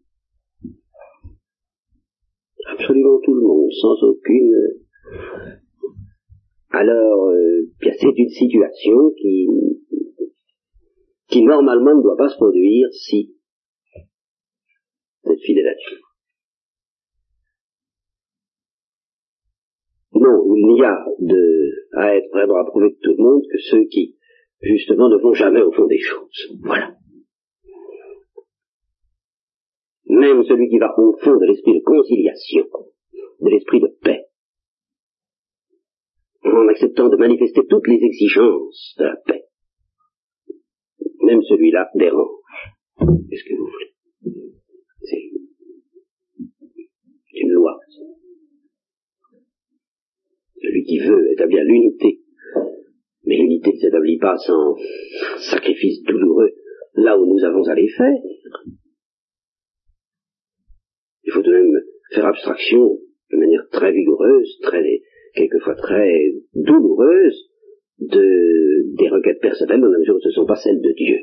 absolument 2.77 3.19
tout 3.23 3.33
le 3.33 3.41
monde, 3.41 3.71
sans 3.71 4.03
aucune... 4.03 4.53
Alors, 6.69 7.29
euh, 7.29 7.65
c'est 7.81 8.17
une 8.17 8.29
situation 8.29 9.11
qui, 9.19 9.47
qui 11.27 11.43
normalement 11.43 11.95
ne 11.95 12.01
doit 12.01 12.17
pas 12.17 12.29
se 12.29 12.35
produire 12.35 12.87
si 12.91 13.35
cette 15.23 15.39
fidélité. 15.41 16.01
Non, 20.13 20.55
il 20.55 20.73
n'y 20.73 20.83
a 20.83 21.05
de, 21.19 21.71
à 21.97 22.15
être 22.15 22.29
vraiment 22.31 22.57
approuvé 22.57 22.89
de 22.89 22.97
tout 23.01 23.15
le 23.17 23.23
monde 23.23 23.43
que 23.51 23.57
ceux 23.69 23.83
qui, 23.85 24.17
justement, 24.61 25.09
ne 25.09 25.17
vont 25.17 25.33
jamais 25.33 25.61
au 25.61 25.71
fond 25.71 25.85
des 25.85 25.99
choses. 25.99 26.57
Voilà. 26.63 26.97
même 30.17 30.43
celui 30.43 30.69
qui 30.69 30.77
va 30.77 30.93
au 30.97 31.15
fond 31.17 31.35
de 31.37 31.45
l'esprit 31.45 31.73
de 31.73 31.83
conciliation, 31.83 32.65
de 33.41 33.49
l'esprit 33.49 33.79
de 33.79 33.87
paix, 34.01 34.25
en 36.43 36.67
acceptant 36.69 37.09
de 37.09 37.17
manifester 37.17 37.61
toutes 37.67 37.87
les 37.87 37.99
exigences 38.01 38.95
de 38.97 39.03
la 39.05 39.15
paix, 39.25 39.43
même 41.27 41.41
celui-là 41.43 41.89
dérange. 41.95 42.39
Qu'est-ce 43.29 43.43
que 43.43 43.55
vous 43.55 43.67
voulez? 43.67 43.91
C'est 45.01 45.21
une 47.33 47.51
loi. 47.51 47.77
Celui 50.61 50.83
qui 50.83 50.99
veut 50.99 51.31
établir 51.31 51.63
l'unité 51.63 52.21
l'humanité 53.27 53.73
ne 53.73 53.77
s'établit 53.77 54.17
pas 54.17 54.37
sans 54.37 54.75
sacrifice 55.51 56.01
douloureux 56.03 56.51
là 56.95 57.19
où 57.19 57.25
nous 57.25 57.43
avons 57.43 57.63
à 57.67 57.75
les 57.75 57.89
faire. 57.89 58.17
Il 61.23 61.33
faut 61.33 61.41
de 61.41 61.51
même 61.51 61.81
faire 62.11 62.25
abstraction 62.25 62.97
de 63.31 63.37
manière 63.37 63.67
très 63.69 63.91
vigoureuse, 63.91 64.57
très, 64.61 65.01
quelquefois 65.35 65.75
très 65.75 66.31
douloureuse, 66.53 67.49
de, 67.99 68.95
des 68.95 69.09
requêtes 69.09 69.41
personnelles 69.41 69.81
dans 69.81 69.87
la 69.87 69.99
mesure 69.99 70.15
où 70.15 70.21
ce 70.21 70.29
ne 70.29 70.33
sont 70.33 70.45
pas 70.45 70.55
celles 70.55 70.81
de 70.81 70.93
Dieu. 70.95 71.17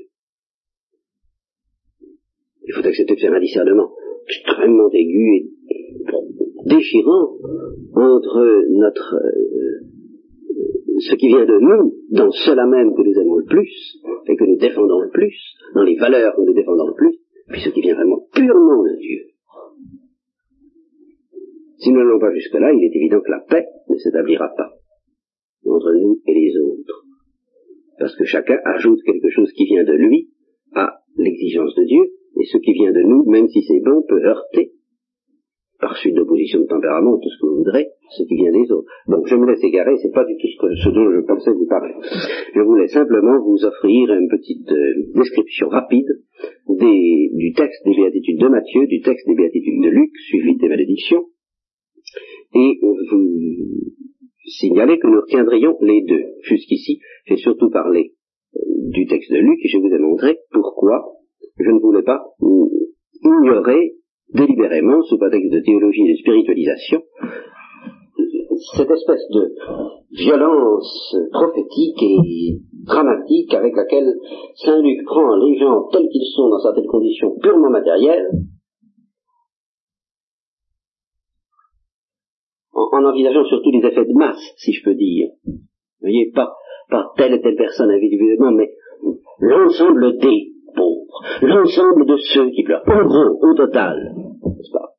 Il 2.67 2.73
faut 2.75 2.87
accepter 2.87 3.15
de 3.15 3.21
faire 3.21 3.33
un 3.33 3.41
discernement 3.41 3.91
extrêmement 4.27 4.91
aigu 4.91 5.37
et 5.37 5.51
déchirant 6.67 7.37
entre 7.95 8.65
notre 8.71 9.15
euh, 9.15 9.85
ce 10.99 11.15
qui 11.17 11.29
vient 11.29 11.45
de 11.45 11.59
nous, 11.61 11.95
dans 12.11 12.31
cela 12.31 12.67
même 12.67 12.95
que 12.95 13.03
nous 13.03 13.21
aimons 13.21 13.37
le 13.37 13.45
plus, 13.45 13.99
et 14.29 14.37
que 14.37 14.45
nous 14.45 14.57
défendons 14.57 15.01
le 15.01 15.11
plus, 15.11 15.37
dans 15.75 15.83
les 15.83 15.97
valeurs 15.97 16.35
que 16.35 16.43
nous 16.43 16.55
défendons 16.55 16.87
le 16.87 16.95
plus, 16.95 17.19
puis 17.49 17.61
ce 17.61 17.71
qui 17.71 17.81
vient 17.83 17.95
vraiment 17.95 18.27
purement 18.33 18.83
de 18.83 18.97
Dieu. 18.99 19.27
Si 21.79 21.93
nous 21.93 21.99
n'allons 21.99 22.21
pas 22.21 22.33
jusque-là, 22.33 22.73
il 22.73 22.85
est 22.85 22.97
évident 22.97 23.21
que 23.21 23.31
la 23.31 23.41
paix 23.41 23.67
ne 23.91 23.97
s'établira 23.97 24.49
pas 24.57 24.71
entre 25.67 25.93
nous 25.95 26.21
et 26.27 26.35
les 26.35 26.57
autres. 26.59 27.05
Parce 27.99 28.17
que 28.17 28.25
chacun 28.25 28.59
ajoute 28.65 29.01
quelque 29.05 29.31
chose 29.31 29.53
qui 29.53 29.65
vient 29.67 29.85
de 29.85 29.93
lui 29.93 30.31
à 30.75 31.01
l'exigence 31.17 31.75
de 31.77 31.85
Dieu, 31.85 32.05
et 32.41 32.45
ce 32.45 32.59
qui 32.59 32.73
vient 32.73 32.93
de 32.93 33.03
nous, 33.03 33.25
même 33.31 33.49
si 33.49 33.63
c'est 33.63 33.81
bon, 33.81 34.03
peut 34.09 34.25
heurter 34.25 34.73
par 35.81 35.97
suite 35.97 36.15
d'opposition 36.15 36.61
de 36.61 36.67
tempérament, 36.67 37.19
tout 37.19 37.29
ce 37.29 37.39
que 37.41 37.47
vous 37.47 37.57
voudrez, 37.57 37.89
ce 38.17 38.23
qui 38.25 38.37
vient 38.37 38.53
des 38.53 38.71
autres. 38.73 38.89
Donc 39.07 39.27
je 39.27 39.37
me 39.37 39.47
laisse 39.47 39.63
égarer, 39.63 39.97
c'est 39.99 40.15
pas 40.15 40.25
du 40.25 40.35
tout 40.37 40.49
ce, 40.49 40.89
dont 40.89 41.11
je 41.13 41.21
pensais 41.27 41.53
vous 41.53 41.67
parler. 41.67 41.93
Je 42.55 42.61
voulais 42.61 42.89
simplement 42.89 43.39
vous 43.45 43.65
offrir 43.65 44.15
une 44.15 44.29
petite 44.29 44.71
euh, 44.71 45.13
description 45.15 45.69
rapide 45.69 46.09
du 46.71 47.53
texte 47.53 47.85
des 47.85 47.95
béatitudes 47.95 48.41
de 48.41 48.49
Matthieu, 48.49 48.87
du 48.87 49.01
texte 49.03 49.27
des 49.27 49.35
béatitudes 49.35 49.83
de 49.83 49.91
Luc, 49.91 50.11
suivi 50.29 50.57
des 50.57 50.69
malédictions, 50.69 51.27
et 52.55 52.79
vous 52.81 52.95
signaler 54.45 54.99
que 54.99 55.07
nous 55.07 55.21
retiendrions 55.21 55.77
les 55.81 56.03
deux. 56.03 56.25
Jusqu'ici, 56.43 57.01
j'ai 57.27 57.37
surtout 57.37 57.71
parlé 57.71 58.13
euh, 58.57 58.61
du 58.91 59.07
texte 59.07 59.33
de 59.33 59.39
Luc 59.39 59.59
et 59.63 59.69
je 59.69 59.79
vous 59.79 59.95
ai 59.95 59.99
montré 59.99 60.39
pourquoi 60.53 61.05
je 61.59 61.71
ne 61.71 61.79
voulais 61.79 62.03
pas 62.03 62.21
ignorer 63.23 63.93
délibérément, 64.33 65.03
sous 65.03 65.19
prétexte 65.19 65.53
de 65.53 65.61
théologie 65.61 66.03
et 66.07 66.13
de 66.13 66.19
spiritualisation, 66.19 67.03
cette 68.77 68.91
espèce 68.91 69.29
de 69.31 69.55
violence 70.13 71.17
prophétique 71.33 72.03
et 72.03 72.59
dramatique 72.85 73.53
avec 73.55 73.75
laquelle 73.77 74.15
Saint 74.57 74.81
Luc 74.81 75.05
prend 75.05 75.37
les 75.37 75.59
gens 75.59 75.89
tels 75.93 76.09
qu'ils 76.09 76.27
sont 76.35 76.49
dans 76.49 76.61
certaines 76.61 76.87
conditions 76.87 77.35
purement 77.41 77.71
matérielles, 77.71 78.29
en, 82.75 83.05
envisageant 83.05 83.45
surtout 83.45 83.71
les 83.71 83.87
effets 83.87 84.05
de 84.05 84.15
masse, 84.15 84.43
si 84.57 84.73
je 84.73 84.85
peux 84.85 84.95
dire. 84.95 85.29
Vous 85.47 85.59
voyez, 86.03 86.31
pas, 86.35 86.53
pas 86.91 87.13
telle 87.17 87.35
et 87.35 87.41
telle 87.41 87.57
personne 87.57 87.91
individuellement, 87.91 88.53
mais 88.53 88.71
l'ensemble 89.41 90.19
des 90.19 90.53
pauvres, 90.75 91.23
l'ensemble 91.43 92.07
de 92.07 92.17
ceux 92.35 92.51
qui 92.51 92.63
pleurent, 92.63 92.83
en 92.87 93.05
gros, 93.05 93.39
au 93.43 93.55
total, 93.55 94.15
n'est-ce 94.17 94.73
pas? 94.73 94.91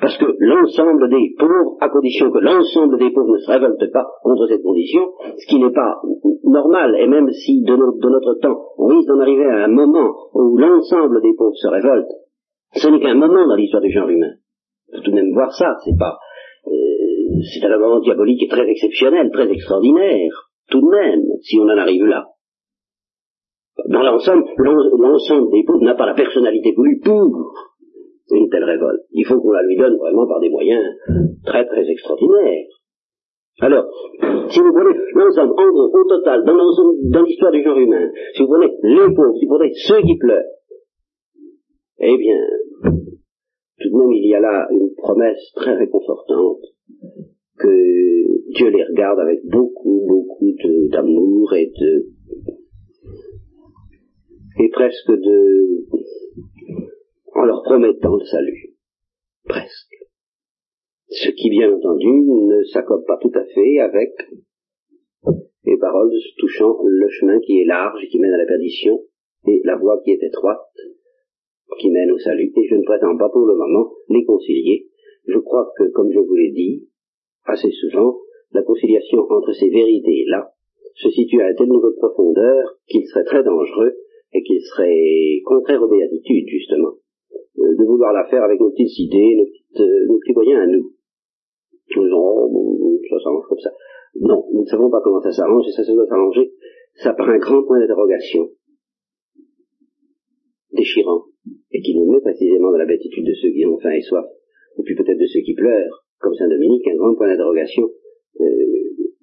Parce 0.00 0.16
que 0.16 0.26
l'ensemble 0.38 1.10
des 1.10 1.34
pauvres, 1.38 1.76
à 1.80 1.88
condition 1.88 2.30
que 2.30 2.38
l'ensemble 2.38 2.98
des 2.98 3.10
pauvres 3.10 3.32
ne 3.32 3.38
se 3.38 3.50
révolte 3.50 3.92
pas 3.92 4.06
contre 4.22 4.46
cette 4.48 4.62
condition, 4.62 5.02
ce 5.36 5.46
qui 5.46 5.58
n'est 5.58 5.72
pas 5.72 6.00
normal, 6.44 6.96
et 6.98 7.06
même 7.06 7.30
si 7.30 7.62
de, 7.62 7.74
de 7.74 8.08
notre 8.08 8.34
temps, 8.40 8.58
on 8.78 8.86
risque 8.86 9.08
d'en 9.08 9.20
arriver 9.20 9.44
à 9.44 9.64
un 9.64 9.68
moment 9.68 10.10
où 10.34 10.56
l'ensemble 10.56 11.20
des 11.20 11.34
pauvres 11.36 11.56
se 11.56 11.68
révolte, 11.68 12.08
ce 12.76 12.88
n'est 12.88 13.00
qu'un 13.00 13.14
moment 13.14 13.46
dans 13.46 13.56
l'histoire 13.56 13.82
du 13.82 13.90
genre 13.90 14.08
humain. 14.08 14.32
Faut 14.92 15.02
tout 15.02 15.10
de 15.10 15.16
même 15.16 15.32
voir 15.32 15.52
ça, 15.52 15.76
c'est 15.84 15.96
pas, 15.98 16.18
euh, 16.66 17.40
c'est 17.42 17.64
un 17.66 17.78
moment 17.78 18.00
diabolique 18.00 18.42
et 18.42 18.48
très 18.48 18.68
exceptionnel, 18.68 19.30
très 19.32 19.50
extraordinaire, 19.50 20.50
tout 20.70 20.80
de 20.80 20.90
même, 20.90 21.22
si 21.42 21.58
on 21.58 21.64
en 21.64 21.78
arrive 21.78 22.06
là 22.06 22.26
dans 23.88 24.02
l'ensemble, 24.02 24.44
l'ensemble 24.58 25.50
des 25.50 25.64
peuples 25.64 25.84
n'a 25.84 25.94
pas 25.94 26.06
la 26.06 26.14
personnalité 26.14 26.72
voulue 26.76 27.00
pour 27.04 27.54
une 28.30 28.48
telle 28.48 28.64
révolte. 28.64 29.02
Il 29.10 29.24
faut 29.26 29.40
qu'on 29.40 29.52
la 29.52 29.62
lui 29.62 29.76
donne 29.76 29.96
vraiment 29.96 30.26
par 30.26 30.40
des 30.40 30.50
moyens 30.50 30.84
très 31.44 31.66
très 31.66 31.88
extraordinaires. 31.88 32.66
Alors, 33.62 33.84
si 34.48 34.60
vous 34.60 34.72
prenez 34.72 34.96
l'ensemble, 35.14 35.52
en 35.52 35.68
gros, 35.68 35.90
au 35.92 36.08
total, 36.08 36.44
dans 36.44 36.54
dans 36.54 37.22
l'histoire 37.22 37.52
du 37.52 37.62
genre 37.62 37.78
humain, 37.78 38.10
si 38.34 38.42
vous 38.42 38.48
prenez 38.48 38.72
les 38.82 39.14
pauvres, 39.14 39.34
si 39.38 39.46
vous 39.46 39.56
prenez 39.56 39.72
ceux 39.74 40.00
qui 40.02 40.16
pleurent, 40.16 40.44
eh 41.98 42.16
bien, 42.16 42.38
tout 43.80 43.90
de 43.90 43.96
même, 43.96 44.12
il 44.12 44.28
y 44.28 44.34
a 44.34 44.40
là 44.40 44.68
une 44.70 44.94
promesse 44.94 45.52
très 45.54 45.74
réconfortante 45.74 46.62
que 47.58 48.52
Dieu 48.52 48.68
les 48.68 48.84
regarde 48.84 49.20
avec 49.20 49.40
beaucoup, 49.46 50.04
beaucoup 50.06 50.52
d'amour 50.90 51.54
et 51.54 51.66
de 51.66 52.06
et 54.62 54.68
presque 54.68 55.10
de, 55.10 55.86
en 57.34 57.44
leur 57.44 57.62
promettant 57.62 58.16
le 58.16 58.24
salut. 58.26 58.74
Presque. 59.44 59.94
Ce 61.08 61.30
qui, 61.30 61.48
bien 61.50 61.72
entendu, 61.72 62.06
ne 62.06 62.62
s'accorde 62.64 63.06
pas 63.06 63.18
tout 63.20 63.32
à 63.34 63.44
fait 63.44 63.78
avec 63.80 64.12
les 65.64 65.78
paroles 65.78 66.12
touchant 66.38 66.76
le 66.84 67.08
chemin 67.08 67.40
qui 67.40 67.60
est 67.60 67.64
large 67.64 68.02
et 68.04 68.08
qui 68.08 68.18
mène 68.18 68.34
à 68.34 68.38
la 68.38 68.46
perdition 68.46 69.00
et 69.46 69.60
la 69.64 69.76
voie 69.76 70.00
qui 70.04 70.12
est 70.12 70.22
étroite 70.22 70.58
qui 71.78 71.90
mène 71.90 72.10
au 72.10 72.18
salut. 72.18 72.52
Et 72.56 72.68
je 72.68 72.74
ne 72.74 72.84
prétends 72.84 73.16
pas 73.16 73.28
pour 73.28 73.46
le 73.46 73.56
moment 73.56 73.92
les 74.08 74.24
concilier. 74.24 74.86
Je 75.26 75.38
crois 75.38 75.70
que, 75.76 75.84
comme 75.90 76.10
je 76.10 76.18
vous 76.18 76.34
l'ai 76.34 76.50
dit 76.50 76.88
assez 77.44 77.70
souvent, 77.70 78.18
la 78.52 78.62
conciliation 78.62 79.20
entre 79.30 79.52
ces 79.52 79.68
vérités-là 79.68 80.52
se 80.94 81.10
situe 81.10 81.40
à 81.40 81.46
un 81.46 81.54
tel 81.54 81.68
niveau 81.68 81.90
de 81.90 81.96
profondeur 81.96 82.76
qu'il 82.88 83.06
serait 83.06 83.24
très 83.24 83.42
dangereux 83.42 83.94
et 84.32 84.42
qu'il 84.42 84.60
serait 84.60 85.40
contraire 85.44 85.82
aux 85.82 85.88
béatitudes, 85.88 86.48
justement, 86.48 86.94
euh, 87.58 87.76
de 87.78 87.84
vouloir 87.84 88.12
la 88.12 88.26
faire 88.26 88.42
avec 88.42 88.60
nos 88.60 88.70
petites 88.70 88.98
idées, 88.98 89.36
nos, 89.36 89.46
petites, 89.46 89.80
euh, 89.80 90.06
nos 90.08 90.18
petits 90.18 90.32
moyens 90.32 90.60
à 90.62 90.66
nous. 90.66 90.92
Oh, 91.96 92.98
ça 93.08 93.18
s'arrange 93.22 93.46
comme 93.48 93.58
ça. 93.58 93.70
Non, 94.20 94.44
nous 94.52 94.62
ne 94.62 94.66
savons 94.66 94.90
pas 94.90 95.00
comment 95.02 95.20
ça 95.20 95.32
s'arrange, 95.32 95.64
et 95.68 95.72
ça, 95.72 95.84
ça 95.84 95.92
doit 95.92 96.06
s'arranger. 96.06 96.52
Ça 96.94 97.14
par 97.14 97.28
un 97.28 97.38
grand 97.38 97.62
point 97.62 97.80
d'interrogation, 97.80 98.50
déchirant, 100.80 101.24
et 101.72 101.80
qui 101.80 101.94
nous 101.94 102.10
met 102.10 102.20
précisément 102.20 102.72
dans 102.72 102.78
la 102.78 102.86
béatitude 102.86 103.26
de 103.26 103.34
ceux 103.34 103.50
qui 103.50 103.66
ont 103.66 103.78
faim 103.78 103.92
et 103.92 104.02
soif, 104.02 104.24
et 104.78 104.82
puis 104.82 104.94
peut-être 104.94 105.18
de 105.18 105.26
ceux 105.26 105.40
qui 105.40 105.54
pleurent, 105.54 106.04
comme 106.18 106.34
Saint 106.34 106.48
Dominique, 106.48 106.86
un 106.88 106.96
grand 106.96 107.14
point 107.14 107.28
d'interrogation, 107.28 107.84
euh, 108.40 108.46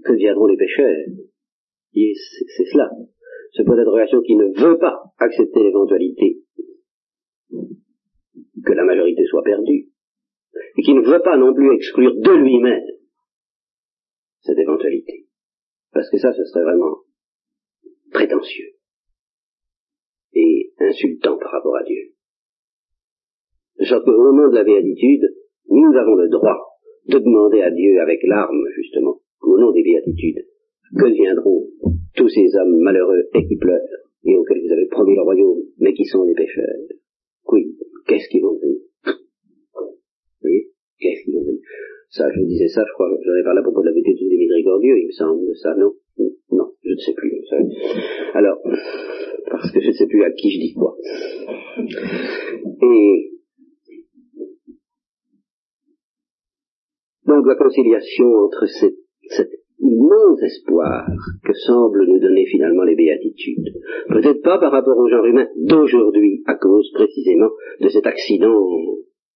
que 0.03 0.13
viendront 0.13 0.45
les 0.47 0.57
pécheurs 0.57 1.05
C'est 1.93 2.69
cela. 2.71 2.89
Ce 3.53 3.63
point 3.63 3.75
d'interrogation 3.75 4.21
qui 4.21 4.35
ne 4.35 4.45
veut 4.59 4.77
pas 4.77 5.01
accepter 5.17 5.63
l'éventualité 5.63 6.41
que 8.65 8.73
la 8.73 8.83
majorité 8.83 9.23
soit 9.25 9.43
perdue, 9.43 9.89
et 10.77 10.81
qui 10.81 10.93
ne 10.93 11.01
veut 11.01 11.21
pas 11.21 11.37
non 11.37 11.53
plus 11.53 11.73
exclure 11.73 12.13
de 12.15 12.31
lui-même 12.31 12.85
cette 14.41 14.57
éventualité. 14.57 15.25
Parce 15.91 16.09
que 16.09 16.17
ça, 16.17 16.33
ce 16.33 16.43
serait 16.45 16.63
vraiment 16.63 16.97
prétentieux. 18.11 18.67
et 18.67 18.76
par 21.39 21.51
rapport 21.51 21.77
à 21.77 21.83
Dieu. 21.83 22.13
De 23.79 23.85
sorte 23.85 24.05
qu'au 24.05 24.33
nom 24.33 24.49
de 24.49 24.55
la 24.55 24.63
béatitude, 24.63 25.29
nous 25.69 25.93
avons 25.95 26.15
le 26.15 26.29
droit 26.29 26.57
de 27.07 27.19
demander 27.19 27.61
à 27.61 27.71
Dieu 27.71 27.99
avec 28.01 28.19
larmes, 28.23 28.65
justement, 28.75 29.21
au 29.41 29.59
nom 29.59 29.71
des 29.71 29.83
béatitudes, 29.83 30.45
que 30.97 31.07
viendront 31.07 31.67
tous 32.15 32.29
ces 32.29 32.55
hommes 32.55 32.79
malheureux 32.79 33.29
et 33.33 33.45
qui 33.47 33.55
pleurent, 33.57 33.81
et 34.25 34.35
auxquels 34.35 34.61
vous 34.65 34.73
avez 34.73 34.87
promis 34.87 35.15
le 35.15 35.21
royaume, 35.21 35.61
mais 35.79 35.93
qui 35.93 36.05
sont 36.05 36.25
des 36.25 36.33
pécheurs. 36.33 36.65
Oui, 37.51 37.77
qu'est-ce 38.07 38.27
qu'ils 38.29 38.41
vont 38.41 38.53
devenir 38.53 38.81
Vous 39.05 40.41
voyez? 40.41 40.71
Qu'est-ce 40.99 41.23
qu'ils 41.23 41.33
vont 41.33 41.41
devenir 41.41 41.61
Ça, 42.09 42.29
je 42.33 42.39
vous 42.39 42.47
disais 42.47 42.67
ça, 42.67 42.83
je 42.85 42.93
crois, 42.93 43.09
j'en 43.23 43.35
ai 43.35 43.43
parlé 43.43 43.59
à 43.59 43.63
propos 43.63 43.81
de 43.81 43.87
la 43.87 43.93
béatitude 43.93 44.29
des 44.29 44.37
miséricordieux, 44.37 44.97
il 44.97 45.07
me 45.07 45.11
semble, 45.11 45.55
ça, 45.55 45.75
non? 45.75 45.93
Non, 46.51 46.71
je 46.83 46.91
ne 46.91 46.97
sais 46.97 47.13
plus. 47.13 47.33
Alors, 48.33 48.57
parce 49.49 49.71
que 49.71 49.79
je 49.81 49.87
ne 49.87 49.93
sais 49.93 50.07
plus 50.07 50.23
à 50.23 50.31
qui 50.31 50.51
je 50.51 50.59
dis 50.59 50.73
quoi. 50.73 50.95
Et 52.81 53.31
donc 57.25 57.45
la 57.45 57.55
conciliation 57.55 58.25
entre 58.25 58.65
cette 58.67 59.51
immense 59.79 60.41
espoir 60.41 61.07
que 61.43 61.53
semblent 61.53 62.07
nous 62.07 62.19
donner 62.19 62.45
finalement 62.45 62.83
les 62.83 62.95
béatitudes. 62.95 63.73
Peut-être 64.09 64.41
pas 64.41 64.57
par 64.57 64.71
rapport 64.71 64.97
au 64.97 65.07
genre 65.07 65.25
humain 65.25 65.47
d'aujourd'hui, 65.55 66.41
à 66.45 66.55
cause 66.55 66.89
précisément 66.93 67.49
de 67.81 67.89
cet 67.89 68.07
accident 68.07 68.65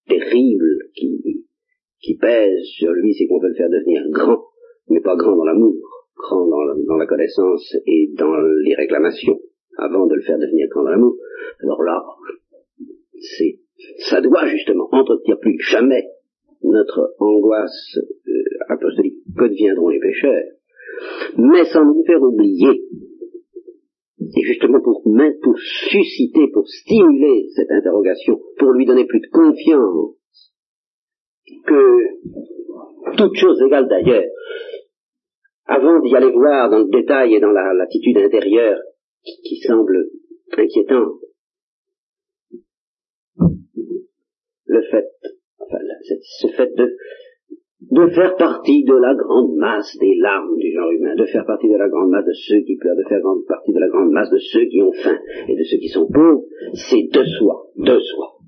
terrible 0.08 0.78
qui 0.96 2.18
pèse 2.18 2.64
sur 2.78 2.92
lui, 2.92 3.14
c'est 3.14 3.28
qu'on 3.28 3.40
veut 3.40 3.50
le 3.50 3.56
faire 3.56 3.70
devenir 3.70 4.02
grand, 4.10 4.44
mais 4.90 5.02
pas 5.02 5.16
grand 5.16 5.36
dans 5.36 5.46
l'amour, 5.46 6.01
dans 6.30 6.98
la, 6.98 7.06
connaissance 7.06 7.76
et 7.86 8.12
dans 8.18 8.36
les 8.64 8.76
réclamations, 8.76 9.40
avant 9.78 10.06
de 10.08 10.16
le 10.16 10.22
faire 10.22 10.38
devenir 10.38 10.68
grand 10.70 10.84
dans 10.84 10.92
l'amour, 10.92 11.18
alors 11.60 11.84
là, 11.84 12.04
c'est, 13.20 13.60
ça 14.10 14.22
doit 14.22 14.46
justement 14.48 14.88
entretenir 14.92 15.40
plus 15.40 15.58
jamais 15.60 16.04
notre 16.64 17.16
angoisse 17.20 17.98
euh, 18.28 18.44
apostolique. 18.70 19.16
Que 19.38 19.46
deviendront 19.46 19.90
les 19.90 20.00
pécheurs, 20.00 20.44
mais 21.38 21.64
sans 21.66 21.86
nous 21.86 22.04
faire 22.06 22.22
oublier, 22.22 22.84
et 24.20 24.44
justement 24.44 24.82
pour, 24.82 25.04
pour 25.42 25.58
susciter, 25.90 26.48
pour 26.54 26.68
stimuler 26.68 27.48
cette 27.56 27.72
interrogation, 27.72 28.40
pour 28.60 28.72
lui 28.72 28.86
donner 28.86 29.06
plus 29.06 29.22
de 29.22 29.28
confiance, 29.32 30.16
que 31.66 33.18
toute 33.18 33.36
chose 33.36 33.62
égale 33.66 33.88
d'ailleurs, 33.88 34.26
avant 35.72 36.02
d'y 36.02 36.14
aller 36.16 36.32
voir 36.32 36.70
dans 36.70 36.80
le 36.80 36.90
détail 36.90 37.36
et 37.36 37.40
dans 37.40 37.52
l'attitude 37.52 38.18
intérieure 38.18 38.80
qui, 39.24 39.56
semble 39.66 40.10
inquiétante, 40.58 41.20
le 44.66 44.82
fait, 44.90 45.08
enfin, 45.60 45.78
ce 46.40 46.48
fait 46.48 46.76
de, 46.76 46.98
de 47.92 48.10
faire 48.10 48.36
partie 48.36 48.84
de 48.84 48.96
la 48.96 49.16
grande 49.16 49.56
masse 49.56 49.96
des 50.00 50.16
larmes 50.16 50.58
du 50.58 50.74
genre 50.74 50.92
humain, 50.92 51.16
de 51.16 51.26
faire 51.26 51.46
partie 51.46 51.70
de 51.70 51.78
la 51.78 51.88
grande 51.88 52.10
masse 52.10 52.26
de 52.26 52.34
ceux 52.34 52.62
qui 52.62 52.76
pleurent, 52.76 52.98
de 52.98 53.08
faire 53.08 53.22
partie 53.48 53.72
de 53.72 53.80
la 53.80 53.88
grande 53.88 54.12
masse 54.12 54.30
de 54.30 54.40
ceux 54.40 54.66
qui 54.66 54.82
ont 54.82 54.92
faim 54.92 55.20
et 55.48 55.56
de 55.56 55.64
ceux 55.64 55.78
qui 55.78 55.88
sont 55.88 56.08
pauvres, 56.12 56.44
c'est 56.74 57.04
de 57.04 57.24
soi, 57.24 57.68
de 57.78 57.98
soi. 57.98 58.41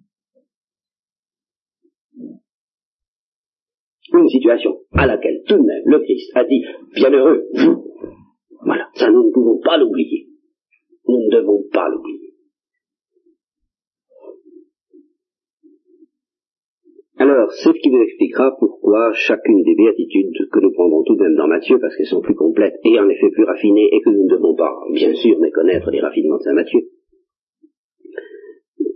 Une 4.13 4.29
situation 4.29 4.77
à 4.93 5.07
laquelle 5.07 5.41
tout 5.47 5.57
de 5.57 5.63
même 5.63 5.83
le 5.85 5.99
Christ 5.99 6.31
a 6.35 6.43
dit, 6.43 6.63
bienheureux, 6.95 7.47
vous. 7.53 7.83
Voilà, 8.63 8.87
ça 8.93 9.09
nous 9.09 9.27
ne 9.27 9.31
pouvons 9.31 9.59
pas 9.59 9.77
l'oublier. 9.77 10.27
Nous 11.07 11.17
ne 11.17 11.31
devons 11.31 11.63
pas 11.71 11.89
l'oublier. 11.89 12.33
Alors, 17.17 17.51
c'est 17.51 17.69
ce 17.69 17.79
qui 17.79 17.89
nous 17.89 18.01
expliquera 18.01 18.55
pourquoi 18.59 19.11
chacune 19.13 19.63
des 19.63 19.75
béatitudes 19.75 20.49
que 20.51 20.59
nous 20.59 20.71
prendrons 20.73 21.03
tout 21.03 21.15
de 21.15 21.23
même 21.23 21.35
dans 21.35 21.47
Matthieu, 21.47 21.79
parce 21.79 21.95
qu'elles 21.95 22.07
sont 22.07 22.21
plus 22.21 22.35
complètes 22.35 22.79
et 22.83 22.99
en 22.99 23.07
effet 23.07 23.29
plus 23.31 23.43
raffinées, 23.43 23.89
et 23.91 24.01
que 24.01 24.09
nous 24.09 24.23
ne 24.23 24.29
devons 24.29 24.55
pas, 24.55 24.73
bien 24.91 25.13
sûr, 25.13 25.39
méconnaître 25.39 25.89
les 25.91 26.01
raffinements 26.01 26.37
de 26.37 26.41
Saint 26.41 26.53
Matthieu, 26.53 26.81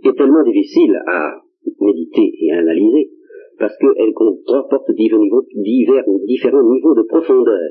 est 0.04 0.16
tellement 0.16 0.44
difficile 0.44 1.00
à 1.06 1.42
méditer 1.80 2.32
et 2.40 2.52
à 2.52 2.58
analyser, 2.58 3.10
parce 3.58 3.76
qu'elle 3.78 4.12
comporte 4.14 4.90
divers, 4.92 5.18
divers, 5.54 6.04
différents 6.26 6.62
niveaux 6.62 6.94
de 6.94 7.02
profondeur. 7.02 7.70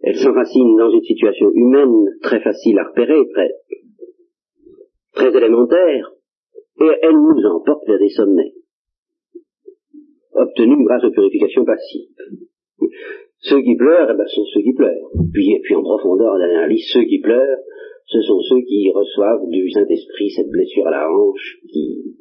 Elle 0.00 0.16
s'enracine 0.16 0.76
dans 0.76 0.90
une 0.90 1.02
situation 1.02 1.50
humaine 1.52 2.06
très 2.22 2.40
facile 2.40 2.78
à 2.78 2.84
repérer, 2.84 3.28
très, 3.28 3.50
très 5.14 5.36
élémentaire, 5.36 6.12
et 6.80 6.90
elle 7.02 7.16
nous 7.16 7.44
emporte 7.46 7.86
vers 7.86 7.98
des 7.98 8.08
sommets, 8.08 8.54
obtenus 10.32 10.86
grâce 10.86 11.04
aux 11.04 11.10
purifications 11.10 11.64
passives. 11.64 12.08
Ceux 13.40 13.60
qui 13.60 13.76
pleurent, 13.76 14.10
eh 14.10 14.16
ben, 14.16 14.26
sont 14.26 14.44
ceux 14.54 14.62
qui 14.62 14.72
pleurent. 14.72 15.10
Puis, 15.32 15.52
et 15.52 15.60
puis 15.60 15.74
en 15.74 15.82
profondeur 15.82 16.38
d'analyse, 16.38 16.88
ceux 16.92 17.04
qui 17.04 17.20
pleurent, 17.20 17.58
ce 18.06 18.20
sont 18.22 18.40
ceux 18.40 18.62
qui 18.62 18.90
reçoivent 18.90 19.46
du 19.48 19.70
Saint-Esprit 19.70 20.30
cette 20.30 20.48
blessure 20.48 20.86
à 20.86 20.90
la 20.90 21.10
hanche, 21.10 21.58
qui, 21.70 22.16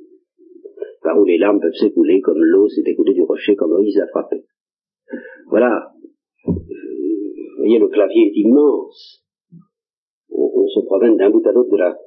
par 1.08 1.18
où 1.18 1.24
les 1.24 1.38
larmes 1.38 1.62
peuvent 1.62 1.80
s'écouler 1.80 2.20
comme 2.20 2.43
l'eau 2.43 2.68
s'est 2.68 2.84
écoulée 2.86 3.14
du 3.14 3.22
rocher 3.22 3.55
quand 3.55 3.70
Moïse 3.70 3.97
a 3.97 4.08
frappé. 4.08 4.43
Voilà. 5.47 5.93
Vous 6.45 7.60
voyez, 7.60 7.80
le 7.80 7.88
clavier 7.88 8.28
est 8.28 8.39
immense. 8.41 9.24
On, 10.30 10.68
se 10.68 10.82
promène 10.86 11.16
d'un 11.16 11.30
bout 11.30 11.47
à 11.47 11.53
l'autre 11.53 11.72
de 11.72 11.78
la, 11.78 11.97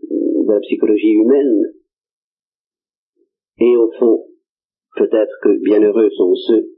de 0.00 0.50
la 0.50 0.60
psychologie 0.60 1.12
humaine. 1.12 1.74
Et 3.58 3.76
au 3.76 3.90
fond, 3.98 4.24
peut-être 4.96 5.36
que 5.42 5.62
bienheureux 5.62 6.08
sont 6.16 6.34
ceux 6.34 6.70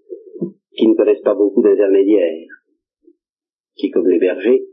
qui 0.77 0.89
ne 0.89 0.97
connaissent 0.97 1.23
pas 1.23 1.37
beaucoup 1.37 1.63
d'intermédiaires, 1.63 2.49
qui, 3.77 3.93
comme 3.93 4.09
les 4.09 4.19
bergers, 4.19 4.67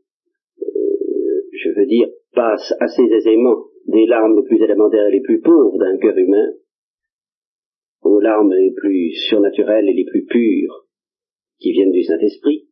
euh, 0.62 1.44
je 1.54 1.70
veux 1.80 1.86
dire, 1.86 2.08
passent 2.34 2.74
assez 2.80 3.04
aisément 3.04 3.66
des 3.86 4.08
larmes 4.08 4.36
les 4.36 4.44
plus 4.44 4.64
élémentaires 4.64 5.06
et 5.06 5.12
les 5.12 5.22
plus 5.22 5.42
pauvres 5.42 5.78
d'un 5.78 5.98
cœur 6.00 6.18
humain 6.18 6.48
aux 8.02 8.20
larmes 8.20 8.54
les 8.54 8.74
plus 8.76 9.12
surnaturelles 9.30 9.90
et 9.90 9.94
les 9.94 10.06
plus 10.06 10.26
pures 10.26 10.88
qui 11.60 11.72
viennent 11.72 11.92
du 11.92 12.04
Saint-Esprit, 12.04 12.68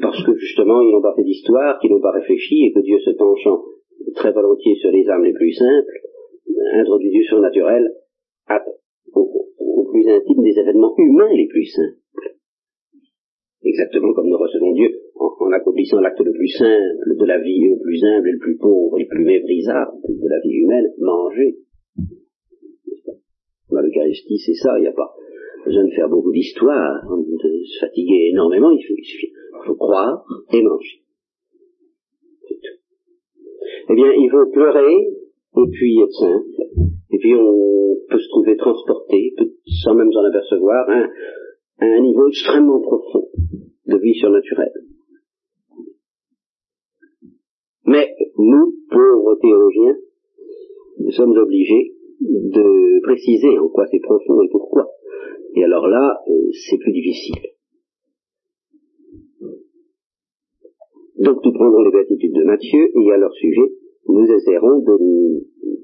parce 0.00 0.24
que 0.24 0.36
justement 0.36 0.80
ils 0.80 0.92
n'ont 0.92 1.02
pas 1.02 1.14
fait 1.16 1.24
d'histoire, 1.24 1.78
qu'ils 1.80 1.90
n'ont 1.90 2.00
pas 2.00 2.12
réfléchi, 2.12 2.66
et 2.66 2.72
que 2.72 2.80
Dieu 2.80 2.98
se 3.00 3.10
penchant 3.10 3.62
très 4.14 4.32
volontiers 4.32 4.76
sur 4.76 4.90
les 4.90 5.08
âmes 5.08 5.24
les 5.24 5.32
plus 5.32 5.52
simples, 5.52 6.00
introduit 6.74 7.10
du 7.10 7.24
surnaturel 7.24 7.90
au, 9.14 9.48
au, 9.58 9.90
plus 9.90 10.08
intime 10.08 10.42
des 10.42 10.58
événements 10.58 10.94
humains 10.98 11.32
les 11.34 11.46
plus 11.48 11.66
simples. 11.66 12.36
Exactement 13.64 14.12
comme 14.12 14.28
nous 14.28 14.38
recevons 14.38 14.72
Dieu 14.72 14.90
en, 15.16 15.52
accomplissant 15.52 16.00
l'acte 16.00 16.20
le 16.20 16.32
plus 16.32 16.48
simple 16.48 17.16
de 17.18 17.24
la 17.24 17.38
vie, 17.38 17.70
le 17.70 17.80
plus 17.80 18.04
humble 18.04 18.28
et 18.28 18.32
le 18.32 18.38
plus 18.38 18.56
pauvre 18.56 18.98
et 18.98 19.02
le 19.02 19.08
plus 19.08 19.24
méprisable 19.24 19.92
de 20.08 20.28
la 20.28 20.40
vie 20.40 20.56
humaine, 20.56 20.92
manger. 20.98 21.56
L'Eucharistie, 23.94 24.38
c'est 24.38 24.54
ça, 24.54 24.78
il 24.78 24.82
n'y 24.82 24.88
a 24.88 24.92
pas 24.92 25.14
besoin 25.64 25.84
de 25.84 25.94
faire 25.94 26.08
beaucoup 26.08 26.32
d'histoire, 26.32 27.04
de 27.04 27.64
se 27.64 27.80
fatiguer 27.80 28.30
énormément, 28.32 28.70
il, 28.70 28.84
faut, 28.84 28.94
il 28.96 29.66
faut 29.66 29.74
croire 29.76 30.24
et 30.52 30.62
manger. 30.62 31.02
C'est 32.48 32.54
tout. 32.54 33.90
Eh 33.90 33.94
bien, 33.94 34.12
il 34.12 34.28
faut 34.30 34.50
pleurer, 34.50 34.94
et 34.94 35.70
puis 35.72 36.00
être 36.00 36.12
simple, 36.12 36.62
et 37.10 37.18
puis 37.18 37.34
on 37.34 37.96
peut 38.10 38.18
se 38.18 38.28
trouver 38.28 38.56
transporté, 38.56 39.34
sans 39.84 39.94
même 39.94 40.12
s'en 40.12 40.24
apercevoir, 40.24 40.88
à 40.88 41.84
un 41.84 42.00
niveau 42.00 42.28
extrêmement 42.28 42.80
profond 42.80 43.28
de 43.86 43.96
vie 43.98 44.14
surnaturelle. 44.14 44.72
Mais 47.86 48.08
nous, 48.38 48.74
pauvres 48.90 49.38
théologiens, 49.40 49.96
nous 50.98 51.10
sommes 51.12 51.36
obligés 51.36 51.94
de 52.24 53.00
préciser 53.02 53.58
en 53.58 53.68
quoi 53.68 53.86
c'est 53.90 54.00
profond 54.00 54.42
et 54.42 54.48
pourquoi. 54.50 54.88
Et 55.54 55.64
alors 55.64 55.86
là, 55.86 56.20
euh, 56.28 56.50
c'est 56.52 56.78
plus 56.78 56.92
difficile. 56.92 57.42
Donc 61.18 61.44
nous 61.44 61.52
prendrons 61.52 61.82
les 61.82 61.92
béatitudes 61.92 62.34
de 62.34 62.44
Matthieu 62.44 62.90
et 62.94 63.12
à 63.12 63.16
leur 63.16 63.32
sujet, 63.32 63.72
nous 64.08 64.26
essaierons 64.26 64.78
de, 64.80 64.96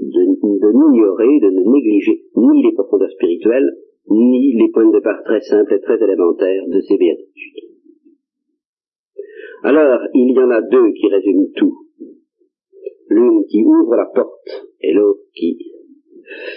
de 0.00 0.72
n'ignorer, 0.72 1.40
de 1.40 1.50
ne 1.50 1.72
négliger 1.72 2.24
ni 2.36 2.62
les 2.62 2.72
profondeurs 2.72 3.10
spirituelles, 3.10 3.70
ni 4.10 4.54
les 4.54 4.70
points 4.72 4.86
de 4.86 4.92
départ 4.92 5.22
très 5.24 5.40
simples 5.40 5.74
et 5.74 5.80
très 5.80 6.02
élémentaires 6.02 6.66
de 6.66 6.80
ces 6.80 6.96
béatitudes. 6.96 7.70
Alors, 9.62 10.00
il 10.14 10.32
y 10.34 10.38
en 10.38 10.50
a 10.50 10.62
deux 10.62 10.92
qui 10.92 11.06
résument 11.08 11.52
tout. 11.54 11.76
L'une 13.08 13.44
qui 13.44 13.62
ouvre 13.62 13.94
la 13.94 14.06
porte 14.06 14.66
et 14.80 14.92
l'autre 14.92 15.20
qui 15.34 15.58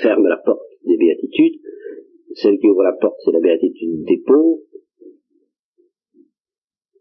ferme 0.01 0.28
la 0.28 0.38
porte 0.38 0.61
des 0.86 0.97
béatitudes. 0.97 1.61
Celle 2.36 2.57
qui 2.57 2.67
ouvre 2.67 2.84
la 2.84 2.93
porte, 2.93 3.17
c'est 3.24 3.32
la 3.32 3.39
béatitude 3.39 4.03
des 4.05 4.21
pauvres. 4.26 4.59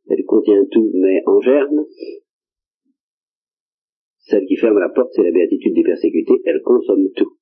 Elle 0.09 0.25
contient 0.27 0.65
tout, 0.71 0.91
mais 0.95 1.23
en 1.27 1.41
germe. 1.41 1.87
Celle 4.19 4.45
qui 4.47 4.57
ferme 4.57 4.79
la 4.79 4.91
porte, 4.91 5.11
c'est 5.15 5.23
la 5.23 5.33
béatitude 5.33 5.75
des 5.75 5.83
persécutés. 5.83 6.43
Elle 6.45 6.63
consomme 6.63 7.11
tout. 7.17 7.37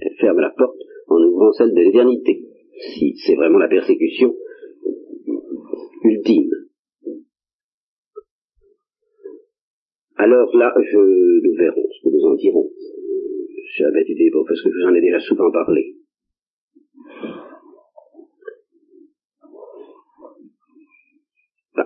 Elle 0.00 0.14
ferme 0.20 0.40
la 0.40 0.50
porte 0.50 0.78
en 1.08 1.22
ouvrant 1.22 1.52
celle 1.52 1.72
de 1.72 1.80
l'éternité. 1.80 2.44
Si 2.78 3.14
c'est 3.16 3.34
vraiment 3.34 3.58
la 3.58 3.68
persécution 3.68 4.34
ultime. 6.04 6.50
Alors 10.16 10.54
là, 10.56 10.72
je, 10.76 10.98
nous 10.98 11.56
verrons 11.56 11.88
ce 11.90 12.02
que 12.02 12.14
nous 12.14 12.24
en 12.24 12.34
dirons 12.34 12.70
sur 13.74 13.86
la 13.86 13.90
béatitude 13.90 14.32
parce 14.46 14.62
que 14.62 14.70
je 14.70 14.78
vous 14.78 14.90
en 14.90 14.94
ai 14.94 15.00
déjà 15.00 15.18
souvent 15.20 15.50
parlé. 15.50 15.96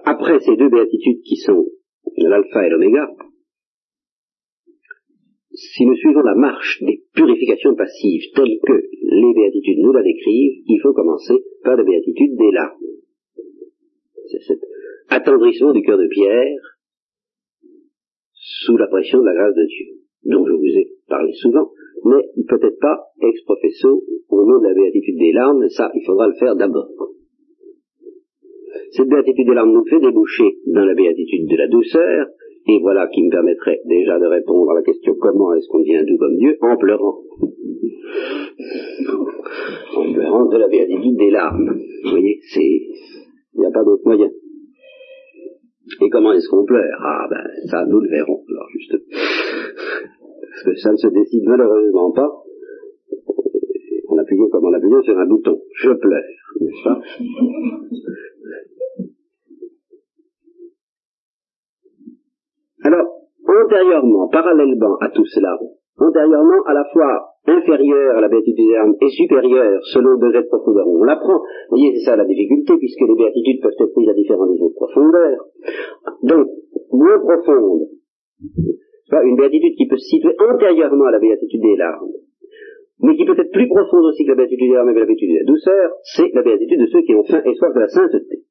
Après 0.05 0.39
ces 0.41 0.57
deux 0.57 0.69
béatitudes 0.69 1.23
qui 1.23 1.37
sont 1.37 1.67
l'alpha 2.19 2.67
et 2.67 2.71
l'oméga, 2.71 3.09
si 5.53 5.87
nous 5.87 5.97
suivons 5.97 6.21
la 6.21 6.35
marche 6.35 6.83
des 6.83 7.05
purifications 7.15 7.75
passives 7.75 8.23
telles 8.35 8.59
que 8.67 8.73
les 8.73 9.35
béatitudes 9.35 9.79
nous 9.79 9.93
la 9.93 10.03
décrivent, 10.03 10.63
il 10.67 10.81
faut 10.83 10.93
commencer 10.93 11.35
par 11.65 11.77
la 11.77 11.85
béatitude 11.85 12.37
des 12.37 12.51
larmes. 12.53 12.85
C'est 14.31 14.43
cet 14.43 14.61
attendrissement 15.09 15.73
du 15.73 15.83
cœur 15.83 15.97
de 15.97 16.07
Pierre 16.07 16.61
sous 18.35 18.77
la 18.77 18.89
pression 18.89 19.21
de 19.21 19.25
la 19.25 19.35
grâce 19.35 19.55
de 19.55 19.65
Dieu, 19.65 19.87
dont 20.25 20.47
je 20.47 20.53
vous 20.53 20.79
ai 20.79 20.98
parlé 21.09 21.33
souvent, 21.35 21.71
mais 22.05 22.23
peut-être 22.49 22.79
pas 22.81 22.99
ex 23.21 23.43
professo 23.43 24.03
au 24.29 24.45
nom 24.45 24.61
de 24.61 24.69
la 24.69 24.75
béatitude 24.75 25.19
des 25.19 25.33
larmes, 25.33 25.61
mais 25.61 25.69
ça, 25.71 25.91
il 25.95 26.05
faudra 26.05 26.29
le 26.29 26.35
faire 26.35 26.55
d'abord. 26.57 26.89
Cette 28.93 29.09
béatitude 29.09 29.47
des 29.47 29.55
larmes 29.55 29.73
nous 29.73 29.85
fait 29.87 30.01
déboucher 30.01 30.59
dans 30.67 30.85
la 30.85 30.95
béatitude 30.95 31.49
de 31.49 31.57
la 31.57 31.69
douceur, 31.69 32.27
et 32.67 32.79
voilà 32.81 33.09
qui 33.09 33.23
me 33.23 33.31
permettrait 33.31 33.81
déjà 33.87 34.19
de 34.19 34.27
répondre 34.27 34.71
à 34.71 34.75
la 34.75 34.83
question 34.83 35.15
comment 35.19 35.55
est-ce 35.55 35.69
qu'on 35.69 35.81
devient 35.81 36.05
doux 36.07 36.19
comme 36.19 36.37
Dieu 36.37 36.57
en 36.61 36.77
pleurant? 36.77 37.19
en 39.97 40.13
pleurant 40.13 40.47
de 40.47 40.57
la 40.57 40.69
béatitude 40.69 41.17
des 41.17 41.31
larmes. 41.31 41.79
Vous 42.05 42.11
voyez, 42.11 42.41
c'est, 42.53 42.61
il 43.55 43.61
n'y 43.61 43.67
a 43.67 43.71
pas 43.71 43.85
d'autre 43.85 44.03
moyen. 44.05 44.31
Et 46.01 46.11
comment 46.11 46.33
est-ce 46.33 46.49
qu'on 46.49 46.65
pleure? 46.65 46.99
Ah 47.01 47.27
ben 47.31 47.45
ça 47.71 47.85
nous 47.87 48.01
le 48.01 48.11
verrons. 48.11 48.45
Alors 48.49 48.69
juste 48.71 48.95
ça 50.77 50.93
ne 50.93 50.97
se 50.97 51.09
décide 51.09 51.45
malheureusement 51.45 52.13
pas 52.13 52.31
en 54.09 54.19
appuyant 54.19 54.49
comme 54.51 54.65
en 54.67 54.73
appuyant 54.73 55.03
sur 55.03 55.19
un 55.19 55.27
bouton. 55.27 55.61
Je 55.75 55.91
pleure, 55.93 56.23
n'est-ce 56.61 56.85
pas? 56.85 57.01
Alors, 62.85 63.07
antérieurement, 63.65 64.29
parallèlement 64.29 64.97
à 65.01 65.11
tout 65.11 65.27
cela, 65.27 65.59
antérieurement 65.99 66.63
à 66.67 66.75
la 66.75 66.85
fois 66.93 67.35
inférieure 67.47 68.17
à 68.17 68.21
la 68.21 68.29
béatitude 68.29 68.57
des 68.57 68.77
âmes 68.77 68.95
et 69.01 69.09
supérieure 69.09 69.81
selon 69.93 70.11
le 70.11 70.19
degré 70.19 70.43
de 70.43 70.49
profondeur 70.49 70.87
où 70.87 71.01
on 71.01 71.05
l'apprend. 71.05 71.39
Vous 71.39 71.77
voyez, 71.77 71.93
c'est 71.95 72.05
ça 72.05 72.17
la 72.17 72.25
difficulté, 72.25 72.77
puisque 72.79 73.01
les 73.01 73.15
béatitudes 73.15 73.63
peuvent 73.63 73.73
être 73.79 73.93
prises 73.93 74.09
à 74.09 74.15
différents 74.15 74.47
niveaux 74.47 74.69
de 74.69 74.75
profondeur. 74.75 75.39
Donc, 76.23 76.47
moins 76.93 77.19
profonde, 77.19 77.89
une 79.11 79.37
béatitude 79.37 79.75
qui 79.77 79.87
peut 79.87 79.97
se 79.97 80.09
situer 80.09 80.35
antérieurement 80.39 81.07
à 81.07 81.13
la 81.13 81.19
béatitude 81.19 81.61
des 81.61 81.77
larmes, 81.77 82.13
mais 83.01 83.17
qui 83.17 83.25
peut 83.25 83.39
être 83.39 83.53
plus 83.53 83.69
profonde 83.69 84.05
aussi 84.05 84.25
que 84.25 84.31
la 84.31 84.37
béatitude 84.37 84.69
des 84.69 84.75
larmes 84.75 84.91
et 84.91 84.95
que 84.95 85.01
la 85.01 85.07
béatitude 85.07 85.35
de 85.35 85.39
la 85.39 85.45
douceur, 85.45 85.91
c'est 86.03 86.31
la 86.35 86.43
béatitude 86.43 86.81
de 86.81 86.87
ceux 86.87 87.03
qui 87.03 87.15
ont 87.15 87.25
faim 87.25 87.43
et 87.45 87.55
soif 87.55 87.75
de 87.75 87.81
la 87.81 87.89
sainteté. 87.89 88.45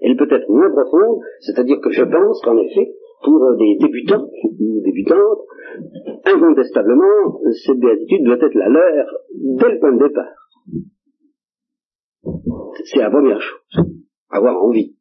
Elle 0.00 0.16
peut 0.16 0.28
être 0.30 0.48
moins 0.48 0.70
profonde, 0.70 1.20
c'est-à-dire 1.40 1.78
que 1.82 1.90
je 1.90 2.04
pense 2.04 2.40
qu'en 2.42 2.56
effet, 2.58 2.92
pour 3.24 3.56
des 3.56 3.76
débutants 3.80 4.28
ou 4.60 4.80
débutantes, 4.84 5.42
incontestablement, 6.24 7.40
cette 7.64 7.78
béatitude 7.78 8.24
doit 8.24 8.36
être 8.36 8.54
la 8.54 8.68
leur 8.68 9.06
dès 9.32 9.72
le 9.72 9.80
point 9.80 9.92
de 9.92 10.06
départ. 10.06 10.34
C'est 12.84 13.00
la 13.00 13.10
première 13.10 13.40
chose. 13.40 13.84
Avoir 14.30 14.62
envie. 14.62 14.94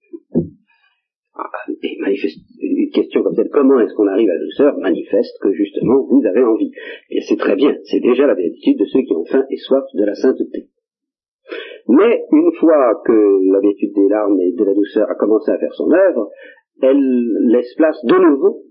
Manifeste, 2.00 2.40
une 2.62 2.90
question 2.92 3.22
comme 3.24 3.36
celle, 3.36 3.50
comment 3.50 3.80
est-ce 3.80 3.94
qu'on 3.94 4.08
arrive 4.08 4.30
à 4.30 4.34
la 4.34 4.40
douceur, 4.40 4.78
manifeste 4.78 5.38
que 5.42 5.52
justement 5.54 6.06
vous 6.10 6.26
avez 6.26 6.44
envie? 6.44 6.72
Et 7.10 7.22
c'est 7.28 7.38
très 7.38 7.56
bien, 7.56 7.76
c'est 7.84 8.00
déjà 8.00 8.26
la 8.26 8.36
béatitude 8.36 8.80
de 8.80 8.86
ceux 8.86 9.02
qui 9.02 9.14
ont 9.14 9.26
faim 9.26 9.44
et 9.50 9.58
soif 9.58 9.84
de 9.94 10.06
la 10.06 10.16
sainteté. 10.16 10.68
Mais 11.88 12.24
une 12.32 12.52
fois 12.60 13.02
que 13.06 13.52
la 13.52 13.60
béatitude 13.60 13.94
des 13.94 14.10
larmes 14.10 14.40
et 14.40 14.52
de 14.52 14.64
la 14.64 14.74
douceur 14.74 15.10
a 15.10 15.16
commencé 15.16 15.52
à 15.52 15.58
faire 15.58 15.74
son 15.74 15.92
œuvre, 15.92 16.30
elle 16.82 17.50
laisse 17.50 17.74
place 17.76 18.04
de 18.04 18.16
nouveau 18.16 18.64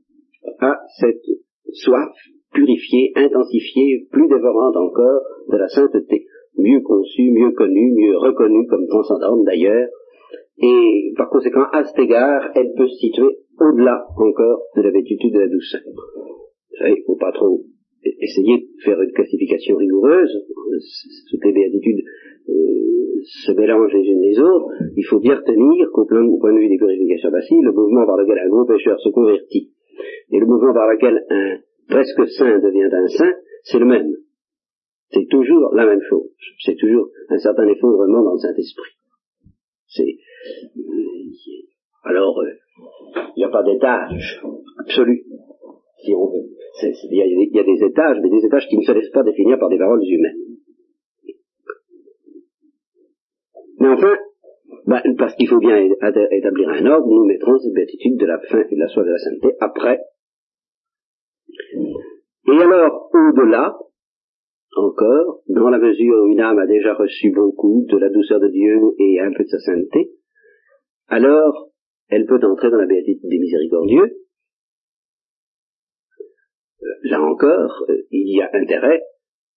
à 0.60 0.78
cette 0.98 1.24
soif 1.72 2.12
purifiée, 2.52 3.12
intensifiée, 3.16 4.06
plus 4.10 4.28
dévorante 4.28 4.76
encore 4.76 5.20
de 5.50 5.56
la 5.56 5.68
sainteté, 5.68 6.26
mieux 6.58 6.80
conçue, 6.80 7.30
mieux 7.32 7.52
connue, 7.52 7.92
mieux 7.92 8.16
reconnue 8.16 8.66
comme 8.66 8.86
transcendante 8.86 9.44
d'ailleurs, 9.44 9.88
et 10.58 11.12
par 11.16 11.28
conséquent, 11.28 11.64
à 11.72 11.84
cet 11.84 11.98
égard, 11.98 12.50
elle 12.54 12.72
peut 12.76 12.88
se 12.88 12.96
situer 12.96 13.38
au-delà 13.60 14.06
encore 14.16 14.62
de 14.76 14.82
la 14.82 14.90
béatitude 14.90 15.34
de 15.34 15.40
la 15.40 15.48
douceur. 15.48 15.80
Vous 15.84 16.76
savez, 16.78 16.94
il 16.96 17.00
ne 17.00 17.06
faut 17.06 17.16
pas 17.16 17.32
trop 17.32 17.62
essayer 18.20 18.58
de 18.58 18.82
faire 18.84 19.00
une 19.00 19.12
classification 19.12 19.76
rigoureuse, 19.76 20.30
toutes 21.30 21.44
les 21.44 21.52
béatitudes 21.52 22.04
euh, 22.48 23.20
se 23.24 23.52
mélangent 23.52 23.92
les 23.92 24.06
unes 24.08 24.20
les 24.20 24.38
autres, 24.38 24.68
il 24.96 25.04
faut 25.04 25.18
bien 25.18 25.36
retenir 25.36 25.88
qu'au 25.92 26.06
point, 26.06 26.52
de 26.52 26.58
vue 26.58 26.68
des 26.68 26.78
purifications 26.78 27.30
passives, 27.30 27.64
le 27.64 27.72
mouvement 27.72 28.06
par 28.06 28.16
lequel 28.16 28.38
un 28.38 28.48
gros 28.48 28.64
pécheur 28.64 28.98
se 29.00 29.08
convertit 29.08 29.72
et 30.30 30.38
le 30.38 30.46
mouvement 30.46 30.72
par 30.72 30.88
lequel 30.88 31.24
un 31.30 31.58
presque 31.88 32.28
saint 32.28 32.58
devient 32.58 32.88
un 32.92 33.08
saint, 33.08 33.34
c'est 33.64 33.78
le 33.78 33.86
même. 33.86 34.12
C'est 35.10 35.26
toujours 35.30 35.72
la 35.74 35.86
même 35.86 36.02
chose. 36.08 36.30
C'est 36.64 36.76
toujours 36.76 37.08
un 37.28 37.38
certain 37.38 37.66
effondrement 37.68 38.22
dans 38.22 38.32
le 38.32 38.38
Saint-Esprit. 38.38 38.95
C'est 39.96 40.18
alors 42.04 42.38
euh, 42.40 42.52
il 43.36 43.40
n'y 43.40 43.44
a 43.44 43.48
pas 43.48 43.62
d'étage 43.62 44.40
absolu, 44.78 45.24
si 46.04 46.14
on 46.14 46.26
veut. 46.26 46.46
Il 46.82 47.16
y, 47.54 47.58
a 47.58 47.62
des 47.64 47.84
étages, 47.84 48.18
mais 48.22 48.28
des 48.28 48.44
étages 48.44 48.68
qui 48.68 48.76
ne 48.76 48.82
se 48.82 48.92
laissent 48.92 49.10
pas 49.10 49.22
définir 49.22 49.58
par 49.58 49.70
des 49.70 49.78
paroles 49.78 50.02
humaines. 50.04 50.36
Mais 53.80 53.88
enfin, 53.88 54.14
bah, 54.86 55.02
parce 55.16 55.34
qu'il 55.36 55.48
faut 55.48 55.58
bien 55.58 55.78
établir 55.78 56.68
un 56.68 56.86
ordre, 56.86 57.08
nous 57.08 57.24
mettrons 57.24 57.58
cette 57.58 57.72
béatitude 57.72 58.18
de 58.18 58.26
la 58.26 58.38
fin 58.40 58.60
et 58.60 58.74
de 58.74 58.80
la 58.80 58.88
soif 58.88 59.06
de 59.06 59.10
la 59.10 59.18
sainteté 59.18 59.56
après. 59.60 60.00
Et 62.48 62.62
alors, 62.62 63.10
au-delà, 63.12 63.78
encore, 64.76 65.42
dans 65.48 65.68
la 65.70 65.78
mesure 65.78 66.22
où 66.22 66.26
une 66.26 66.40
âme 66.40 66.58
a 66.58 66.66
déjà 66.66 66.94
reçu 66.94 67.30
beaucoup 67.32 67.84
de 67.88 67.98
la 67.98 68.08
douceur 68.08 68.40
de 68.40 68.48
Dieu 68.48 68.80
et 68.98 69.20
un 69.20 69.32
peu 69.32 69.44
de 69.44 69.48
sa 69.48 69.58
sainteté, 69.58 70.10
alors 71.08 71.70
elle 72.08 72.26
peut 72.26 72.40
entrer 72.42 72.70
dans 72.70 72.78
la 72.78 72.86
béatitude 72.86 73.28
des 73.28 73.38
miséricordieux. 73.38 74.18
Euh, 76.82 76.86
là 77.04 77.22
encore, 77.22 77.84
euh, 77.88 78.02
il 78.10 78.36
y 78.36 78.40
a 78.40 78.50
intérêt 78.52 79.02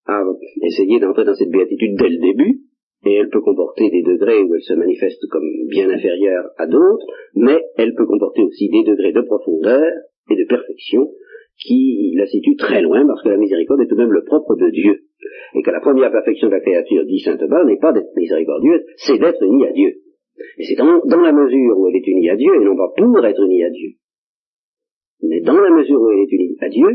à 0.06 0.24
essayer 0.64 1.00
d'entrer 1.00 1.26
dans 1.26 1.36
cette 1.36 1.52
béatitude 1.52 1.96
dès 1.98 2.10
le 2.10 2.20
début, 2.20 2.62
et 3.06 3.14
elle 3.14 3.30
peut 3.30 3.42
comporter 3.42 3.90
des 3.90 4.04
degrés 4.04 4.42
où 4.42 4.56
elle 4.56 4.62
se 4.62 4.74
manifeste 4.74 5.26
comme 5.30 5.48
bien 5.70 5.90
inférieure 5.90 6.50
à 6.58 6.66
d'autres, 6.66 7.06
mais 7.36 7.62
elle 7.78 7.94
peut 7.94 8.06
comporter 8.06 8.42
aussi 8.42 8.70
des 8.70 8.84
degrés 8.84 9.14
de 9.14 9.22
profondeur 9.22 9.86
et 10.30 10.36
de 10.36 10.48
perfection 10.48 11.12
qui 11.60 12.14
la 12.16 12.26
situent 12.26 12.56
très 12.56 12.82
loin 12.82 13.06
parce 13.06 13.22
que 13.22 13.30
la 13.30 13.38
miséricorde 13.38 13.82
est 13.82 13.88
tout 13.88 13.96
de 13.96 14.02
même 14.02 14.14
le 14.14 14.24
propre 14.24 14.56
de 14.56 14.70
Dieu. 14.70 15.02
Et 15.56 15.62
que 15.62 15.72
la 15.72 15.82
première 15.82 16.12
perfection 16.12 16.48
de 16.48 16.54
la 16.54 16.62
créature, 16.62 17.06
dit 17.06 17.20
Saint 17.20 17.38
Thomas, 17.38 17.64
n'est 17.66 17.80
pas 17.80 17.92
d'être 17.92 18.16
miséricordieuse, 18.16 18.82
c'est 18.98 19.18
d'être 19.18 19.44
unie 19.44 19.66
à 19.66 19.72
Dieu. 19.72 19.96
Et 20.58 20.64
c'est 20.64 20.76
dans, 20.76 21.22
la 21.22 21.34
mesure 21.34 21.78
où 21.78 21.88
elle 21.90 21.96
est 21.96 22.08
unie 22.08 22.30
à 22.30 22.36
Dieu, 22.36 22.54
et 22.56 22.64
non 22.64 22.78
pas 22.78 22.94
pour 22.96 23.26
être 23.26 23.44
unie 23.44 23.64
à 23.64 23.70
Dieu, 23.70 23.90
mais 25.22 25.42
dans 25.42 25.60
la 25.60 25.70
mesure 25.70 26.00
où 26.02 26.10
elle 26.12 26.20
est 26.20 26.32
unie 26.32 26.56
à 26.62 26.70
Dieu, 26.70 26.88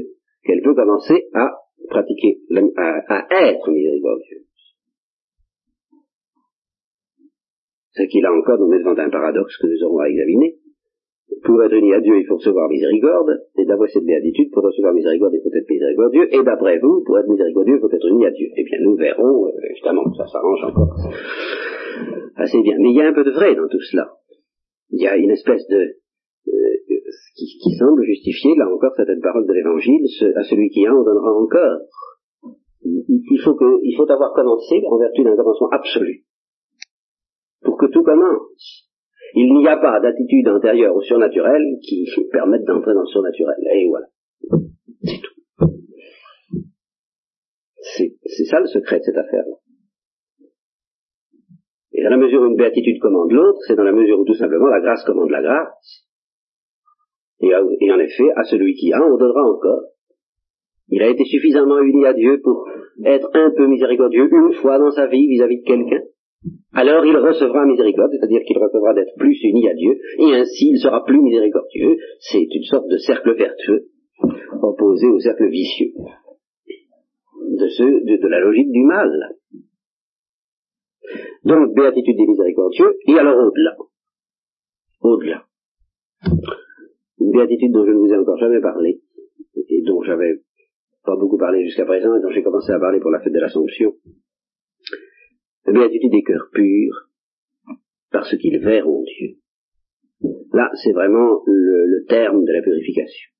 qu'elle 0.44 0.62
peut 0.62 0.74
commencer 0.74 1.28
à 1.34 1.50
pratiquer, 1.88 2.38
à, 2.76 3.48
être 3.48 3.70
miséricordieuse. 3.70 4.46
Ce 7.92 8.02
qui 8.04 8.20
là 8.20 8.32
encore 8.32 8.58
nous 8.58 8.68
met 8.68 8.78
devant 8.78 8.98
un 8.98 9.10
paradoxe 9.10 9.56
que 9.58 9.66
nous 9.66 9.84
aurons 9.84 10.00
à 10.00 10.08
examiner. 10.08 10.56
Pour 11.42 11.62
être 11.62 11.74
unie 11.74 11.94
à 11.94 12.00
Dieu, 12.00 12.18
il 12.18 12.26
faut 12.26 12.36
recevoir 12.36 12.68
miséricorde, 12.68 13.42
et 13.58 13.64
d'avoir 13.64 13.88
cette 13.88 14.04
béatitude, 14.04 14.50
pour 14.52 14.62
recevoir 14.62 14.94
miséricorde, 14.94 15.34
il 15.34 15.42
faut 15.42 15.54
être 15.54 15.68
miséricordieux, 15.68 16.34
et 16.34 16.42
d'après 16.42 16.78
vous, 16.78 17.02
pour 17.04 17.18
être 17.18 17.28
miséricordieux, 17.28 17.76
il 17.76 17.80
faut 17.80 17.90
être 17.90 18.08
uni 18.08 18.26
à 18.26 18.30
Dieu. 18.30 18.48
Eh 18.56 18.64
bien, 18.64 18.78
nous 18.82 18.96
verrons, 18.96 19.46
euh, 19.46 19.70
évidemment, 19.70 20.04
ça 20.14 20.26
s'arrange 20.26 20.64
encore 20.64 20.94
assez 22.36 22.60
bien. 22.62 22.76
Mais 22.78 22.90
il 22.90 22.96
y 22.96 23.00
a 23.00 23.08
un 23.08 23.12
peu 23.12 23.24
de 23.24 23.30
vrai 23.30 23.54
dans 23.54 23.68
tout 23.68 23.80
cela. 23.80 24.12
Il 24.90 25.02
y 25.02 25.06
a 25.06 25.16
une 25.16 25.30
espèce 25.30 25.66
de... 25.68 25.76
Euh, 26.48 26.74
qui, 27.36 27.74
semble 27.78 28.04
justifier, 28.04 28.54
là 28.56 28.68
encore, 28.72 28.92
certaines 28.94 29.20
paroles 29.20 29.46
de 29.46 29.52
l'Évangile, 29.52 30.04
à 30.36 30.44
celui 30.44 30.70
qui 30.70 30.86
a, 30.86 30.94
on 30.94 31.02
donnera 31.02 31.32
encore. 31.32 31.80
Il, 32.84 33.40
faut 33.42 33.54
que, 33.54 33.80
il 33.82 33.94
faut 33.96 34.10
avoir 34.10 34.32
commencé 34.34 34.82
en 34.88 34.98
vertu 34.98 35.24
d'un 35.24 35.34
commencement 35.34 35.68
absolu. 35.70 36.24
Pour 37.62 37.76
que 37.78 37.86
tout 37.86 38.02
commence. 38.02 38.88
Il 39.34 39.52
n'y 39.52 39.66
a 39.66 39.76
pas 39.76 40.00
d'attitude 40.00 40.48
antérieure 40.48 40.94
au 40.94 41.02
surnaturel 41.02 41.62
qui 41.82 42.06
permette 42.32 42.64
d'entrer 42.64 42.94
dans 42.94 43.00
le 43.00 43.06
surnaturel. 43.06 43.56
Et 43.74 43.88
voilà. 43.88 44.06
C'est 45.00 45.20
tout. 45.20 45.34
C'est 48.26 48.44
ça 48.44 48.60
le 48.60 48.66
secret 48.66 48.98
de 48.98 49.02
cette 49.02 49.16
affaire-là. 49.16 49.56
Et 51.92 52.02
dans 52.02 52.10
la 52.10 52.16
mesure 52.16 52.42
où 52.42 52.46
une 52.46 52.56
béatitude 52.56 53.00
commande 53.00 53.30
l'autre, 53.30 53.58
c'est 53.66 53.76
dans 53.76 53.84
la 53.84 53.92
mesure 53.92 54.18
où 54.18 54.24
tout 54.24 54.34
simplement 54.34 54.66
la 54.66 54.80
grâce 54.80 55.04
commande 55.04 55.30
la 55.30 55.42
grâce. 55.42 56.06
Et, 57.40 57.54
en 57.54 57.98
effet, 57.98 58.30
à 58.36 58.44
celui 58.44 58.74
qui 58.74 58.92
a, 58.92 59.00
on 59.02 59.16
donnera 59.16 59.42
encore. 59.42 59.82
Il 60.88 61.02
a 61.02 61.08
été 61.08 61.24
suffisamment 61.24 61.80
uni 61.80 62.04
à 62.06 62.14
Dieu 62.14 62.40
pour 62.42 62.66
être 63.04 63.28
un 63.34 63.50
peu 63.56 63.66
miséricordieux 63.66 64.28
une 64.32 64.54
fois 64.54 64.78
dans 64.78 64.90
sa 64.90 65.06
vie 65.06 65.26
vis-à-vis 65.28 65.60
de 65.60 65.66
quelqu'un. 65.66 66.02
Alors 66.72 67.04
il 67.06 67.16
recevra 67.16 67.64
miséricorde, 67.66 68.10
c'est-à-dire 68.12 68.42
qu'il 68.46 68.58
recevra 68.58 68.94
d'être 68.94 69.14
plus 69.16 69.40
uni 69.42 69.68
à 69.68 69.74
Dieu, 69.74 69.98
et 70.18 70.34
ainsi 70.34 70.70
il 70.70 70.78
sera 70.78 71.04
plus 71.04 71.20
miséricordieux. 71.20 71.96
C'est 72.20 72.46
une 72.52 72.64
sorte 72.64 72.88
de 72.88 72.98
cercle 72.98 73.34
vertueux 73.36 73.88
opposé 74.62 75.06
au 75.06 75.20
cercle 75.20 75.48
vicieux 75.48 75.92
de, 77.58 77.68
ce, 77.68 77.82
de 77.82 78.28
la 78.28 78.40
logique 78.40 78.70
du 78.70 78.84
mal. 78.84 79.36
Donc, 81.44 81.74
béatitude 81.74 82.16
des 82.16 82.26
miséricordieux, 82.26 82.96
et 83.06 83.18
alors 83.18 83.36
au-delà. 83.36 83.76
Au-delà. 85.02 85.44
Une 87.20 87.32
béatitude 87.32 87.72
dont 87.72 87.84
je 87.84 87.90
ne 87.90 87.98
vous 87.98 88.12
ai 88.12 88.16
encore 88.16 88.38
jamais 88.38 88.60
parlé, 88.60 89.00
et 89.68 89.82
dont 89.82 90.02
j'avais 90.02 90.40
pas 91.04 91.16
beaucoup 91.16 91.36
parlé 91.36 91.62
jusqu'à 91.64 91.84
présent, 91.84 92.16
et 92.16 92.22
dont 92.22 92.30
j'ai 92.30 92.42
commencé 92.42 92.72
à 92.72 92.78
parler 92.78 93.00
pour 93.00 93.10
la 93.10 93.20
fête 93.20 93.32
de 93.32 93.40
l'Assomption. 93.40 93.92
La 95.66 95.72
béatitude 95.72 96.10
des 96.10 96.22
cœurs 96.22 96.48
purs, 96.52 97.08
parce 98.10 98.36
qu'ils 98.36 98.58
verront 98.58 99.02
Dieu. 99.02 99.38
Là, 100.52 100.70
c'est 100.82 100.92
vraiment 100.92 101.42
le, 101.46 101.86
le 101.86 102.04
terme 102.06 102.44
de 102.44 102.52
la 102.52 102.62
purification. 102.62 103.30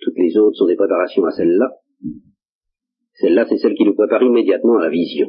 Toutes 0.00 0.16
les 0.16 0.36
autres 0.38 0.56
sont 0.56 0.66
des 0.66 0.76
préparations 0.76 1.24
à 1.24 1.32
celle-là. 1.32 1.76
Celle-là, 3.14 3.44
c'est 3.48 3.58
celle 3.58 3.74
qui 3.74 3.84
nous 3.84 3.94
prépare 3.94 4.22
immédiatement 4.22 4.78
à 4.78 4.84
la 4.84 4.88
vision. 4.88 5.28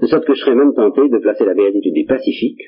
De 0.00 0.06
sorte 0.06 0.26
que 0.26 0.34
je 0.34 0.40
serais 0.40 0.54
même 0.54 0.74
tenté 0.74 1.08
de 1.08 1.18
placer 1.18 1.44
la 1.44 1.54
béatitude 1.54 1.94
du 1.94 2.04
Pacifique, 2.04 2.60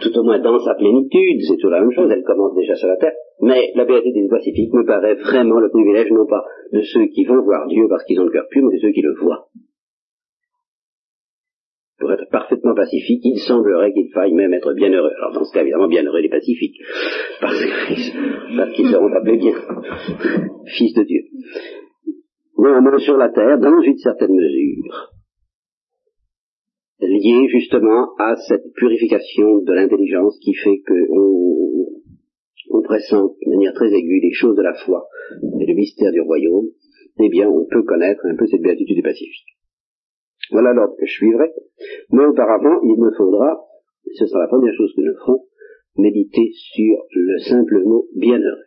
tout 0.00 0.18
au 0.18 0.22
moins 0.22 0.38
dans 0.38 0.58
sa 0.58 0.74
plénitude, 0.74 1.40
c'est 1.48 1.56
toujours 1.56 1.70
la 1.70 1.80
même 1.80 1.92
chose, 1.92 2.10
elle 2.12 2.22
commence 2.22 2.54
déjà 2.54 2.76
sur 2.76 2.88
la 2.88 2.96
terre, 2.96 3.14
mais 3.44 3.72
la 3.74 3.84
béatitude 3.84 4.22
du 4.22 4.28
Pacifique 4.28 4.72
me 4.72 4.84
paraît 4.84 5.14
vraiment 5.14 5.60
le 5.60 5.68
privilège 5.68 6.10
non 6.10 6.26
pas 6.26 6.44
de 6.72 6.80
ceux 6.82 7.06
qui 7.06 7.24
vont 7.24 7.42
voir 7.42 7.66
Dieu 7.68 7.86
parce 7.88 8.04
qu'ils 8.04 8.20
ont 8.20 8.24
le 8.24 8.32
cœur 8.32 8.48
pur, 8.50 8.64
mais 8.64 8.76
de 8.76 8.80
ceux 8.80 8.92
qui 8.92 9.02
le 9.02 9.14
voient 9.14 9.48
pour 12.04 12.12
être 12.12 12.28
parfaitement 12.30 12.74
pacifique, 12.74 13.22
il 13.24 13.38
semblerait 13.38 13.92
qu'il 13.92 14.10
faille 14.12 14.34
même 14.34 14.52
être 14.52 14.74
bienheureux. 14.74 15.12
Alors 15.16 15.32
dans 15.32 15.44
ce 15.44 15.54
cas, 15.54 15.62
évidemment, 15.62 15.88
bienheureux 15.88 16.20
les 16.20 16.28
pacifiques, 16.28 16.76
parce 17.40 17.64
qu'ils 18.74 18.88
seront 18.90 19.12
appelés 19.12 19.38
bien, 19.38 19.54
fils 20.66 20.92
de 20.94 21.02
Dieu. 21.04 21.22
Néanmoins, 22.58 22.98
sur 22.98 23.16
la 23.16 23.30
terre, 23.30 23.58
dans 23.58 23.80
une 23.80 23.96
certaine 23.96 24.34
mesure, 24.34 25.12
liée 27.00 27.48
justement 27.48 28.14
à 28.18 28.36
cette 28.48 28.72
purification 28.76 29.58
de 29.62 29.72
l'intelligence 29.72 30.38
qui 30.40 30.52
fait 30.54 30.82
qu'on 30.86 31.73
on 32.74 32.82
pressent 32.82 33.14
de 33.14 33.50
manière 33.50 33.72
très 33.72 33.92
aiguë 33.92 34.20
les 34.20 34.32
choses 34.32 34.56
de 34.56 34.62
la 34.62 34.74
foi 34.74 35.08
et 35.60 35.66
le 35.66 35.74
mystère 35.74 36.12
du 36.12 36.20
royaume, 36.20 36.68
eh 37.20 37.28
bien, 37.28 37.48
on 37.48 37.64
peut 37.66 37.84
connaître 37.84 38.26
un 38.26 38.34
peu 38.34 38.46
cette 38.46 38.62
béatitude 38.62 38.96
du 38.96 39.02
pacifique. 39.02 39.56
Voilà 40.50 40.72
l'ordre 40.72 40.96
que 40.98 41.06
je 41.06 41.12
suivrai. 41.12 41.52
Mais 42.10 42.24
auparavant, 42.26 42.80
il 42.82 43.00
me 43.00 43.12
faudra, 43.16 43.64
ce 44.12 44.26
sera 44.26 44.40
la 44.40 44.48
première 44.48 44.74
chose 44.74 44.92
que 44.96 45.02
nous 45.02 45.14
ferons, 45.24 45.44
méditer 45.96 46.50
sur 46.52 47.06
le 47.10 47.38
simple 47.38 47.84
mot 47.84 48.08
bienheureux. 48.16 48.64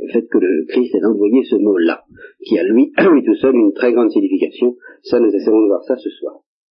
Le 0.00 0.12
fait 0.12 0.26
que 0.26 0.38
le 0.38 0.66
Christ 0.68 0.94
ait 0.94 1.04
envoyé 1.04 1.42
ce 1.44 1.56
mot-là, 1.56 2.04
qui 2.44 2.58
a 2.58 2.64
lui, 2.64 2.92
lui 3.12 3.24
tout 3.24 3.36
seul 3.36 3.54
une 3.54 3.72
très 3.72 3.92
grande 3.92 4.10
signification, 4.10 4.76
ça 5.02 5.18
nous 5.18 5.32
essaierons 5.34 5.62
de 5.62 5.68
voir 5.68 5.82
ça 5.84 5.96
ce 5.96 6.10
soir. 6.10 6.42